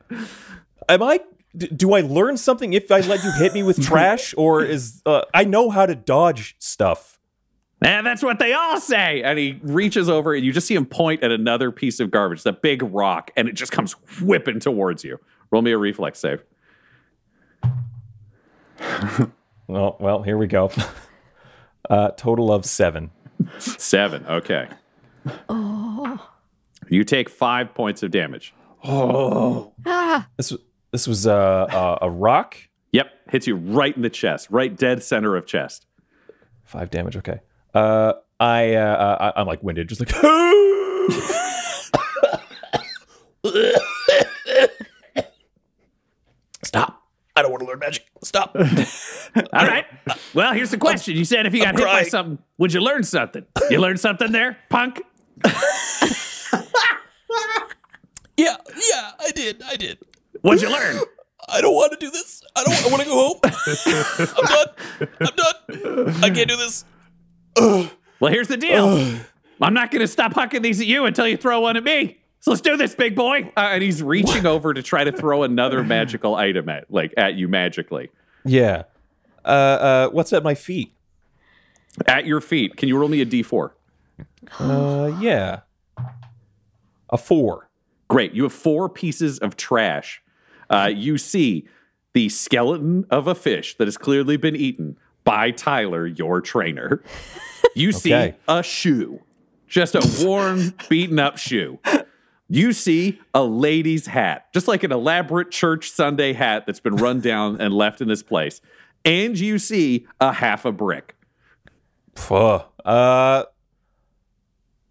Am 0.90 1.02
I 1.02 1.22
Do 1.56 1.94
I 1.94 2.02
learn 2.02 2.38
something 2.38 2.74
if 2.74 2.92
I 2.92 3.00
let 3.00 3.24
you 3.24 3.32
hit 3.40 3.54
me 3.54 3.64
with 3.64 3.82
trash, 3.84 4.34
or 4.38 4.64
is 4.64 5.02
uh, 5.06 5.22
I 5.34 5.44
know 5.46 5.70
how 5.70 5.86
to 5.86 5.96
dodge 5.96 6.56
stuff? 6.60 7.18
And 7.82 8.06
that's 8.06 8.22
what 8.24 8.40
they 8.40 8.54
all 8.54 8.80
say. 8.80 9.22
And 9.24 9.40
he 9.40 9.60
reaches 9.64 10.10
over 10.10 10.34
and 10.34 10.46
you 10.46 10.52
just 10.52 10.68
see 10.68 10.76
him 10.76 10.86
point 10.86 11.24
at 11.24 11.32
another 11.32 11.72
piece 11.72 12.00
of 12.00 12.12
garbage, 12.12 12.44
that 12.44 12.62
big 12.62 12.84
rock, 12.84 13.32
and 13.36 13.48
it 13.48 13.54
just 13.54 13.72
comes 13.72 13.94
whipping 14.22 14.60
towards 14.60 15.04
you. 15.04 15.20
Roll 15.52 15.62
me 15.62 15.72
a 15.72 15.78
reflex 15.78 16.20
save. 16.20 16.44
Oh, 19.70 19.98
well, 20.00 20.22
here 20.24 20.38
we 20.38 20.48
go. 20.48 20.72
Uh, 21.90 22.10
total 22.12 22.52
of 22.52 22.66
seven. 22.66 23.12
Seven. 23.60 24.26
Okay. 24.28 24.68
Oh. 25.50 26.30
You 26.90 27.04
take 27.04 27.30
five 27.30 27.74
points 27.74 28.02
of 28.04 28.12
damage. 28.12 28.54
Oh 28.84 29.74
this 30.38 30.54
this 30.92 31.08
was 31.08 31.28
uh, 31.28 31.34
uh, 31.36 31.98
a 32.02 32.10
rock. 32.10 32.56
Yep. 32.94 33.08
Hits 33.32 33.48
you 33.48 33.56
right 33.56 33.96
in 33.96 34.02
the 34.02 34.10
chest, 34.10 34.48
right 34.50 34.74
dead 34.76 35.04
center 35.04 35.36
of 35.36 35.46
chest. 35.46 35.86
Five 36.64 36.90
damage. 36.90 37.18
Okay. 37.18 37.40
Uh, 37.74 38.14
I 38.40 38.76
uh, 38.76 38.80
uh, 38.86 39.32
I- 39.36 39.42
I'm 39.42 39.48
like 39.48 39.62
winded, 39.64 39.90
just 39.90 40.00
like. 40.00 40.10
Stop! 46.64 47.02
I 47.38 47.44
don't 47.44 47.52
want 47.52 47.62
to 47.62 47.68
learn 47.68 47.78
magic. 47.78 48.04
Stop! 48.24 48.56
All 48.56 48.64
right. 49.54 49.86
Well, 50.34 50.54
here's 50.54 50.72
the 50.72 50.80
question. 50.80 51.16
You 51.16 51.24
said 51.24 51.46
if 51.46 51.54
you 51.54 51.62
got 51.62 51.76
hit 51.76 51.86
by 51.86 52.02
something, 52.02 52.40
would 52.58 52.74
you 52.74 52.82
learn 52.82 53.04
something? 53.04 53.46
You 53.70 53.80
learn 53.80 53.98
something 53.98 54.32
there, 54.32 54.58
punk? 54.70 55.04
yeah, 55.46 55.54
yeah, 58.38 59.12
I 59.20 59.30
did. 59.36 59.62
I 59.64 59.76
did. 59.76 60.00
What'd 60.42 60.64
you 60.64 60.72
learn? 60.72 61.00
I 61.48 61.62
don't 61.62 61.76
want 61.76 61.92
to 61.92 62.00
do 62.00 62.10
this. 62.10 62.42
I 62.56 62.64
don't. 62.64 62.86
I 62.86 62.90
want 62.90 63.04
to 63.04 63.08
go 63.08 63.28
home. 63.28 63.40
I'm 64.36 64.46
done. 64.46 64.68
I'm 65.22 65.36
done. 65.36 66.24
I 66.24 66.30
can't 66.32 66.50
do 66.50 66.58
this. 66.58 66.86
Well, 68.20 68.32
here's 68.34 68.48
the 68.48 68.58
deal. 68.58 69.20
I'm 69.62 69.76
not 69.76 69.92
going 69.92 70.02
to 70.02 70.08
stop 70.08 70.34
hucking 70.34 70.64
these 70.64 70.82
at 70.82 70.88
you 70.88 71.06
until 71.06 71.28
you 71.28 71.38
throw 71.38 71.60
one 71.60 71.78
at 71.78 71.84
me. 71.84 72.18
So 72.40 72.52
let's 72.52 72.62
do 72.62 72.78
this, 72.78 72.96
big 72.96 73.16
boy. 73.16 73.52
Uh, 73.58 73.70
and 73.72 73.84
he's 73.84 74.02
reaching 74.02 74.46
over 74.46 74.74
to 74.74 74.82
try 74.84 75.04
to 75.04 75.12
throw 75.12 75.44
another 75.44 75.84
magical 75.84 76.36
item 76.36 76.70
at 76.70 76.90
like 76.92 77.14
at 77.18 77.36
you 77.36 77.48
magically. 77.48 78.10
Yeah. 78.46 78.84
Uh, 79.44 79.48
uh, 79.48 80.10
what's 80.10 80.32
at 80.34 80.44
my 80.44 80.56
feet? 80.56 80.94
At 82.08 82.26
your 82.26 82.40
feet. 82.42 82.78
Can 82.78 82.88
you 82.90 82.98
roll 82.98 83.10
me 83.10 83.22
a 83.22 83.26
d4? 83.26 83.72
Uh, 84.60 85.18
yeah. 85.20 85.62
A 87.10 87.18
four. 87.18 87.70
Great. 88.08 88.34
You 88.34 88.44
have 88.44 88.54
four 88.54 88.88
pieces 88.88 89.40
of 89.40 89.58
trash. 89.58 90.22
Uh, 90.70 90.90
you 90.94 91.18
see 91.18 91.68
the 92.14 92.30
skeleton 92.30 93.06
of 93.10 93.28
a 93.28 93.36
fish 93.36 93.76
that 93.78 93.88
has 93.88 93.98
clearly 93.98 94.38
been 94.38 94.56
eaten 94.56 94.98
by 95.24 95.52
Tyler, 95.52 96.06
your 96.08 96.40
trainer. 96.42 97.02
You 97.76 97.92
see 97.92 98.14
Okay. 98.14 98.36
a 98.48 98.64
shoe, 98.64 99.22
just 99.68 99.94
a 99.96 100.26
worn, 100.26 100.74
beaten 100.90 101.20
up 101.20 101.38
shoe. 101.38 101.80
You 102.50 102.72
see 102.72 103.20
a 103.34 103.44
lady's 103.44 104.08
hat, 104.08 104.48
just 104.54 104.68
like 104.68 104.84
an 104.84 104.92
elaborate 104.92 105.52
church 105.52 105.92
Sunday 105.92 106.34
hat 106.34 106.66
that's 106.66 106.80
been 106.80 106.96
run 106.96 107.20
down 107.22 107.60
and 107.60 107.74
left 107.74 108.02
in 108.02 108.08
this 108.08 108.24
place. 108.24 108.62
And 109.04 109.38
you 109.38 109.60
see 109.60 110.08
a 110.20 110.34
half 110.34 110.66
a 110.66 110.72
brick. 110.72 111.16
Pfuh. 112.16 112.66
Uh, 112.84 113.44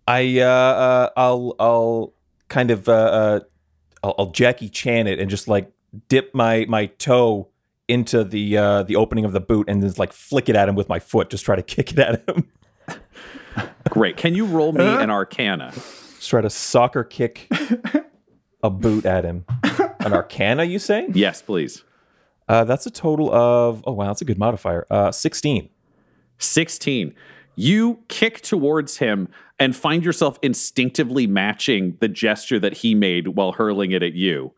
I 0.06 0.38
uh, 0.40 0.44
uh, 0.44 1.10
I'll 1.16 1.54
I'll 1.58 2.14
kind 2.48 2.70
of 2.70 2.88
uh, 2.88 2.92
uh 2.92 3.40
I'll, 4.02 4.14
I'll 4.18 4.30
Jackie 4.30 4.68
Chan 4.68 5.06
it 5.06 5.18
and 5.18 5.28
just 5.28 5.48
like 5.48 5.72
dip 6.08 6.34
my 6.34 6.66
my 6.68 6.86
toe 6.86 7.48
into 7.88 8.24
the 8.24 8.56
uh 8.56 8.82
the 8.82 8.96
opening 8.96 9.24
of 9.24 9.32
the 9.32 9.40
boot 9.40 9.68
and 9.68 9.80
just 9.80 9.98
like 9.98 10.12
flick 10.12 10.48
it 10.48 10.56
at 10.56 10.68
him 10.68 10.74
with 10.74 10.88
my 10.88 10.98
foot, 10.98 11.30
just 11.30 11.44
try 11.44 11.56
to 11.56 11.62
kick 11.62 11.92
it 11.92 11.98
at 11.98 12.28
him. 12.28 12.50
Great. 13.88 14.16
Can 14.16 14.34
you 14.34 14.44
roll 14.44 14.72
me 14.72 14.84
an 15.02 15.10
arcana? 15.10 15.72
Try 16.26 16.40
to 16.40 16.50
soccer 16.50 17.04
kick 17.04 17.48
a 18.62 18.70
boot 18.70 19.06
at 19.06 19.24
him. 19.24 19.44
An 20.00 20.12
Arcana, 20.12 20.64
you 20.64 20.78
say? 20.78 21.08
Yes, 21.12 21.42
please. 21.42 21.84
Uh, 22.48 22.64
that's 22.64 22.86
a 22.86 22.90
total 22.90 23.32
of 23.34 23.82
oh 23.86 23.92
wow, 23.92 24.06
that's 24.06 24.22
a 24.22 24.24
good 24.24 24.38
modifier. 24.38 24.86
Uh, 24.90 25.10
sixteen. 25.12 25.70
16. 26.38 27.14
You 27.54 28.00
kick 28.08 28.42
towards 28.42 28.98
him 28.98 29.28
and 29.58 29.74
find 29.74 30.04
yourself 30.04 30.38
instinctively 30.42 31.26
matching 31.26 31.96
the 32.00 32.08
gesture 32.08 32.58
that 32.60 32.74
he 32.74 32.94
made 32.94 33.28
while 33.28 33.52
hurling 33.52 33.92
it 33.92 34.02
at 34.02 34.12
you. 34.12 34.52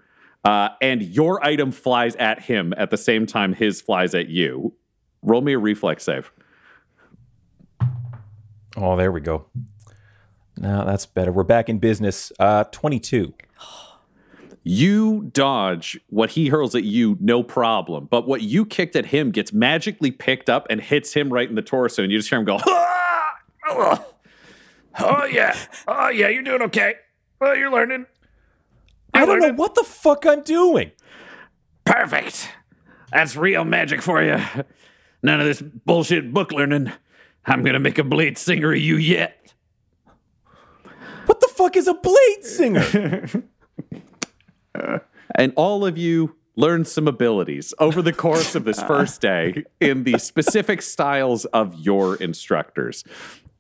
Uh, 0.45 0.71
and 0.81 1.03
your 1.03 1.45
item 1.45 1.71
flies 1.71 2.17
at 2.17 2.43
him 2.43 2.75
at 2.77 2.91
the 2.91 2.97
same 2.97 3.27
time 3.27 3.53
his 3.55 3.81
flies 3.81 4.15
at 4.15 4.29
you. 4.29 4.75
Roll 5.23 5.41
me 5.41 5.53
a 5.53 5.59
reflex 5.59 6.05
save. 6.05 6.33
Oh, 8.77 8.97
there 8.97 9.13
we 9.13 9.21
go. 9.21 9.47
Now 10.59 10.85
that's 10.85 11.07
better. 11.07 11.33
We're 11.33 11.45
back 11.45 11.69
in 11.69 11.79
business. 11.79 12.33
Uh, 12.39 12.65
twenty-two. 12.65 13.35
You 14.65 15.31
dodge 15.33 15.99
what 16.11 16.31
he 16.31 16.49
hurls 16.49 16.75
at 16.75 16.85
you, 16.85 17.17
no 17.21 17.43
problem. 17.43 18.07
But 18.11 18.27
what 18.27 18.43
you 18.43 18.67
kicked 18.67 18.97
at 18.97 19.07
him 19.07 19.31
gets 19.31 19.51
magically 19.53 20.11
picked 20.11 20.51
up 20.51 20.67
and 20.69 20.81
hits 20.81 21.15
him 21.15 21.33
right 21.33 21.49
in 21.49 21.55
the 21.55 21.63
torso. 21.63 22.03
And 22.03 22.13
you 22.13 22.19
just 22.19 22.29
hear 22.29 22.39
him 22.39 22.45
go, 22.45 22.59
"Ah! 22.67 23.35
oh, 23.69 24.15
oh, 25.01 25.25
yeah. 25.25 25.57
Oh, 25.87 26.09
yeah, 26.11 26.29
you're 26.29 26.43
doing 26.43 26.63
okay. 26.63 26.97
Oh, 27.41 27.53
you're 27.53 27.71
learning. 27.71 28.05
I 29.15 29.21
You're 29.21 29.39
don't 29.39 29.41
know 29.41 29.55
what 29.55 29.75
the 29.75 29.85
fuck 29.85 30.27
I'm 30.27 30.43
doing. 30.43 30.91
Perfect. 31.87 32.51
That's 33.11 33.37
real 33.37 33.65
magic 33.65 34.03
for 34.03 34.23
you. 34.23 34.39
None 35.23 35.41
of 35.41 35.47
this 35.47 35.63
bullshit 35.63 36.35
book 36.35 36.53
learning. 36.53 36.93
I'm 37.47 37.63
gonna 37.65 37.81
make 37.81 37.97
a 37.97 38.05
blade 38.05 38.37
singer 38.37 38.73
of 38.73 38.79
you 38.79 38.97
yet. 38.97 39.38
What 41.29 41.41
the 41.41 41.49
fuck 41.49 41.77
is 41.77 41.87
a 41.87 41.95
blade 41.95 42.45
singer? 42.45 43.29
And 45.35 45.53
all 45.57 45.85
of 45.85 45.99
you 45.99 46.37
learn 46.57 46.85
some 46.85 47.07
abilities 47.07 47.75
over 47.79 48.03
the 48.03 48.13
course 48.13 48.55
of 48.55 48.65
this 48.65 48.83
first 48.83 49.21
day 49.21 49.65
in 49.81 50.05
the 50.05 50.19
specific 50.19 50.83
styles 50.83 51.45
of 51.47 51.79
your 51.79 52.17
instructors. 52.17 53.05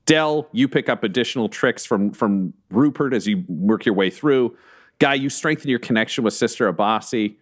Del, 0.06 0.48
you 0.52 0.66
pick 0.66 0.88
up 0.88 1.04
additional 1.04 1.48
tricks 1.48 1.84
from 1.84 2.12
from 2.12 2.54
Rupert 2.70 3.12
as 3.12 3.26
you 3.26 3.44
work 3.46 3.84
your 3.84 3.94
way 3.94 4.10
through. 4.10 4.56
Guy, 4.98 5.14
you 5.14 5.28
strengthen 5.28 5.68
your 5.68 5.78
connection 5.78 6.24
with 6.24 6.34
Sister 6.34 6.72
Abasi. 6.72 7.36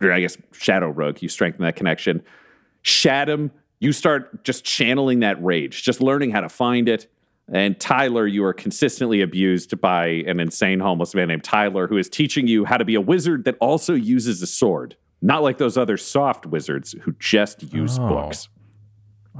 Or 0.00 0.12
I 0.12 0.20
guess 0.20 0.36
Shadow 0.52 0.90
Rogue, 0.90 1.22
you 1.22 1.28
strengthen 1.28 1.64
that 1.64 1.76
connection. 1.76 2.22
Shadam, 2.84 3.50
you 3.80 3.92
start 3.92 4.44
just 4.44 4.64
channeling 4.64 5.20
that 5.20 5.42
rage, 5.42 5.82
just 5.82 6.00
learning 6.00 6.30
how 6.30 6.40
to 6.40 6.48
find 6.48 6.88
it. 6.88 7.08
And 7.52 7.78
Tyler, 7.78 8.26
you 8.26 8.44
are 8.44 8.54
consistently 8.54 9.20
abused 9.20 9.78
by 9.80 10.06
an 10.26 10.40
insane 10.40 10.80
homeless 10.80 11.14
man 11.14 11.28
named 11.28 11.44
Tyler 11.44 11.86
who 11.86 11.98
is 11.98 12.08
teaching 12.08 12.46
you 12.46 12.64
how 12.64 12.78
to 12.78 12.84
be 12.84 12.94
a 12.94 13.00
wizard 13.00 13.44
that 13.44 13.56
also 13.60 13.92
uses 13.94 14.40
a 14.42 14.46
sword. 14.46 14.96
Not 15.20 15.42
like 15.42 15.58
those 15.58 15.76
other 15.76 15.96
soft 15.98 16.46
wizards 16.46 16.96
who 17.02 17.12
just 17.18 17.72
use 17.72 17.98
Oh. 17.98 18.08
books. 18.08 18.48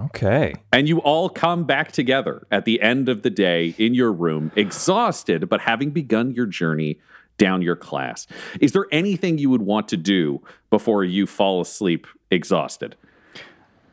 Okay. 0.04 0.54
And 0.72 0.88
you 0.88 0.98
all 0.98 1.28
come 1.28 1.64
back 1.64 1.90
together 1.92 2.46
at 2.50 2.64
the 2.64 2.80
end 2.80 3.08
of 3.08 3.22
the 3.22 3.30
day 3.30 3.74
in 3.78 3.94
your 3.94 4.12
room, 4.12 4.52
exhausted, 4.56 5.48
but 5.48 5.62
having 5.62 5.90
begun 5.90 6.30
your 6.32 6.46
journey 6.46 6.98
down 7.38 7.62
your 7.62 7.76
class. 7.76 8.26
Is 8.60 8.72
there 8.72 8.86
anything 8.92 9.38
you 9.38 9.50
would 9.50 9.62
want 9.62 9.88
to 9.88 9.96
do 9.96 10.40
before 10.70 11.02
you 11.02 11.26
fall 11.26 11.60
asleep 11.60 12.06
exhausted? 12.30 12.94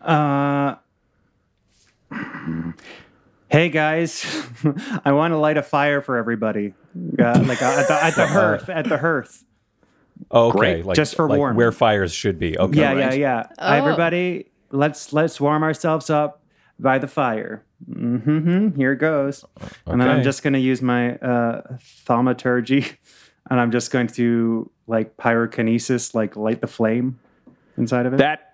Uh, 0.01 0.75
hey 3.49 3.69
guys, 3.69 4.25
I 5.05 5.11
want 5.11 5.33
to 5.33 5.37
light 5.37 5.57
a 5.57 5.63
fire 5.63 6.01
for 6.01 6.17
everybody. 6.17 6.73
Uh, 7.17 7.43
like 7.45 7.61
uh, 7.61 7.65
at 7.65 7.87
the, 7.87 8.03
at 8.03 8.15
the 8.15 8.27
hearth, 8.35 8.69
at 8.69 8.87
the 8.87 8.97
hearth. 8.97 9.43
Okay. 10.31 10.57
Great. 10.57 10.85
Like, 10.85 10.95
Just 10.95 11.15
for 11.15 11.29
like 11.29 11.37
warmth. 11.37 11.57
where 11.57 11.71
fires 11.71 12.13
should 12.13 12.39
be. 12.39 12.57
Okay. 12.57 12.79
yeah, 12.79 12.93
yeah, 12.93 13.13
yeah. 13.13 13.47
Oh. 13.57 13.73
Everybody, 13.73 14.51
let's 14.71 15.13
let's 15.13 15.39
warm 15.39 15.63
ourselves 15.63 16.09
up 16.09 16.43
by 16.77 16.97
the 16.97 17.07
fire. 17.07 17.63
Mm-hmm. 17.89 18.75
Here 18.75 18.93
it 18.93 18.97
goes. 18.97 19.45
And 19.85 20.01
then 20.01 20.09
I'm 20.09 20.23
just 20.23 20.43
going 20.43 20.53
to 20.53 20.59
use 20.59 20.81
my 20.81 21.15
uh, 21.15 21.77
thaumaturgy, 22.05 22.85
and 23.49 23.59
I'm 23.59 23.71
just 23.71 23.91
going 23.91 24.07
to 24.07 24.69
like 24.87 25.15
pyrokinesis, 25.17 26.13
like 26.13 26.35
light 26.35 26.61
the 26.61 26.67
flame 26.67 27.19
inside 27.77 28.05
of 28.05 28.13
it. 28.13 28.17
That 28.17 28.48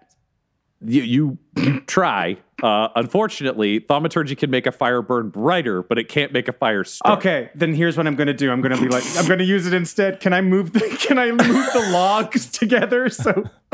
you, 0.85 1.01
you, 1.01 1.37
you 1.55 1.79
try. 1.81 2.37
Uh, 2.63 2.87
unfortunately, 2.95 3.79
thaumaturgy 3.79 4.35
can 4.35 4.49
make 4.49 4.65
a 4.65 4.71
fire 4.71 5.01
burn 5.01 5.29
brighter, 5.29 5.83
but 5.83 5.97
it 5.99 6.07
can't 6.07 6.31
make 6.31 6.47
a 6.47 6.53
fire 6.53 6.83
start. 6.83 7.19
Okay, 7.19 7.49
then 7.53 7.73
here's 7.73 7.97
what 7.97 8.07
I'm 8.07 8.15
gonna 8.15 8.33
do. 8.33 8.49
I'm 8.49 8.61
gonna 8.61 8.79
be 8.79 8.87
like, 8.87 9.03
I'm 9.17 9.27
gonna 9.27 9.43
use 9.43 9.67
it 9.67 9.73
instead. 9.73 10.19
Can 10.21 10.31
I 10.31 10.41
move 10.41 10.71
the 10.71 10.79
Can 10.99 11.19
I 11.19 11.31
move 11.31 11.37
the 11.73 11.89
logs 11.91 12.47
together? 12.47 13.09
So 13.09 13.43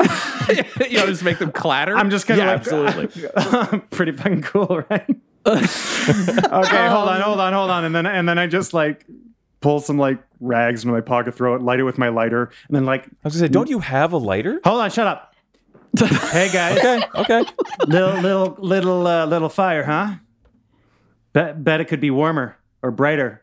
you 0.80 0.98
know, 0.98 1.06
just 1.06 1.22
make 1.22 1.38
them 1.38 1.52
clatter. 1.52 1.96
I'm 1.96 2.10
just 2.10 2.26
gonna 2.26 2.42
yeah, 2.42 2.52
like, 2.52 3.16
absolutely. 3.16 3.80
pretty 3.90 4.12
fucking 4.12 4.42
cool, 4.42 4.82
right? 4.90 5.16
okay, 5.46 6.88
hold 6.88 7.08
on, 7.08 7.20
hold 7.20 7.40
on, 7.40 7.52
hold 7.52 7.70
on, 7.70 7.84
and 7.84 7.94
then 7.94 8.06
and 8.06 8.28
then 8.28 8.38
I 8.38 8.46
just 8.48 8.74
like 8.74 9.06
pull 9.60 9.80
some 9.80 9.96
like 9.96 10.18
rags 10.40 10.82
into 10.82 10.92
my 10.92 11.00
pocket, 11.00 11.34
throw 11.34 11.54
it, 11.54 11.62
light 11.62 11.80
it 11.80 11.84
with 11.84 11.98
my 11.98 12.08
lighter, 12.08 12.50
and 12.66 12.76
then 12.76 12.84
like, 12.84 13.06
I 13.06 13.08
was 13.24 13.34
gonna 13.34 13.46
say, 13.46 13.52
don't 13.52 13.70
you 13.70 13.78
have 13.78 14.12
a 14.12 14.18
lighter? 14.18 14.60
hold 14.64 14.80
on, 14.80 14.90
shut 14.90 15.06
up. 15.06 15.31
hey 16.30 16.50
guys, 16.52 16.78
Okay. 16.78 17.02
Okay. 17.14 17.44
little 17.86 18.20
little 18.20 18.56
little 18.58 19.06
uh, 19.06 19.26
little 19.26 19.48
fire, 19.48 19.84
huh? 19.84 20.14
Bet 21.32 21.62
bet 21.62 21.80
it 21.80 21.86
could 21.86 22.00
be 22.00 22.10
warmer 22.10 22.56
or 22.82 22.90
brighter. 22.90 23.42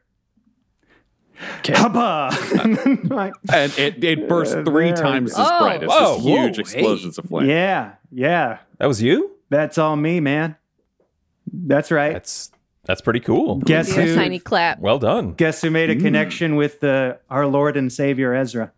Hubba! 1.66 2.30
And 3.12 3.34
and 3.54 3.80
it, 3.80 4.04
it 4.04 4.28
bursts 4.28 4.54
three 4.66 4.88
there 4.92 4.96
times 4.96 5.32
as 5.32 5.38
Oh, 5.40 5.60
bright. 5.60 5.84
It's 5.84 5.94
whoa, 5.94 6.16
just 6.16 6.28
huge 6.28 6.56
whoa, 6.58 6.62
explosions 6.62 7.18
of 7.18 7.26
flame. 7.26 7.50
yeah, 7.50 7.94
yeah. 8.12 8.58
That 8.78 8.88
was 8.88 9.02
you. 9.02 9.32
That's 9.50 9.78
all 9.78 9.96
me, 9.96 10.20
man. 10.20 10.58
That's 11.52 11.92
right. 11.92 12.14
That's 12.14 12.52
that's 12.84 13.02
pretty 13.02 13.20
cool. 13.22 13.58
guess 13.60 13.94
Do 13.94 14.00
a 14.02 14.06
who? 14.06 14.16
tiny 14.16 14.40
clap. 14.40 14.80
Well 14.80 15.00
done. 15.00 15.34
Guess 15.34 15.62
who 15.62 15.70
made 15.72 15.90
a 15.90 15.96
connection 15.96 16.56
with 16.56 16.84
uh, 16.84 17.16
our 17.30 17.46
Lord 17.48 17.78
and 17.78 17.92
Savior 17.92 18.34
Ezra? 18.34 18.72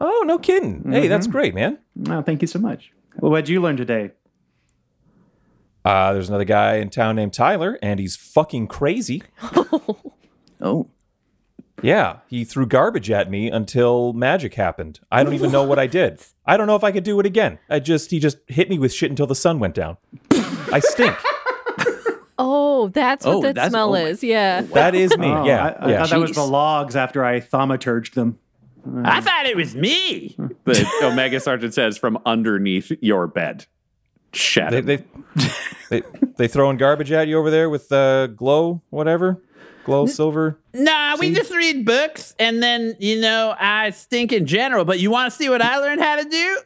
Oh, 0.00 0.24
no 0.26 0.38
kidding. 0.38 0.90
Hey, 0.90 1.08
that's 1.08 1.26
great, 1.26 1.54
man. 1.54 1.78
Oh, 2.08 2.22
thank 2.22 2.42
you 2.42 2.48
so 2.48 2.58
much. 2.58 2.92
Well, 3.18 3.30
what'd 3.30 3.48
you 3.48 3.60
learn 3.60 3.76
today? 3.76 4.10
Uh, 5.84 6.12
there's 6.12 6.28
another 6.28 6.44
guy 6.44 6.76
in 6.76 6.90
town 6.90 7.16
named 7.16 7.32
Tyler, 7.32 7.78
and 7.80 8.00
he's 8.00 8.16
fucking 8.16 8.66
crazy. 8.68 9.22
Oh. 10.58 10.88
Yeah, 11.82 12.20
he 12.28 12.42
threw 12.46 12.64
garbage 12.66 13.10
at 13.10 13.30
me 13.30 13.50
until 13.50 14.14
magic 14.14 14.54
happened. 14.54 15.00
I 15.12 15.22
don't 15.22 15.34
even 15.34 15.52
know 15.52 15.64
what 15.64 15.78
I 15.78 15.86
did. 15.86 16.18
I 16.46 16.56
don't 16.56 16.66
know 16.66 16.76
if 16.76 16.82
I 16.82 16.90
could 16.90 17.04
do 17.04 17.20
it 17.20 17.26
again. 17.26 17.58
I 17.68 17.78
just 17.78 18.10
he 18.10 18.18
just 18.18 18.38
hit 18.48 18.70
me 18.70 18.78
with 18.78 18.90
shit 18.90 19.10
until 19.10 19.26
the 19.26 19.34
sun 19.34 19.58
went 19.58 19.74
down. 19.74 19.98
I 20.72 20.80
stink. 20.80 21.14
Oh, 22.38 22.88
that's 22.88 23.24
what 23.24 23.34
Oh, 23.34 23.42
that 23.42 23.54
that's- 23.54 23.70
smell 23.72 23.88
oh 23.90 23.92
my- 23.92 24.02
is. 24.02 24.22
Yeah. 24.22 24.60
That 24.62 24.94
is 24.94 25.16
me. 25.16 25.26
Oh, 25.28 25.44
yeah, 25.46 25.64
I, 25.64 25.68
I 25.86 25.90
yeah. 25.90 25.98
thought 26.00 26.10
that 26.10 26.20
was 26.20 26.32
the 26.32 26.44
logs 26.46 26.94
after 26.96 27.24
I 27.24 27.40
thaumaturged 27.40 28.12
them. 28.12 28.38
I 29.04 29.20
thought 29.20 29.46
it 29.46 29.56
was 29.56 29.74
me. 29.74 30.36
The 30.64 30.86
Omega 31.02 31.40
Sergeant 31.40 31.74
says 31.74 31.98
from 31.98 32.18
underneath 32.26 32.92
your 33.00 33.26
bed. 33.26 33.66
Shut 34.32 34.70
they, 34.70 34.78
up. 34.78 34.84
they, 34.84 35.04
they 35.90 36.02
they 36.36 36.48
throwing 36.48 36.76
garbage 36.76 37.10
at 37.12 37.26
you 37.28 37.38
over 37.38 37.50
there 37.50 37.70
with 37.70 37.90
uh, 37.90 38.26
glow 38.26 38.82
whatever, 38.90 39.42
glow 39.84 40.06
silver. 40.06 40.58
Nah, 40.74 41.16
we 41.16 41.32
just 41.32 41.54
read 41.54 41.86
books 41.86 42.34
and 42.38 42.62
then, 42.62 42.96
you 42.98 43.20
know, 43.20 43.54
I 43.58 43.90
stink 43.90 44.32
in 44.32 44.44
general. 44.46 44.84
But 44.84 45.00
you 45.00 45.10
want 45.10 45.32
to 45.32 45.36
see 45.36 45.48
what 45.48 45.62
I 45.62 45.78
learned 45.78 46.02
how 46.02 46.16
to 46.16 46.28
do? 46.28 46.58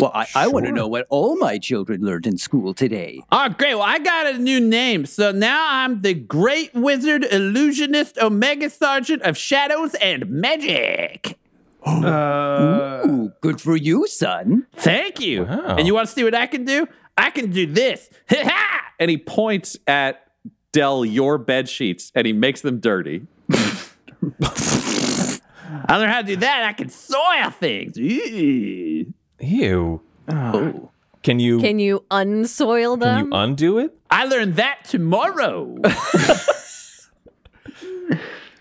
Well, 0.00 0.12
I, 0.14 0.26
I 0.34 0.46
want 0.46 0.64
to 0.64 0.72
know 0.72 0.88
what 0.88 1.06
all 1.10 1.36
my 1.36 1.58
children 1.58 2.02
learned 2.02 2.26
in 2.26 2.38
school 2.38 2.72
today. 2.72 3.22
Oh, 3.30 3.50
great. 3.50 3.74
Well, 3.74 3.84
I 3.84 3.98
got 3.98 4.34
a 4.34 4.38
new 4.38 4.58
name. 4.58 5.04
So 5.04 5.30
now 5.30 5.66
I'm 5.68 6.00
the 6.00 6.14
Great 6.14 6.72
Wizard 6.74 7.26
Illusionist 7.30 8.16
Omega 8.18 8.70
Sergeant 8.70 9.20
of 9.22 9.36
Shadows 9.36 9.94
and 9.96 10.30
Magic. 10.30 11.38
Uh, 11.84 13.02
Ooh, 13.06 13.32
good 13.42 13.60
for 13.60 13.76
you, 13.76 14.06
son. 14.06 14.66
Thank 14.76 15.20
you. 15.20 15.44
Wow. 15.44 15.76
And 15.76 15.86
you 15.86 15.92
want 15.94 16.08
to 16.08 16.14
see 16.14 16.24
what 16.24 16.34
I 16.34 16.46
can 16.46 16.64
do? 16.64 16.88
I 17.18 17.28
can 17.30 17.50
do 17.50 17.66
this. 17.66 18.08
Ha 18.30 18.36
ha! 18.44 18.80
and 18.98 19.10
he 19.10 19.18
points 19.18 19.76
at 19.86 20.26
Del 20.72 21.04
your 21.04 21.36
bed 21.36 21.68
sheets 21.68 22.12
and 22.14 22.26
he 22.26 22.32
makes 22.32 22.60
them 22.60 22.78
dirty. 22.78 23.26
I 23.50 25.96
learned 25.96 26.12
how 26.12 26.20
to 26.20 26.26
do 26.26 26.36
that. 26.36 26.64
I 26.64 26.72
can 26.72 26.88
soil 26.88 27.50
things. 27.50 27.98
Ooh. 27.98 29.12
Ew. 29.40 30.00
Oh. 30.28 30.90
Can 31.22 31.38
you 31.38 31.60
Can 31.60 31.78
you 31.78 32.04
unsoil 32.10 32.96
them? 32.96 33.16
can 33.16 33.26
you 33.26 33.32
undo 33.34 33.78
it? 33.78 33.96
I 34.10 34.24
learned 34.24 34.56
that 34.56 34.84
tomorrow. 34.84 35.76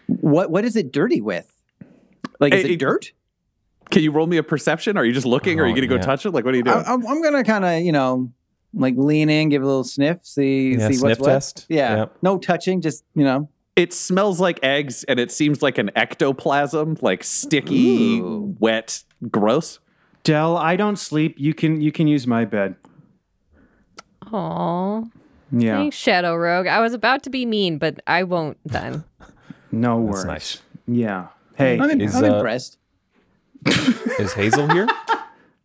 What 0.08 0.50
what 0.50 0.66
is 0.66 0.76
it 0.76 0.92
dirty 0.92 1.22
with? 1.22 1.52
Like, 2.40 2.54
is 2.54 2.64
Hey, 2.66 2.74
it 2.74 2.80
dirt? 2.80 3.12
Can 3.92 4.02
you 4.04 4.12
roll 4.12 4.28
me 4.28 4.38
a 4.38 4.44
perception? 4.44 4.98
Are 4.98 5.06
you 5.06 5.14
just 5.14 5.26
looking? 5.26 5.60
Or 5.60 5.64
are 5.64 5.68
you 5.68 5.74
Oh, 5.74 5.76
going 5.76 5.82
to 5.82 5.88
go 5.88 5.96
yeah. 5.96 6.02
touch 6.02 6.26
it? 6.26 6.32
Like, 6.32 6.46
what 6.46 6.54
are 6.54 6.58
you 6.58 6.64
doing? 6.64 6.78
I, 6.78 6.82
I'm, 6.94 7.06
I'm 7.08 7.22
gonna 7.24 7.44
kind 7.44 7.66
of, 7.66 7.82
you 7.82 7.92
know, 7.92 8.32
like 8.74 8.96
lean 8.98 9.30
in, 9.30 9.50
give 9.50 9.62
a 9.62 9.66
little 9.66 9.84
sniff, 9.84 10.20
see 10.26 10.74
Yeah, 10.76 10.88
see 10.88 10.94
sniff 10.96 11.02
what's 11.18 11.20
what. 11.22 11.28
test. 11.28 11.66
Yeah, 11.70 11.96
Yep. 11.98 12.18
no 12.22 12.38
touching, 12.38 12.82
just 12.82 13.04
you 13.16 13.24
know. 13.24 13.50
it 13.76 13.94
smells 13.94 14.40
like 14.40 14.60
eggs 14.64 15.04
and 15.06 15.20
it 15.20 15.32
seems 15.32 15.62
like 15.62 15.78
an 15.78 15.92
ectoplasm, 15.96 16.98
like 17.02 17.24
sticky, 17.24 18.20
Ooh. 18.20 18.56
wet, 18.60 19.04
gross. 19.30 19.80
Del, 20.24 20.58
I 20.58 20.76
don't 20.76 20.98
sleep. 20.98 21.36
You 21.38 21.54
can 21.54 21.82
you 21.82 21.92
can 21.92 22.08
use 22.08 22.28
my 22.28 22.46
bed. 22.46 22.76
Aw. 24.32 25.04
Yeah, 25.52 25.78
Thanks, 25.78 25.96
Shadow 25.98 26.36
Rogue. 26.36 26.68
I 26.68 26.80
was 26.80 26.94
about 26.94 27.24
to 27.24 27.32
be 27.32 27.44
mean, 27.46 27.80
but 27.80 28.00
I 28.06 28.22
won't 28.24 28.58
then. 28.64 29.04
no 29.72 30.06
That's 30.06 30.14
worries. 30.18 30.26
nice. 30.26 30.62
Yeah. 30.86 31.28
Hey, 31.56 31.80
I'm, 31.80 31.90
im- 31.90 32.02
Is, 32.02 32.16
I'm 32.16 32.24
uh, 32.26 32.36
impressed. 32.36 32.78
Is 33.66 34.34
Hazel 34.34 34.70
here? 34.70 34.88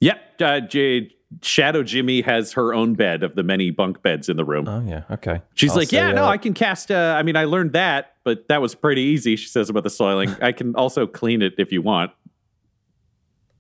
Yep. 0.01 0.41
Uh, 0.43 0.61
J- 0.61 1.11
Shadow 1.41 1.83
Jimmy 1.83 2.21
has 2.23 2.53
her 2.55 2.75
own 2.75 2.93
bed 2.95 3.23
of 3.23 3.37
the 3.37 3.43
many 3.43 3.71
bunk 3.71 4.03
beds 4.03 4.29
in 4.29 4.37
the 4.37 4.45
room. 4.45 4.69
Oh 4.69 4.83
yeah. 4.87 5.05
Okay. 5.11 5.41
She's 5.55 5.71
I'll 5.71 5.79
like, 5.79 5.89
say, 5.89 5.97
yeah, 5.97 6.13
no, 6.13 6.25
uh, 6.25 6.29
I 6.29 6.37
can 6.37 6.53
cast. 6.53 6.91
Uh, 6.91 7.15
I 7.17 7.23
mean, 7.23 7.37
I 7.37 7.45
learned 7.45 7.73
that, 7.73 8.17
but 8.23 8.49
that 8.49 8.61
was 8.61 8.75
pretty 8.75 9.01
easy. 9.01 9.37
She 9.37 9.49
says 9.49 9.71
about 9.71 9.83
the 9.85 9.89
soiling. 9.91 10.31
I 10.43 10.53
can 10.53 10.75
also 10.75 11.07
clean 11.07 11.41
it 11.41 11.55
if 11.57 11.73
you 11.73 11.81
want. 11.81 12.11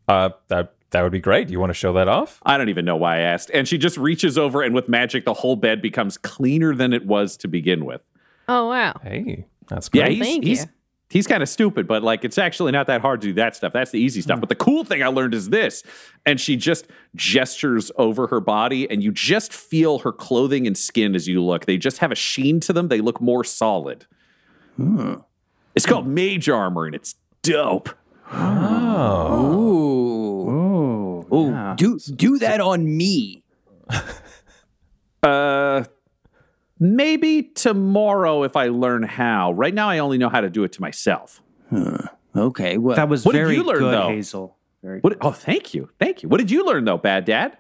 Uh, 0.06 0.30
that 0.48 0.74
that 0.94 1.02
would 1.02 1.12
be 1.12 1.20
great. 1.20 1.50
You 1.50 1.60
want 1.60 1.70
to 1.70 1.74
show 1.74 1.92
that 1.92 2.08
off? 2.08 2.40
I 2.44 2.56
don't 2.56 2.68
even 2.70 2.84
know 2.84 2.96
why 2.96 3.16
I 3.16 3.20
asked. 3.20 3.50
And 3.52 3.68
she 3.68 3.76
just 3.78 3.96
reaches 3.98 4.38
over, 4.38 4.62
and 4.62 4.74
with 4.74 4.88
magic, 4.88 5.24
the 5.26 5.34
whole 5.34 5.56
bed 5.56 5.82
becomes 5.82 6.16
cleaner 6.16 6.74
than 6.74 6.92
it 6.92 7.04
was 7.04 7.36
to 7.38 7.48
begin 7.48 7.84
with. 7.84 8.00
Oh, 8.48 8.68
wow. 8.68 8.98
Hey, 9.02 9.44
that's 9.68 9.90
Yeah, 9.92 10.04
great. 10.06 10.16
he's 10.18 10.26
thank 10.26 10.44
he's 10.44 10.60
you. 10.62 10.66
he's 11.10 11.26
kind 11.26 11.42
of 11.42 11.48
stupid, 11.48 11.86
but 11.86 12.02
like 12.02 12.24
it's 12.24 12.38
actually 12.38 12.72
not 12.72 12.86
that 12.88 13.00
hard 13.00 13.20
to 13.22 13.26
do 13.28 13.32
that 13.34 13.56
stuff. 13.56 13.72
That's 13.72 13.90
the 13.90 13.98
easy 14.00 14.20
stuff. 14.20 14.38
But 14.40 14.48
the 14.50 14.54
cool 14.54 14.84
thing 14.84 15.02
I 15.02 15.08
learned 15.08 15.34
is 15.34 15.48
this. 15.50 15.82
And 16.26 16.40
she 16.40 16.56
just 16.56 16.86
gestures 17.16 17.90
over 17.96 18.26
her 18.28 18.40
body, 18.40 18.88
and 18.90 19.02
you 19.02 19.10
just 19.12 19.52
feel 19.52 19.98
her 20.00 20.12
clothing 20.12 20.66
and 20.66 20.76
skin 20.78 21.14
as 21.14 21.26
you 21.26 21.42
look. 21.42 21.66
They 21.66 21.76
just 21.76 21.98
have 21.98 22.12
a 22.12 22.16
sheen 22.16 22.60
to 22.60 22.72
them. 22.72 22.88
They 22.88 23.00
look 23.00 23.20
more 23.20 23.44
solid. 23.44 24.06
Hmm. 24.76 25.14
It's 25.74 25.86
called 25.86 26.06
mage 26.06 26.48
armor, 26.48 26.86
and 26.86 26.94
it's 26.94 27.16
dope. 27.42 27.88
Oh. 28.32 29.54
Ooh. 29.54 30.23
Do 31.76 31.98
do 31.98 32.38
that 32.38 32.60
on 32.60 32.96
me. 32.96 33.44
Uh, 35.22 35.84
maybe 36.78 37.42
tomorrow 37.42 38.42
if 38.42 38.56
I 38.56 38.68
learn 38.68 39.02
how. 39.04 39.52
Right 39.52 39.72
now, 39.72 39.88
I 39.88 39.98
only 40.00 40.18
know 40.18 40.28
how 40.28 40.42
to 40.42 40.50
do 40.50 40.64
it 40.64 40.72
to 40.72 40.82
myself. 40.82 41.42
Okay. 42.36 42.76
Well, 42.76 42.96
That 42.96 43.08
was 43.08 43.24
What 43.24 43.32
did 43.32 43.38
very 43.38 43.56
you 43.56 43.62
learn, 43.62 43.78
good, 43.78 43.94
though? 43.94 44.08
Hazel. 44.08 44.58
Very 44.82 45.00
What? 45.00 45.16
Oh, 45.22 45.32
thank 45.32 45.72
you, 45.72 45.88
thank 45.98 46.22
you. 46.22 46.28
What 46.28 46.38
did 46.40 46.50
you 46.50 46.66
learn 46.66 46.84
though, 46.84 46.98
Bad 46.98 47.24
Dad? 47.24 47.56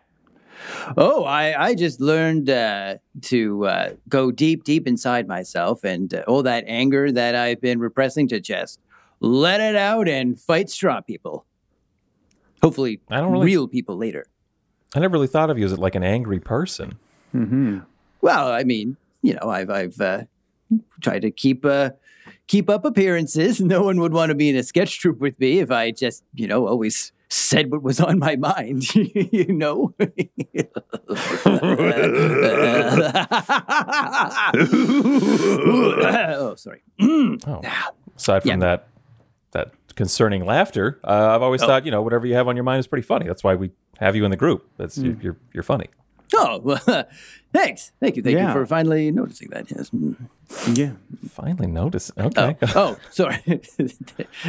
Oh, 0.96 1.24
I, 1.24 1.68
I 1.68 1.74
just 1.74 2.00
learned 2.00 2.50
uh, 2.50 2.96
to 3.22 3.66
uh, 3.66 3.92
go 4.08 4.30
deep, 4.30 4.64
deep 4.64 4.86
inside 4.86 5.26
myself 5.26 5.84
and 5.84 6.12
uh, 6.12 6.22
all 6.28 6.42
that 6.42 6.64
anger 6.66 7.10
that 7.12 7.34
I've 7.34 7.60
been 7.60 7.78
repressing 7.78 8.28
to 8.28 8.40
just 8.40 8.78
let 9.20 9.60
it 9.60 9.74
out 9.74 10.06
and 10.06 10.38
fight 10.38 10.68
straw 10.68 11.00
people. 11.00 11.46
Hopefully, 12.64 13.00
I 13.10 13.20
don't 13.20 13.32
really- 13.32 13.46
real 13.46 13.68
people 13.68 13.96
later. 13.96 14.24
I 14.94 15.00
never 15.00 15.12
really 15.12 15.26
thought 15.26 15.50
of 15.50 15.58
you 15.58 15.64
as 15.66 15.76
like 15.78 15.94
an 15.94 16.02
angry 16.04 16.40
person. 16.40 16.96
Well, 18.20 18.48
I 18.52 18.62
mean, 18.64 18.96
you 19.22 19.34
know, 19.34 19.50
I've 19.50 19.68
I've 19.70 20.00
uh, 20.00 20.22
tried 21.00 21.22
to 21.22 21.30
keep 21.32 21.64
uh, 21.64 21.90
keep 22.46 22.70
up 22.70 22.84
appearances. 22.84 23.60
No 23.74 23.82
one 23.82 23.98
would 24.00 24.12
want 24.12 24.30
to 24.30 24.34
be 24.36 24.48
in 24.48 24.56
a 24.56 24.62
sketch 24.62 25.00
troupe 25.00 25.18
with 25.18 25.38
me 25.40 25.58
if 25.58 25.70
I 25.70 25.90
just, 25.90 26.22
you 26.34 26.46
know, 26.46 26.66
always 26.68 27.10
said 27.28 27.72
what 27.72 27.82
was 27.82 27.98
on 28.00 28.18
my 28.20 28.36
mind. 28.36 28.94
you 28.94 29.52
know. 29.52 29.92
oh, 35.26 36.54
sorry. 36.56 36.82
Oh, 37.46 37.60
aside 38.16 38.42
from 38.42 38.48
Yeah. 38.50 38.56
that 38.58 38.88
that 39.52 39.72
concerning 39.94 40.44
laughter, 40.44 41.00
uh, 41.04 41.34
I've 41.34 41.42
always 41.42 41.60
thought 41.62 41.84
you 41.84 41.90
know 41.90 42.02
whatever 42.02 42.26
you 42.26 42.34
have 42.34 42.48
on 42.48 42.56
your 42.56 42.64
mind 42.64 42.80
is 42.80 42.86
pretty 42.86 43.06
funny. 43.06 43.26
That's 43.26 43.42
why 43.44 43.54
we 43.54 43.70
have 43.98 44.14
you 44.16 44.24
in 44.24 44.30
the 44.30 44.36
group. 44.36 44.68
That's 44.76 44.98
you're, 44.98 45.16
you're 45.20 45.36
you're 45.52 45.62
funny. 45.62 45.86
Oh, 46.36 46.58
well, 46.64 46.80
thanks. 47.52 47.92
Thank 48.00 48.16
you. 48.16 48.22
Thank 48.22 48.36
Yeah. 48.36 48.48
you 48.48 48.52
for 48.52 48.66
finally 48.66 49.10
noticing 49.12 49.50
that. 49.50 49.70
Yes. 49.70 49.90
Mm. 49.90 50.16
Yeah. 50.76 50.92
Finally 51.28 51.68
notice. 51.68 52.10
Oh, 52.16 52.24
Okay. 52.26 52.56
oh, 52.74 52.96
sorry. 53.10 53.36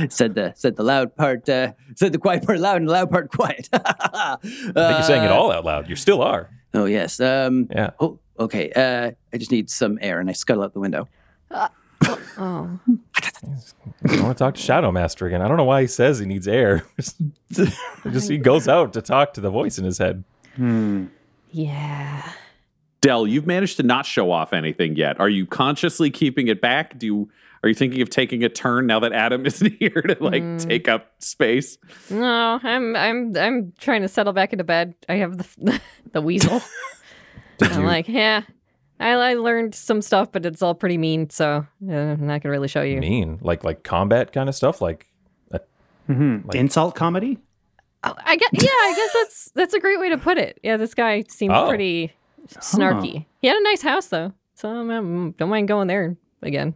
said 0.10 0.34
the 0.36 0.54
said 0.56 0.76
the 0.78 0.84
loud 0.84 1.16
part. 1.16 1.48
Uh, 1.48 1.74
said 1.96 2.12
the 2.12 2.18
quiet 2.18 2.46
part 2.46 2.60
loud 2.60 2.78
and 2.78 2.88
the 2.88 2.94
loud 2.94 3.12
part 3.12 3.30
quiet. 3.32 3.70
I 3.74 4.38
think 4.42 4.76
you're 4.76 5.04
saying 5.04 5.24
it 5.24 5.32
all 5.32 5.52
out 5.52 5.66
loud. 5.66 5.90
You 5.90 5.96
still 5.96 6.22
are. 6.22 6.50
Oh 6.74 6.86
yes. 6.86 7.20
Um, 7.20 7.68
Yeah. 7.72 7.92
Oh, 8.00 8.20
okay. 8.40 8.72
Uh, 8.72 9.12
I 9.34 9.38
just 9.38 9.52
need 9.52 9.70
some 9.70 10.00
air, 10.02 10.20
and 10.20 10.30
I 10.30 10.34
scuttle 10.34 10.64
out 10.64 10.74
the 10.74 10.80
window. 10.80 11.08
Oh, 12.38 12.80
I 14.08 14.22
want 14.22 14.38
to 14.38 14.44
talk 14.44 14.56
to 14.56 14.62
Shadow 14.62 14.92
Master 14.92 15.26
again. 15.26 15.42
I 15.42 15.48
don't 15.48 15.58
know 15.58 15.64
why 15.64 15.82
he 15.82 15.88
says 15.88 16.20
he 16.20 16.26
needs 16.26 16.48
air. 16.48 16.86
just 17.52 18.30
he 18.30 18.38
goes 18.38 18.68
out 18.68 18.94
to 18.94 19.02
talk 19.02 19.34
to 19.36 19.42
the 19.42 19.50
voice 19.50 19.78
in 19.78 19.86
his 19.86 19.98
head. 19.98 20.24
Hmm. 20.56 21.06
yeah. 21.52 22.32
Del, 23.02 23.28
you've 23.28 23.46
managed 23.46 23.78
to 23.78 23.84
not 23.84 24.06
show 24.06 24.32
off 24.32 24.52
anything 24.52 24.96
yet. 24.96 25.20
Are 25.20 25.30
you 25.30 25.46
consciously 25.46 26.10
keeping 26.10 26.48
it 26.48 26.60
back? 26.60 26.98
Do 26.98 27.06
you 27.06 27.30
are 27.64 27.70
you 27.70 27.76
thinking 27.76 28.02
of 28.02 28.10
taking 28.10 28.44
a 28.44 28.50
turn 28.50 28.86
now 28.86 29.00
that 29.00 29.12
Adam 29.12 29.46
isn't 29.46 29.74
here 29.80 30.02
to 30.02 30.18
like 30.20 30.44
hmm. 30.44 30.58
take 30.58 30.88
up 30.88 31.12
space? 31.20 31.78
No, 32.10 32.60
I'm 32.62 32.96
I'm 32.96 33.36
I'm 33.38 33.74
trying 33.80 34.02
to 34.02 34.08
settle 34.08 34.34
back 34.34 34.54
into 34.54 34.64
bed. 34.64 34.96
I 35.10 35.16
have 35.16 35.38
the 35.38 35.82
the 36.12 36.22
weasel. 36.22 36.62
I'm 37.62 37.82
you- 37.82 37.88
like, 37.88 38.08
yeah. 38.08 38.42
I, 39.00 39.12
I 39.12 39.34
learned 39.34 39.76
some 39.76 40.02
stuff, 40.02 40.32
but 40.32 40.46
it's 40.46 40.62
all 40.62 40.74
pretty 40.76 40.98
mean, 40.98 41.30
so 41.30 41.66
uh, 41.90 41.92
I'm 41.94 42.26
not 42.28 42.42
gonna 42.42 42.52
really 42.52 42.68
show 42.70 42.82
you. 42.82 43.00
Mean, 43.00 43.40
like 43.42 43.64
like 43.64 43.84
combat 43.84 44.32
kind 44.32 44.48
of 44.50 44.56
stuff. 44.56 44.82
Like 44.82 45.08
Insult 46.08 46.94
comedy? 46.96 47.40
Oh, 48.04 48.14
I 48.24 48.36
guess, 48.36 48.50
yeah, 48.54 48.70
I 48.70 48.94
guess 48.96 49.14
that's 49.14 49.52
that's 49.56 49.74
a 49.74 49.80
great 49.80 50.00
way 50.00 50.10
to 50.10 50.18
put 50.18 50.38
it. 50.38 50.60
Yeah, 50.62 50.78
this 50.78 50.94
guy 50.94 51.24
seems 51.28 51.54
Oh. 51.56 51.68
pretty 51.68 52.14
snarky. 52.60 53.26
He 53.42 53.48
had 53.48 53.58
a 53.58 53.64
nice 53.64 53.82
house 53.82 54.08
though, 54.08 54.32
so 54.54 54.70
um, 54.70 55.34
don't 55.38 55.50
mind 55.50 55.68
going 55.68 55.88
there 55.88 56.16
again. 56.44 56.76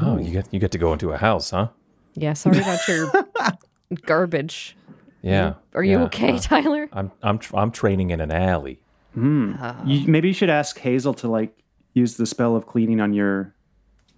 oh, 0.00 0.18
you 0.18 0.30
get 0.30 0.46
you 0.52 0.58
get 0.58 0.70
to 0.72 0.78
go 0.78 0.92
into 0.94 1.12
a 1.12 1.18
house, 1.18 1.50
huh? 1.50 1.68
Yeah, 2.14 2.32
sorry 2.32 2.58
about 2.60 2.80
your 2.88 3.12
garbage. 4.06 4.76
Yeah. 5.22 5.54
Are 5.74 5.84
you 5.84 5.98
yeah. 5.98 6.04
okay, 6.04 6.32
Uh, 6.36 6.38
Tyler? 6.40 6.88
I'm 6.94 7.12
I'm 7.22 7.38
tr- 7.38 7.56
I'm 7.58 7.70
training 7.70 8.08
in 8.10 8.20
an 8.22 8.30
alley. 8.32 8.80
You, 9.14 10.06
maybe 10.06 10.28
you 10.28 10.34
should 10.34 10.50
ask 10.50 10.78
Hazel 10.78 11.14
to 11.14 11.28
like 11.28 11.56
use 11.94 12.16
the 12.16 12.26
spell 12.26 12.56
of 12.56 12.66
cleaning 12.66 13.00
on 13.00 13.12
your 13.12 13.54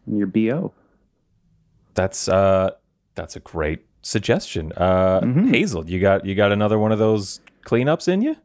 on 0.07 0.17
your 0.17 0.27
bo. 0.27 0.73
That's 1.95 2.29
uh 2.29 2.71
that's 3.15 3.37
a 3.37 3.41
great 3.41 3.87
suggestion. 4.03 4.73
Uh 4.73 5.21
Hazel, 5.51 5.89
you 5.89 6.01
got 6.01 6.25
you 6.27 6.35
got 6.35 6.53
another 6.53 6.79
one 6.79 6.93
of 6.93 6.99
those 6.99 7.41
cleanups 7.65 8.09
in 8.09 8.23
you? 8.23 8.37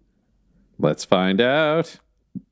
Let's 0.79 1.05
find 1.05 1.41
out. 1.41 1.97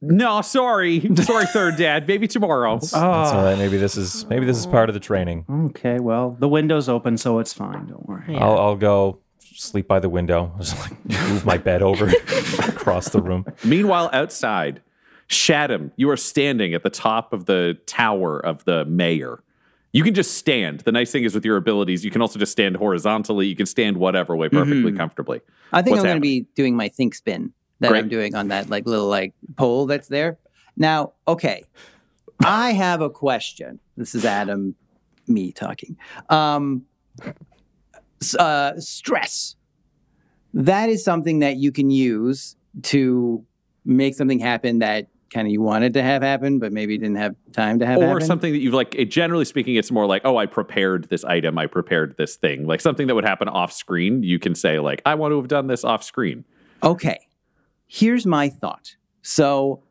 No, 0.01 0.41
sorry. 0.41 0.99
Sorry, 1.15 1.45
third 1.45 1.75
dad. 1.77 2.07
Maybe 2.07 2.27
tomorrow. 2.27 2.79
That's 2.79 2.93
all 2.93 3.43
right. 3.43 3.55
Maybe 3.57 3.77
this 3.77 3.97
is 3.97 4.25
maybe 4.25 4.45
this 4.45 4.57
is 4.57 4.65
part 4.65 4.89
of 4.89 4.93
the 4.93 4.99
training. 4.99 5.45
Okay, 5.69 5.99
well 5.99 6.35
the 6.39 6.49
window's 6.49 6.89
open, 6.89 7.17
so 7.17 7.37
it's 7.39 7.53
fine. 7.53 7.85
Don't 7.87 8.07
worry. 8.07 8.35
I'll 8.35 8.57
I'll 8.57 8.75
go 8.75 9.19
sleep 9.53 9.87
by 9.87 9.99
the 9.99 10.09
window. 10.09 10.53
Just 10.59 10.79
like 10.79 11.05
move 11.29 11.45
my 11.45 11.57
bed 11.57 11.81
over 11.81 12.07
across 12.59 13.09
the 13.09 13.21
room. 13.21 13.45
Meanwhile, 13.63 14.09
outside, 14.13 14.81
Shadam, 15.29 15.91
you 15.95 16.09
are 16.09 16.17
standing 16.17 16.73
at 16.73 16.83
the 16.83 16.89
top 16.89 17.33
of 17.33 17.45
the 17.45 17.77
tower 17.85 18.39
of 18.39 18.63
the 18.65 18.85
mayor. 18.85 19.41
You 19.91 20.03
can 20.03 20.13
just 20.13 20.33
stand. 20.37 20.81
The 20.81 20.91
nice 20.91 21.11
thing 21.11 21.23
is 21.23 21.33
with 21.33 21.45
your 21.45 21.55
abilities, 21.55 22.03
you 22.03 22.11
can 22.11 22.21
also 22.21 22.37
just 22.37 22.51
stand 22.51 22.75
horizontally. 22.75 23.47
You 23.47 23.55
can 23.55 23.65
stand 23.65 23.95
whatever 23.95 24.35
way 24.35 24.49
perfectly 24.49 24.91
comfortably. 24.91 25.39
I 25.71 25.81
think 25.81 25.91
What's 25.91 26.01
I'm 26.01 26.07
going 26.07 26.17
to 26.17 26.21
be 26.21 26.41
doing 26.53 26.75
my 26.75 26.89
think 26.89 27.15
spin 27.15 27.53
that 27.79 27.89
Great. 27.89 27.99
I'm 27.99 28.09
doing 28.09 28.35
on 28.35 28.49
that 28.49 28.69
like 28.69 28.85
little 28.85 29.07
like 29.07 29.33
pole 29.55 29.85
that's 29.85 30.09
there. 30.09 30.37
Now, 30.75 31.13
okay, 31.27 31.63
I 32.43 32.71
have 32.71 32.99
a 32.99 33.09
question. 33.09 33.79
This 33.95 34.15
is 34.15 34.25
Adam, 34.25 34.75
me 35.27 35.53
talking. 35.53 35.95
Um, 36.29 36.83
s- 37.21 37.33
uh, 38.38 38.74
stress. 38.80 39.55
That 40.53 40.89
is 40.89 41.03
something 41.03 41.39
that 41.39 41.57
you 41.57 41.72
can 41.72 41.89
use 41.91 42.55
to 42.84 43.43
make 43.84 44.16
something 44.16 44.39
happen 44.39 44.80
that 44.80 45.07
kind 45.34 45.47
of 45.47 45.51
you 45.51 45.61
wanted 45.61 45.93
to 45.95 46.01
have 46.01 46.22
happen, 46.22 46.59
but 46.59 46.72
maybe 46.72 46.97
didn't 46.97 47.18
have 47.18 47.36
time 47.51 47.80
to 47.80 47.86
have 47.86 47.97
Or 47.97 48.07
happen. 48.07 48.26
something 48.26 48.53
that 48.53 48.59
you've 48.59 48.74
like, 48.74 48.91
generally 49.09 49.43
speaking, 49.43 49.76
it's 49.76 49.91
more 49.91 50.05
like, 50.05 50.22
oh, 50.24 50.38
I 50.38 50.45
prepared 50.45 51.09
this 51.09 51.26
item, 51.26 51.57
I 51.57 51.66
prepared 51.68 52.16
this 52.18 52.36
thing. 52.38 52.66
Like 52.68 52.80
something 52.80 53.07
that 53.07 53.16
would 53.16 53.26
happen 53.26 53.49
off 53.49 53.74
screen, 53.74 54.24
you 54.24 54.39
can 54.39 54.55
say, 54.55 54.80
like, 54.80 55.01
I 55.05 55.16
want 55.16 55.32
to 55.34 55.38
have 55.38 55.47
done 55.49 55.68
this 55.68 55.84
off 55.84 56.03
screen. 56.03 56.45
Okay, 56.84 57.18
here's 57.88 58.26
my 58.26 58.47
thought. 58.49 58.95
So, 59.24 59.84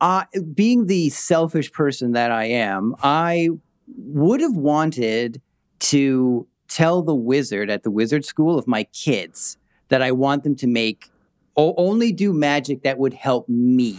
uh, 0.00 0.24
being 0.54 0.86
the 0.86 1.08
selfish 1.10 1.72
person 1.72 2.12
that 2.12 2.30
I 2.30 2.44
am, 2.44 2.94
I 3.02 3.48
would 3.96 4.40
have 4.40 4.54
wanted 4.56 5.40
to 5.80 6.46
tell 6.72 7.02
the 7.02 7.14
wizard 7.14 7.70
at 7.70 7.82
the 7.82 7.90
wizard 7.90 8.24
school 8.24 8.58
of 8.58 8.66
my 8.66 8.84
kids 8.84 9.58
that 9.88 10.00
I 10.00 10.10
want 10.12 10.42
them 10.42 10.56
to 10.56 10.66
make 10.66 11.10
o- 11.56 11.74
only 11.76 12.12
do 12.12 12.32
magic 12.32 12.82
that 12.82 12.98
would 12.98 13.12
help 13.12 13.48
me. 13.48 13.98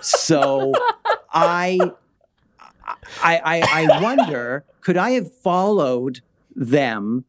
So, 0.00 0.72
I, 1.32 1.78
I, 3.22 3.40
I, 3.44 3.62
I 3.70 4.00
wonder, 4.02 4.64
could 4.80 4.96
I 4.96 5.10
have 5.10 5.30
followed 5.30 6.20
them? 6.56 7.24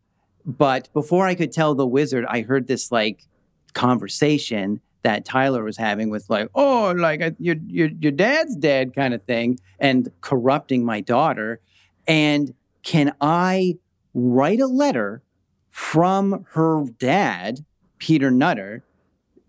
But 0.46 0.92
before 0.94 1.28
I 1.28 1.36
could 1.36 1.52
tell 1.52 1.76
the 1.76 1.86
wizard, 1.86 2.26
I 2.28 2.42
heard 2.42 2.68
this 2.68 2.92
like 2.92 3.26
conversation 3.74 4.80
that 5.04 5.26
Tyler 5.26 5.64
was 5.64 5.78
having 5.78 6.10
with 6.10 6.30
like, 6.30 6.50
oh, 6.56 6.94
like 6.98 7.22
uh, 7.22 7.32
your 7.40 7.56
your 7.68 7.90
your 8.00 8.12
dad's 8.12 8.56
dead 8.56 8.96
kind 8.96 9.14
of 9.14 9.22
thing, 9.24 9.60
and 9.80 10.10
corrupting 10.22 10.84
my 10.86 11.02
daughter. 11.02 11.60
And 12.08 12.54
can 12.84 13.14
I 13.22 13.78
write 14.14 14.60
a 14.60 14.68
letter 14.68 15.22
from 15.70 16.46
her 16.52 16.86
dad, 16.98 17.66
Peter 17.98 18.32
Nutter, 18.32 18.84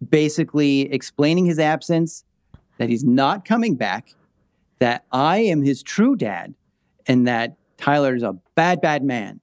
basically 0.08 0.82
explaining 0.92 1.46
his 1.46 1.58
absence, 1.58 2.24
that 2.78 2.88
he's 2.88 3.04
not 3.04 3.44
coming 3.44 3.74
back, 3.74 4.14
that 4.78 5.04
I 5.12 5.38
am 5.38 5.62
his 5.62 5.82
true 5.82 6.16
dad, 6.16 6.54
and 7.06 7.26
that 7.28 7.56
Tyler's 7.76 8.22
a 8.22 8.34
bad, 8.54 8.80
bad 8.80 9.02
man. 9.02 9.40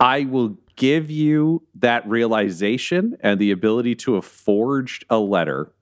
I 0.00 0.24
will 0.24 0.56
give 0.76 1.10
you 1.10 1.62
that 1.76 2.06
realization 2.08 3.16
and 3.20 3.38
the 3.38 3.50
ability 3.50 3.94
to 3.94 4.14
have 4.14 4.24
forged 4.24 5.04
a 5.08 5.18
letter 5.18 5.72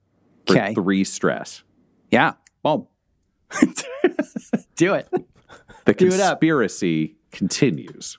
for 0.45 0.53
Okay. 0.57 0.73
three 0.73 1.03
stress. 1.03 1.63
Yeah. 2.11 2.33
Boom. 2.63 2.87
Do 4.75 4.93
it. 4.93 5.07
The 5.85 5.93
Do 5.93 6.07
it 6.07 6.09
conspiracy 6.11 7.15
continues. 7.33 8.17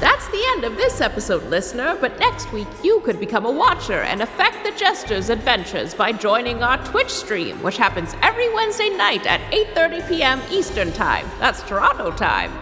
That's 0.00 0.28
the 0.28 0.42
end 0.52 0.64
of 0.64 0.76
this 0.76 1.00
episode, 1.00 1.44
listener, 1.44 1.96
but 2.00 2.18
next 2.18 2.52
week 2.52 2.68
you 2.82 3.00
could 3.00 3.20
become 3.20 3.46
a 3.46 3.50
watcher 3.50 4.00
and 4.00 4.20
affect 4.22 4.64
the 4.64 4.72
Jester's 4.72 5.30
adventures 5.30 5.94
by 5.94 6.12
joining 6.12 6.62
our 6.62 6.82
Twitch 6.86 7.10
stream, 7.10 7.62
which 7.62 7.76
happens 7.76 8.14
every 8.22 8.52
Wednesday 8.52 8.90
night 8.90 9.26
at 9.26 9.40
8:30 9.52 10.08
p.m. 10.08 10.40
Eastern 10.50 10.92
Time. 10.92 11.26
That's 11.38 11.62
Toronto 11.62 12.10
time. 12.10 12.52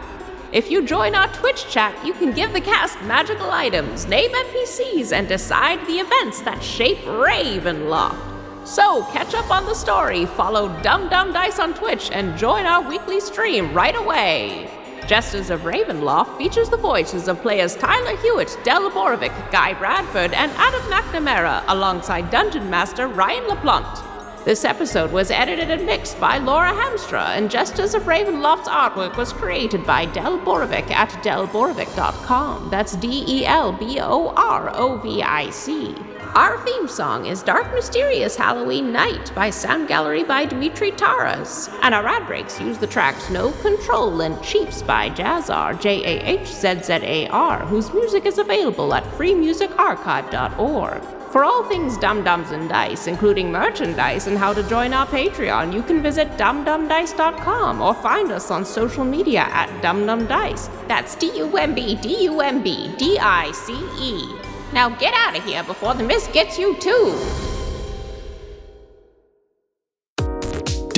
If 0.52 0.70
you 0.70 0.84
join 0.86 1.14
our 1.14 1.28
Twitch 1.28 1.68
chat, 1.68 1.94
you 2.04 2.14
can 2.14 2.32
give 2.32 2.52
the 2.52 2.60
cast 2.60 3.00
magical 3.02 3.50
items, 3.50 4.06
name 4.06 4.30
NPCs, 4.30 5.12
and 5.12 5.28
decide 5.28 5.78
the 5.86 5.98
events 5.98 6.40
that 6.42 6.62
shape 6.62 6.98
Ravenloft. 7.04 8.27
So, 8.68 9.02
catch 9.12 9.32
up 9.32 9.50
on 9.50 9.64
the 9.64 9.72
story, 9.72 10.26
follow 10.26 10.68
Dumb 10.82 11.08
Dumb 11.08 11.32
Dice 11.32 11.58
on 11.58 11.72
Twitch, 11.72 12.10
and 12.10 12.36
join 12.36 12.66
our 12.66 12.86
weekly 12.86 13.18
stream 13.18 13.72
right 13.72 13.96
away. 13.96 14.70
Jesters 15.06 15.48
of 15.48 15.62
Ravenloft 15.62 16.36
features 16.36 16.68
the 16.68 16.76
voices 16.76 17.28
of 17.28 17.40
players 17.40 17.74
Tyler 17.74 18.14
Hewitt, 18.18 18.58
Del 18.64 18.90
Borovic, 18.90 19.32
Guy 19.50 19.72
Bradford, 19.72 20.34
and 20.34 20.52
Adam 20.56 20.82
McNamara, 20.82 21.64
alongside 21.68 22.30
Dungeon 22.30 22.68
Master 22.68 23.08
Ryan 23.08 23.44
LaPlante. 23.44 24.44
This 24.44 24.66
episode 24.66 25.12
was 25.12 25.30
edited 25.30 25.70
and 25.70 25.86
mixed 25.86 26.20
by 26.20 26.36
Laura 26.36 26.72
Hamstra, 26.72 27.38
and 27.38 27.50
Jesters 27.50 27.94
of 27.94 28.02
Ravenloft's 28.02 28.68
artwork 28.68 29.16
was 29.16 29.32
created 29.32 29.86
by 29.86 30.04
Del 30.04 30.38
Borovic 30.40 30.90
at 30.90 31.08
delborovic.com. 31.24 32.68
That's 32.68 32.96
D 32.96 33.24
E 33.26 33.46
L 33.46 33.72
B 33.72 33.98
O 33.98 34.28
R 34.36 34.70
O 34.74 34.98
V 34.98 35.22
I 35.22 35.48
C. 35.48 35.94
Our 36.34 36.58
theme 36.64 36.88
song 36.88 37.26
is 37.26 37.42
Dark 37.42 37.72
Mysterious 37.74 38.36
Halloween 38.36 38.92
Night 38.92 39.34
by 39.34 39.50
Sound 39.50 39.88
Gallery 39.88 40.24
by 40.24 40.44
Dimitri 40.44 40.90
Taras. 40.90 41.70
And 41.82 41.94
our 41.94 42.06
ad 42.06 42.26
breaks 42.26 42.60
use 42.60 42.76
the 42.78 42.86
tracks 42.86 43.30
No 43.30 43.50
Control 43.52 44.20
and 44.20 44.40
Chiefs 44.42 44.82
by 44.82 45.08
Jahzzar, 45.10 45.80
J 45.80 46.04
A 46.04 46.20
H 46.40 46.46
Z 46.46 46.82
Z 46.82 46.92
A 47.02 47.28
R, 47.28 47.64
whose 47.66 47.92
music 47.94 48.26
is 48.26 48.38
available 48.38 48.92
at 48.94 49.04
freemusicarchive.org. 49.04 51.02
For 51.32 51.44
all 51.44 51.64
things 51.64 51.96
Dumb-Dumbs 51.98 52.52
and 52.52 52.68
Dice, 52.68 53.06
including 53.06 53.52
merchandise 53.52 54.26
and 54.26 54.38
how 54.38 54.52
to 54.54 54.62
join 54.62 54.92
our 54.92 55.06
Patreon, 55.06 55.72
you 55.74 55.82
can 55.82 56.02
visit 56.02 56.28
dumbdumbdice.com 56.32 57.80
or 57.82 57.94
find 57.94 58.30
us 58.32 58.50
on 58.50 58.64
social 58.64 59.04
media 59.04 59.46
at 59.50 59.68
dumbdumbdice. 59.82 60.68
That's 60.88 61.14
D 61.16 61.30
U 61.38 61.56
M 61.56 61.74
B 61.74 61.96
D 61.96 62.24
U 62.24 62.40
M 62.40 62.62
B 62.62 62.94
D 62.96 63.18
I 63.18 63.50
C 63.52 63.72
E. 63.98 64.47
Now 64.72 64.90
get 64.90 65.14
out 65.14 65.36
of 65.36 65.44
here 65.44 65.62
before 65.64 65.94
the 65.94 66.04
mist 66.04 66.32
gets 66.32 66.58
you 66.58 66.76
too. 66.76 67.16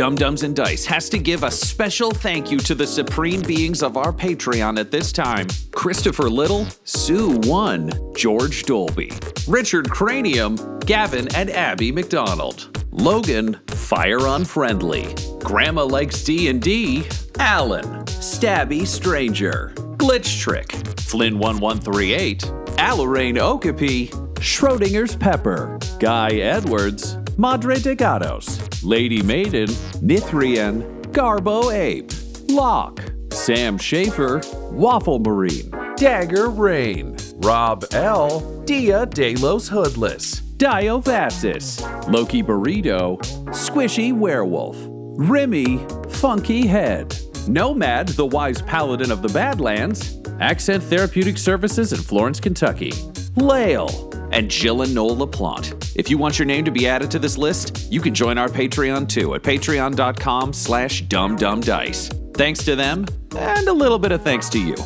Dumb-Dumbs 0.01 0.45
and 0.45 0.57
Dice 0.57 0.87
has 0.87 1.11
to 1.11 1.19
give 1.19 1.43
a 1.43 1.51
special 1.51 2.11
thank 2.11 2.51
you 2.51 2.57
to 2.61 2.75
the 2.75 2.87
supreme 2.87 3.43
beings 3.43 3.83
of 3.83 3.99
our 3.99 4.15
Patreon 4.15 4.81
at 4.81 4.91
this 4.91 5.13
time 5.13 5.47
Christopher 5.73 6.31
Little, 6.31 6.67
Sue 6.85 7.39
One, 7.41 7.91
George 8.17 8.63
Dolby, 8.63 9.13
Richard 9.47 9.91
Cranium, 9.91 10.57
Gavin 10.81 11.29
and 11.35 11.51
Abby 11.51 11.93
McDonald, 11.93 12.83
Logan, 12.91 13.61
Fire 13.67 14.27
Unfriendly, 14.27 15.15
Grandma 15.41 15.85
Likes 15.85 16.25
D&D, 16.25 17.05
Alan, 17.39 17.85
Stabby 18.07 18.87
Stranger, 18.87 19.75
Glitch 19.99 20.41
Trick, 20.41 20.69
Flynn1138, 20.69 22.60
Alarain 22.81 23.39
Okapi, 23.39 24.09
Schrodinger's 24.41 25.15
Pepper, 25.15 25.79
Guy 25.99 26.37
Edwards, 26.37 27.19
Madre 27.37 27.79
de 27.79 27.95
Gatos, 27.95 28.83
Lady 28.83 29.23
Maiden, 29.23 29.69
Nithrian, 30.01 30.83
Garbo 31.13 31.71
Ape, 31.75 32.11
Locke, 32.49 33.13
Sam 33.35 33.77
Schaefer, 33.77 34.41
Waffle 34.71 35.19
Marine, 35.19 35.71
Dagger 35.97 36.49
Rain, 36.49 37.19
Rob 37.41 37.85
L, 37.93 38.41
Dia 38.65 39.05
De 39.05 39.37
Los 39.37 39.69
Hoodless, 39.69 40.41
Diovasis, 40.57 41.83
Loki 42.11 42.43
Burrito, 42.43 43.19
Squishy 43.51 44.11
Werewolf, 44.11 44.79
Remy, 45.19 45.87
Funky 46.09 46.67
Head, 46.67 47.15
Nomad, 47.51 48.07
the 48.11 48.27
wise 48.27 48.63
paladin 48.63 49.11
of 49.11 49.23
the 49.23 49.29
Badlands, 49.29 50.21
Accent 50.39 50.85
Therapeutic 50.85 51.37
Services 51.37 51.93
in 51.93 51.99
Florence, 51.99 52.39
Kentucky, 52.39 52.93
Lale, 53.35 54.29
and 54.31 54.49
Jill 54.49 54.83
and 54.83 54.95
Noel 54.95 55.17
LaPlante. 55.17 55.97
If 55.97 56.09
you 56.09 56.17
want 56.17 56.39
your 56.39 56.47
name 56.47 56.65
to 56.65 56.71
be 56.71 56.87
added 56.87 57.11
to 57.11 57.19
this 57.19 57.37
list, 57.37 57.91
you 57.91 58.01
can 58.01 58.15
join 58.15 58.39
our 58.39 58.49
Patreon 58.49 59.09
too 59.09 59.35
at 59.35 59.43
patreon.com 59.43 60.53
slash 60.53 61.03
dumbdumbdice. 61.07 62.37
Thanks 62.37 62.65
to 62.65 62.77
them, 62.77 63.05
and 63.37 63.67
a 63.67 63.73
little 63.73 63.99
bit 63.99 64.13
of 64.13 64.23
thanks 64.23 64.49
to 64.51 64.61
you. 64.61 64.77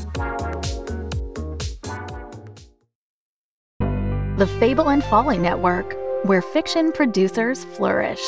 The 4.39 4.47
Fable 4.59 4.89
and 4.89 5.05
Folly 5.05 5.37
Network, 5.37 5.95
where 6.25 6.41
fiction 6.41 6.93
producers 6.93 7.65
flourish. 7.65 8.23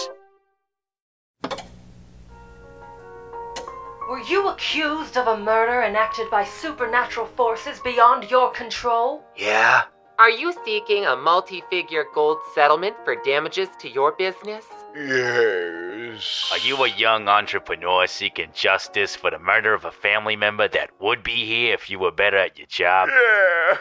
You 4.29 4.49
accused 4.49 5.17
of 5.17 5.27
a 5.27 5.37
murder 5.37 5.83
enacted 5.83 6.31
by 6.31 6.45
supernatural 6.45 7.27
forces 7.27 7.81
beyond 7.81 8.31
your 8.31 8.51
control? 8.51 9.23
Yeah. 9.37 9.85
Are 10.19 10.31
you 10.31 10.55
seeking 10.65 11.05
a 11.05 11.15
multi 11.15 11.63
figure 11.71 12.05
gold 12.15 12.39
settlement 12.55 12.97
for 13.05 13.17
damages 13.17 13.69
to 13.81 13.89
your 13.89 14.13
business? 14.13 14.65
Yes. 14.97 16.49
Are 16.51 16.67
you 16.67 16.83
a 16.83 16.89
young 16.89 17.29
entrepreneur 17.29 18.07
seeking 18.07 18.49
justice 18.55 19.15
for 19.15 19.31
the 19.31 19.39
murder 19.39 19.75
of 19.75 19.85
a 19.85 19.91
family 19.91 20.37
member 20.37 20.69
that 20.69 20.89
would 21.01 21.23
be 21.23 21.45
here 21.45 21.75
if 21.75 21.91
you 21.91 21.99
were 21.99 22.11
better 22.11 22.39
at 22.39 22.57
your 22.57 22.67
job? 22.67 23.11
Yeah. 23.11 23.77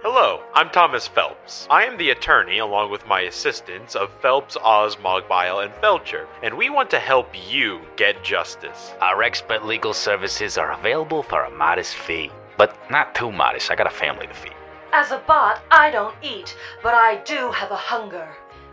Hello, 0.00 0.44
I'm 0.54 0.70
Thomas 0.70 1.08
Phelps. 1.08 1.66
I 1.68 1.86
am 1.86 1.96
the 1.96 2.10
attorney, 2.10 2.58
along 2.58 2.92
with 2.92 3.04
my 3.08 3.22
assistants, 3.22 3.96
of 3.96 4.12
Phelps, 4.22 4.56
Oz, 4.62 4.96
Mogbile, 5.02 5.58
and 5.58 5.72
Felcher, 5.74 6.28
and 6.44 6.56
we 6.56 6.70
want 6.70 6.88
to 6.90 7.00
help 7.00 7.34
you 7.50 7.80
get 7.96 8.22
justice. 8.22 8.92
Our 9.00 9.24
expert 9.24 9.66
legal 9.66 9.92
services 9.92 10.56
are 10.56 10.78
available 10.78 11.24
for 11.24 11.42
a 11.42 11.50
modest 11.50 11.96
fee, 11.96 12.30
but 12.56 12.78
not 12.92 13.12
too 13.12 13.32
modest. 13.32 13.72
I 13.72 13.74
got 13.74 13.88
a 13.88 13.90
family 13.90 14.28
to 14.28 14.34
feed. 14.34 14.52
As 14.92 15.10
a 15.10 15.18
bot, 15.18 15.62
I 15.72 15.90
don't 15.90 16.14
eat, 16.22 16.56
but 16.80 16.94
I 16.94 17.16
do 17.24 17.50
have 17.50 17.72
a 17.72 17.76
hunger. 17.76 18.28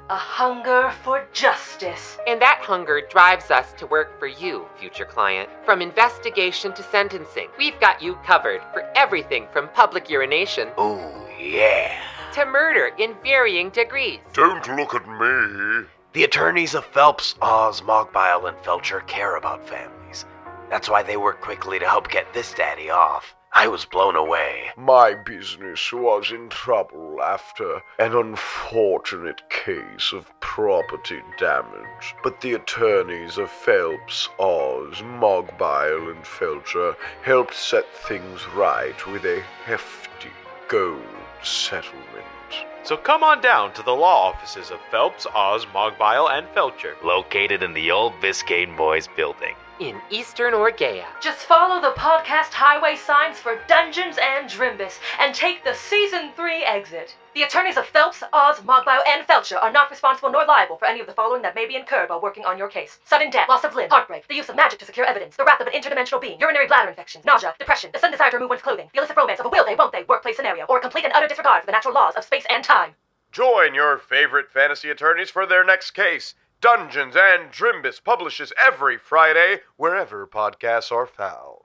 A 0.09 0.15
hunger 0.15 0.91
for 1.03 1.25
justice. 1.33 2.19
And 2.27 2.39
that 2.39 2.59
hunger 2.61 3.01
drives 3.09 3.49
us 3.49 3.73
to 3.73 3.87
work 3.87 4.19
for 4.19 4.27
you, 4.27 4.67
future 4.77 5.05
client. 5.05 5.49
From 5.65 5.81
investigation 5.81 6.73
to 6.73 6.83
sentencing, 6.83 7.49
we've 7.57 7.79
got 7.79 8.03
you 8.03 8.13
covered 8.23 8.61
for 8.71 8.83
everything 8.95 9.47
from 9.51 9.67
public 9.69 10.07
urination 10.09 10.69
Oh, 10.77 11.27
yeah. 11.39 11.99
to 12.33 12.45
murder 12.45 12.91
in 12.99 13.15
varying 13.23 13.71
degrees. 13.71 14.19
Don't 14.33 14.67
look 14.77 14.93
at 14.93 15.07
me. 15.07 15.87
The 16.13 16.23
attorneys 16.23 16.75
of 16.75 16.85
Phelps, 16.85 17.33
Oz, 17.41 17.81
Mogbile, 17.81 18.45
and 18.45 18.57
Felcher 18.57 19.05
care 19.07 19.37
about 19.37 19.67
families. 19.67 20.25
That's 20.69 20.87
why 20.89 21.01
they 21.01 21.17
work 21.17 21.41
quickly 21.41 21.79
to 21.79 21.85
help 21.87 22.09
get 22.09 22.31
this 22.31 22.53
daddy 22.53 22.91
off. 22.91 23.35
I 23.57 23.69
was 23.69 23.85
blown 23.85 24.17
away. 24.17 24.71
My 24.75 25.13
business 25.13 25.93
was 25.93 26.29
in 26.29 26.49
trouble 26.49 27.21
after 27.23 27.81
an 27.97 28.13
unfortunate 28.13 29.49
case 29.49 30.11
of 30.11 30.29
property 30.41 31.21
damage, 31.37 32.15
but 32.21 32.41
the 32.41 32.55
attorneys 32.55 33.37
of 33.37 33.49
Phelps, 33.49 34.27
Oz, 34.39 35.01
Mogbile, 35.01 36.09
and 36.09 36.25
Felcher 36.25 36.97
helped 37.23 37.53
set 37.53 37.87
things 37.95 38.45
right 38.49 39.07
with 39.07 39.23
a 39.23 39.41
hefty 39.63 40.31
gold 40.67 40.99
settlement. 41.41 42.25
So 42.83 42.97
come 42.97 43.23
on 43.23 43.39
down 43.39 43.71
to 43.75 43.83
the 43.83 43.95
law 43.95 44.31
offices 44.33 44.69
of 44.69 44.81
Phelps, 44.91 45.25
Oz, 45.33 45.65
Mogbile, 45.73 46.27
and 46.27 46.45
Felcher. 46.49 47.01
Located 47.05 47.63
in 47.63 47.73
the 47.73 47.89
old 47.89 48.19
Biscayne 48.19 48.75
Boys 48.75 49.07
building. 49.15 49.55
In 49.77 50.01
Eastern 50.09 50.53
Orgea. 50.53 51.03
Just 51.19 51.39
follow 51.47 51.81
the 51.81 51.91
podcast 51.99 52.53
highway 52.53 52.95
signs 52.95 53.39
for 53.39 53.59
Dungeons 53.67 54.17
and 54.21 54.49
Drimbus 54.49 54.99
and 55.19 55.35
take 55.35 55.65
the 55.65 55.73
Season 55.73 56.31
3 56.33 56.63
exit. 56.63 57.17
The 57.33 57.43
attorneys 57.43 57.75
of 57.75 57.85
Phelps, 57.85 58.23
Oz, 58.31 58.63
Mogbile, 58.63 59.03
and 59.05 59.27
Felcher 59.27 59.61
are 59.61 59.73
not 59.73 59.89
responsible 59.91 60.31
nor 60.31 60.45
liable 60.45 60.77
for 60.77 60.85
any 60.85 61.01
of 61.01 61.07
the 61.07 61.13
following 61.13 61.41
that 61.41 61.55
may 61.55 61.65
be 61.65 61.75
incurred 61.75 62.07
while 62.09 62.21
working 62.21 62.45
on 62.45 62.57
your 62.57 62.69
case. 62.69 62.99
Sudden 63.03 63.29
death, 63.29 63.49
loss 63.49 63.65
of 63.65 63.75
limb, 63.75 63.89
heartbreak, 63.89 64.25
the 64.29 64.35
use 64.35 64.47
of 64.47 64.55
magic 64.55 64.79
to 64.79 64.85
secure 64.85 65.05
evidence, 65.05 65.35
the 65.35 65.43
wrath 65.43 65.59
of 65.59 65.67
an 65.67 65.73
interdimensional 65.73 66.21
being, 66.21 66.39
urinary 66.39 66.67
bladder 66.67 66.87
infections, 66.87 67.25
nausea, 67.25 67.53
depression, 67.59 67.89
the 67.91 67.99
sudden 67.99 68.13
desire 68.13 68.31
to 68.31 68.37
remove 68.37 68.51
one's 68.51 68.61
clothing, 68.61 68.89
the 68.93 68.99
illicit 68.99 69.17
romance 69.17 69.41
of 69.41 69.45
a 69.45 69.49
will 69.49 69.65
they, 69.65 69.75
won't 69.75 69.91
they, 69.91 70.03
workplace 70.03 70.37
scenario, 70.37 70.63
or 70.69 70.79
complete 70.79 71.03
and 71.03 71.13
utter 71.13 71.27
disregard 71.27 71.61
for 71.61 71.65
the 71.65 71.73
natural 71.73 71.93
laws 71.93 72.13
of 72.15 72.23
space 72.23 72.45
and 72.49 72.63
time. 72.63 72.95
Join 73.33 73.75
your 73.75 73.97
favorite 73.97 74.49
fantasy 74.49 74.89
attorneys 74.89 75.29
for 75.29 75.45
their 75.45 75.65
next 75.65 75.91
case. 75.91 76.35
Dungeons 76.65 77.15
and 77.15 77.51
Drimbus 77.51 78.03
publishes 78.03 78.51
every 78.59 78.97
Friday 78.97 79.59
wherever 79.77 80.25
podcasts 80.25 80.91
are 80.91 81.05
found. 81.05 81.64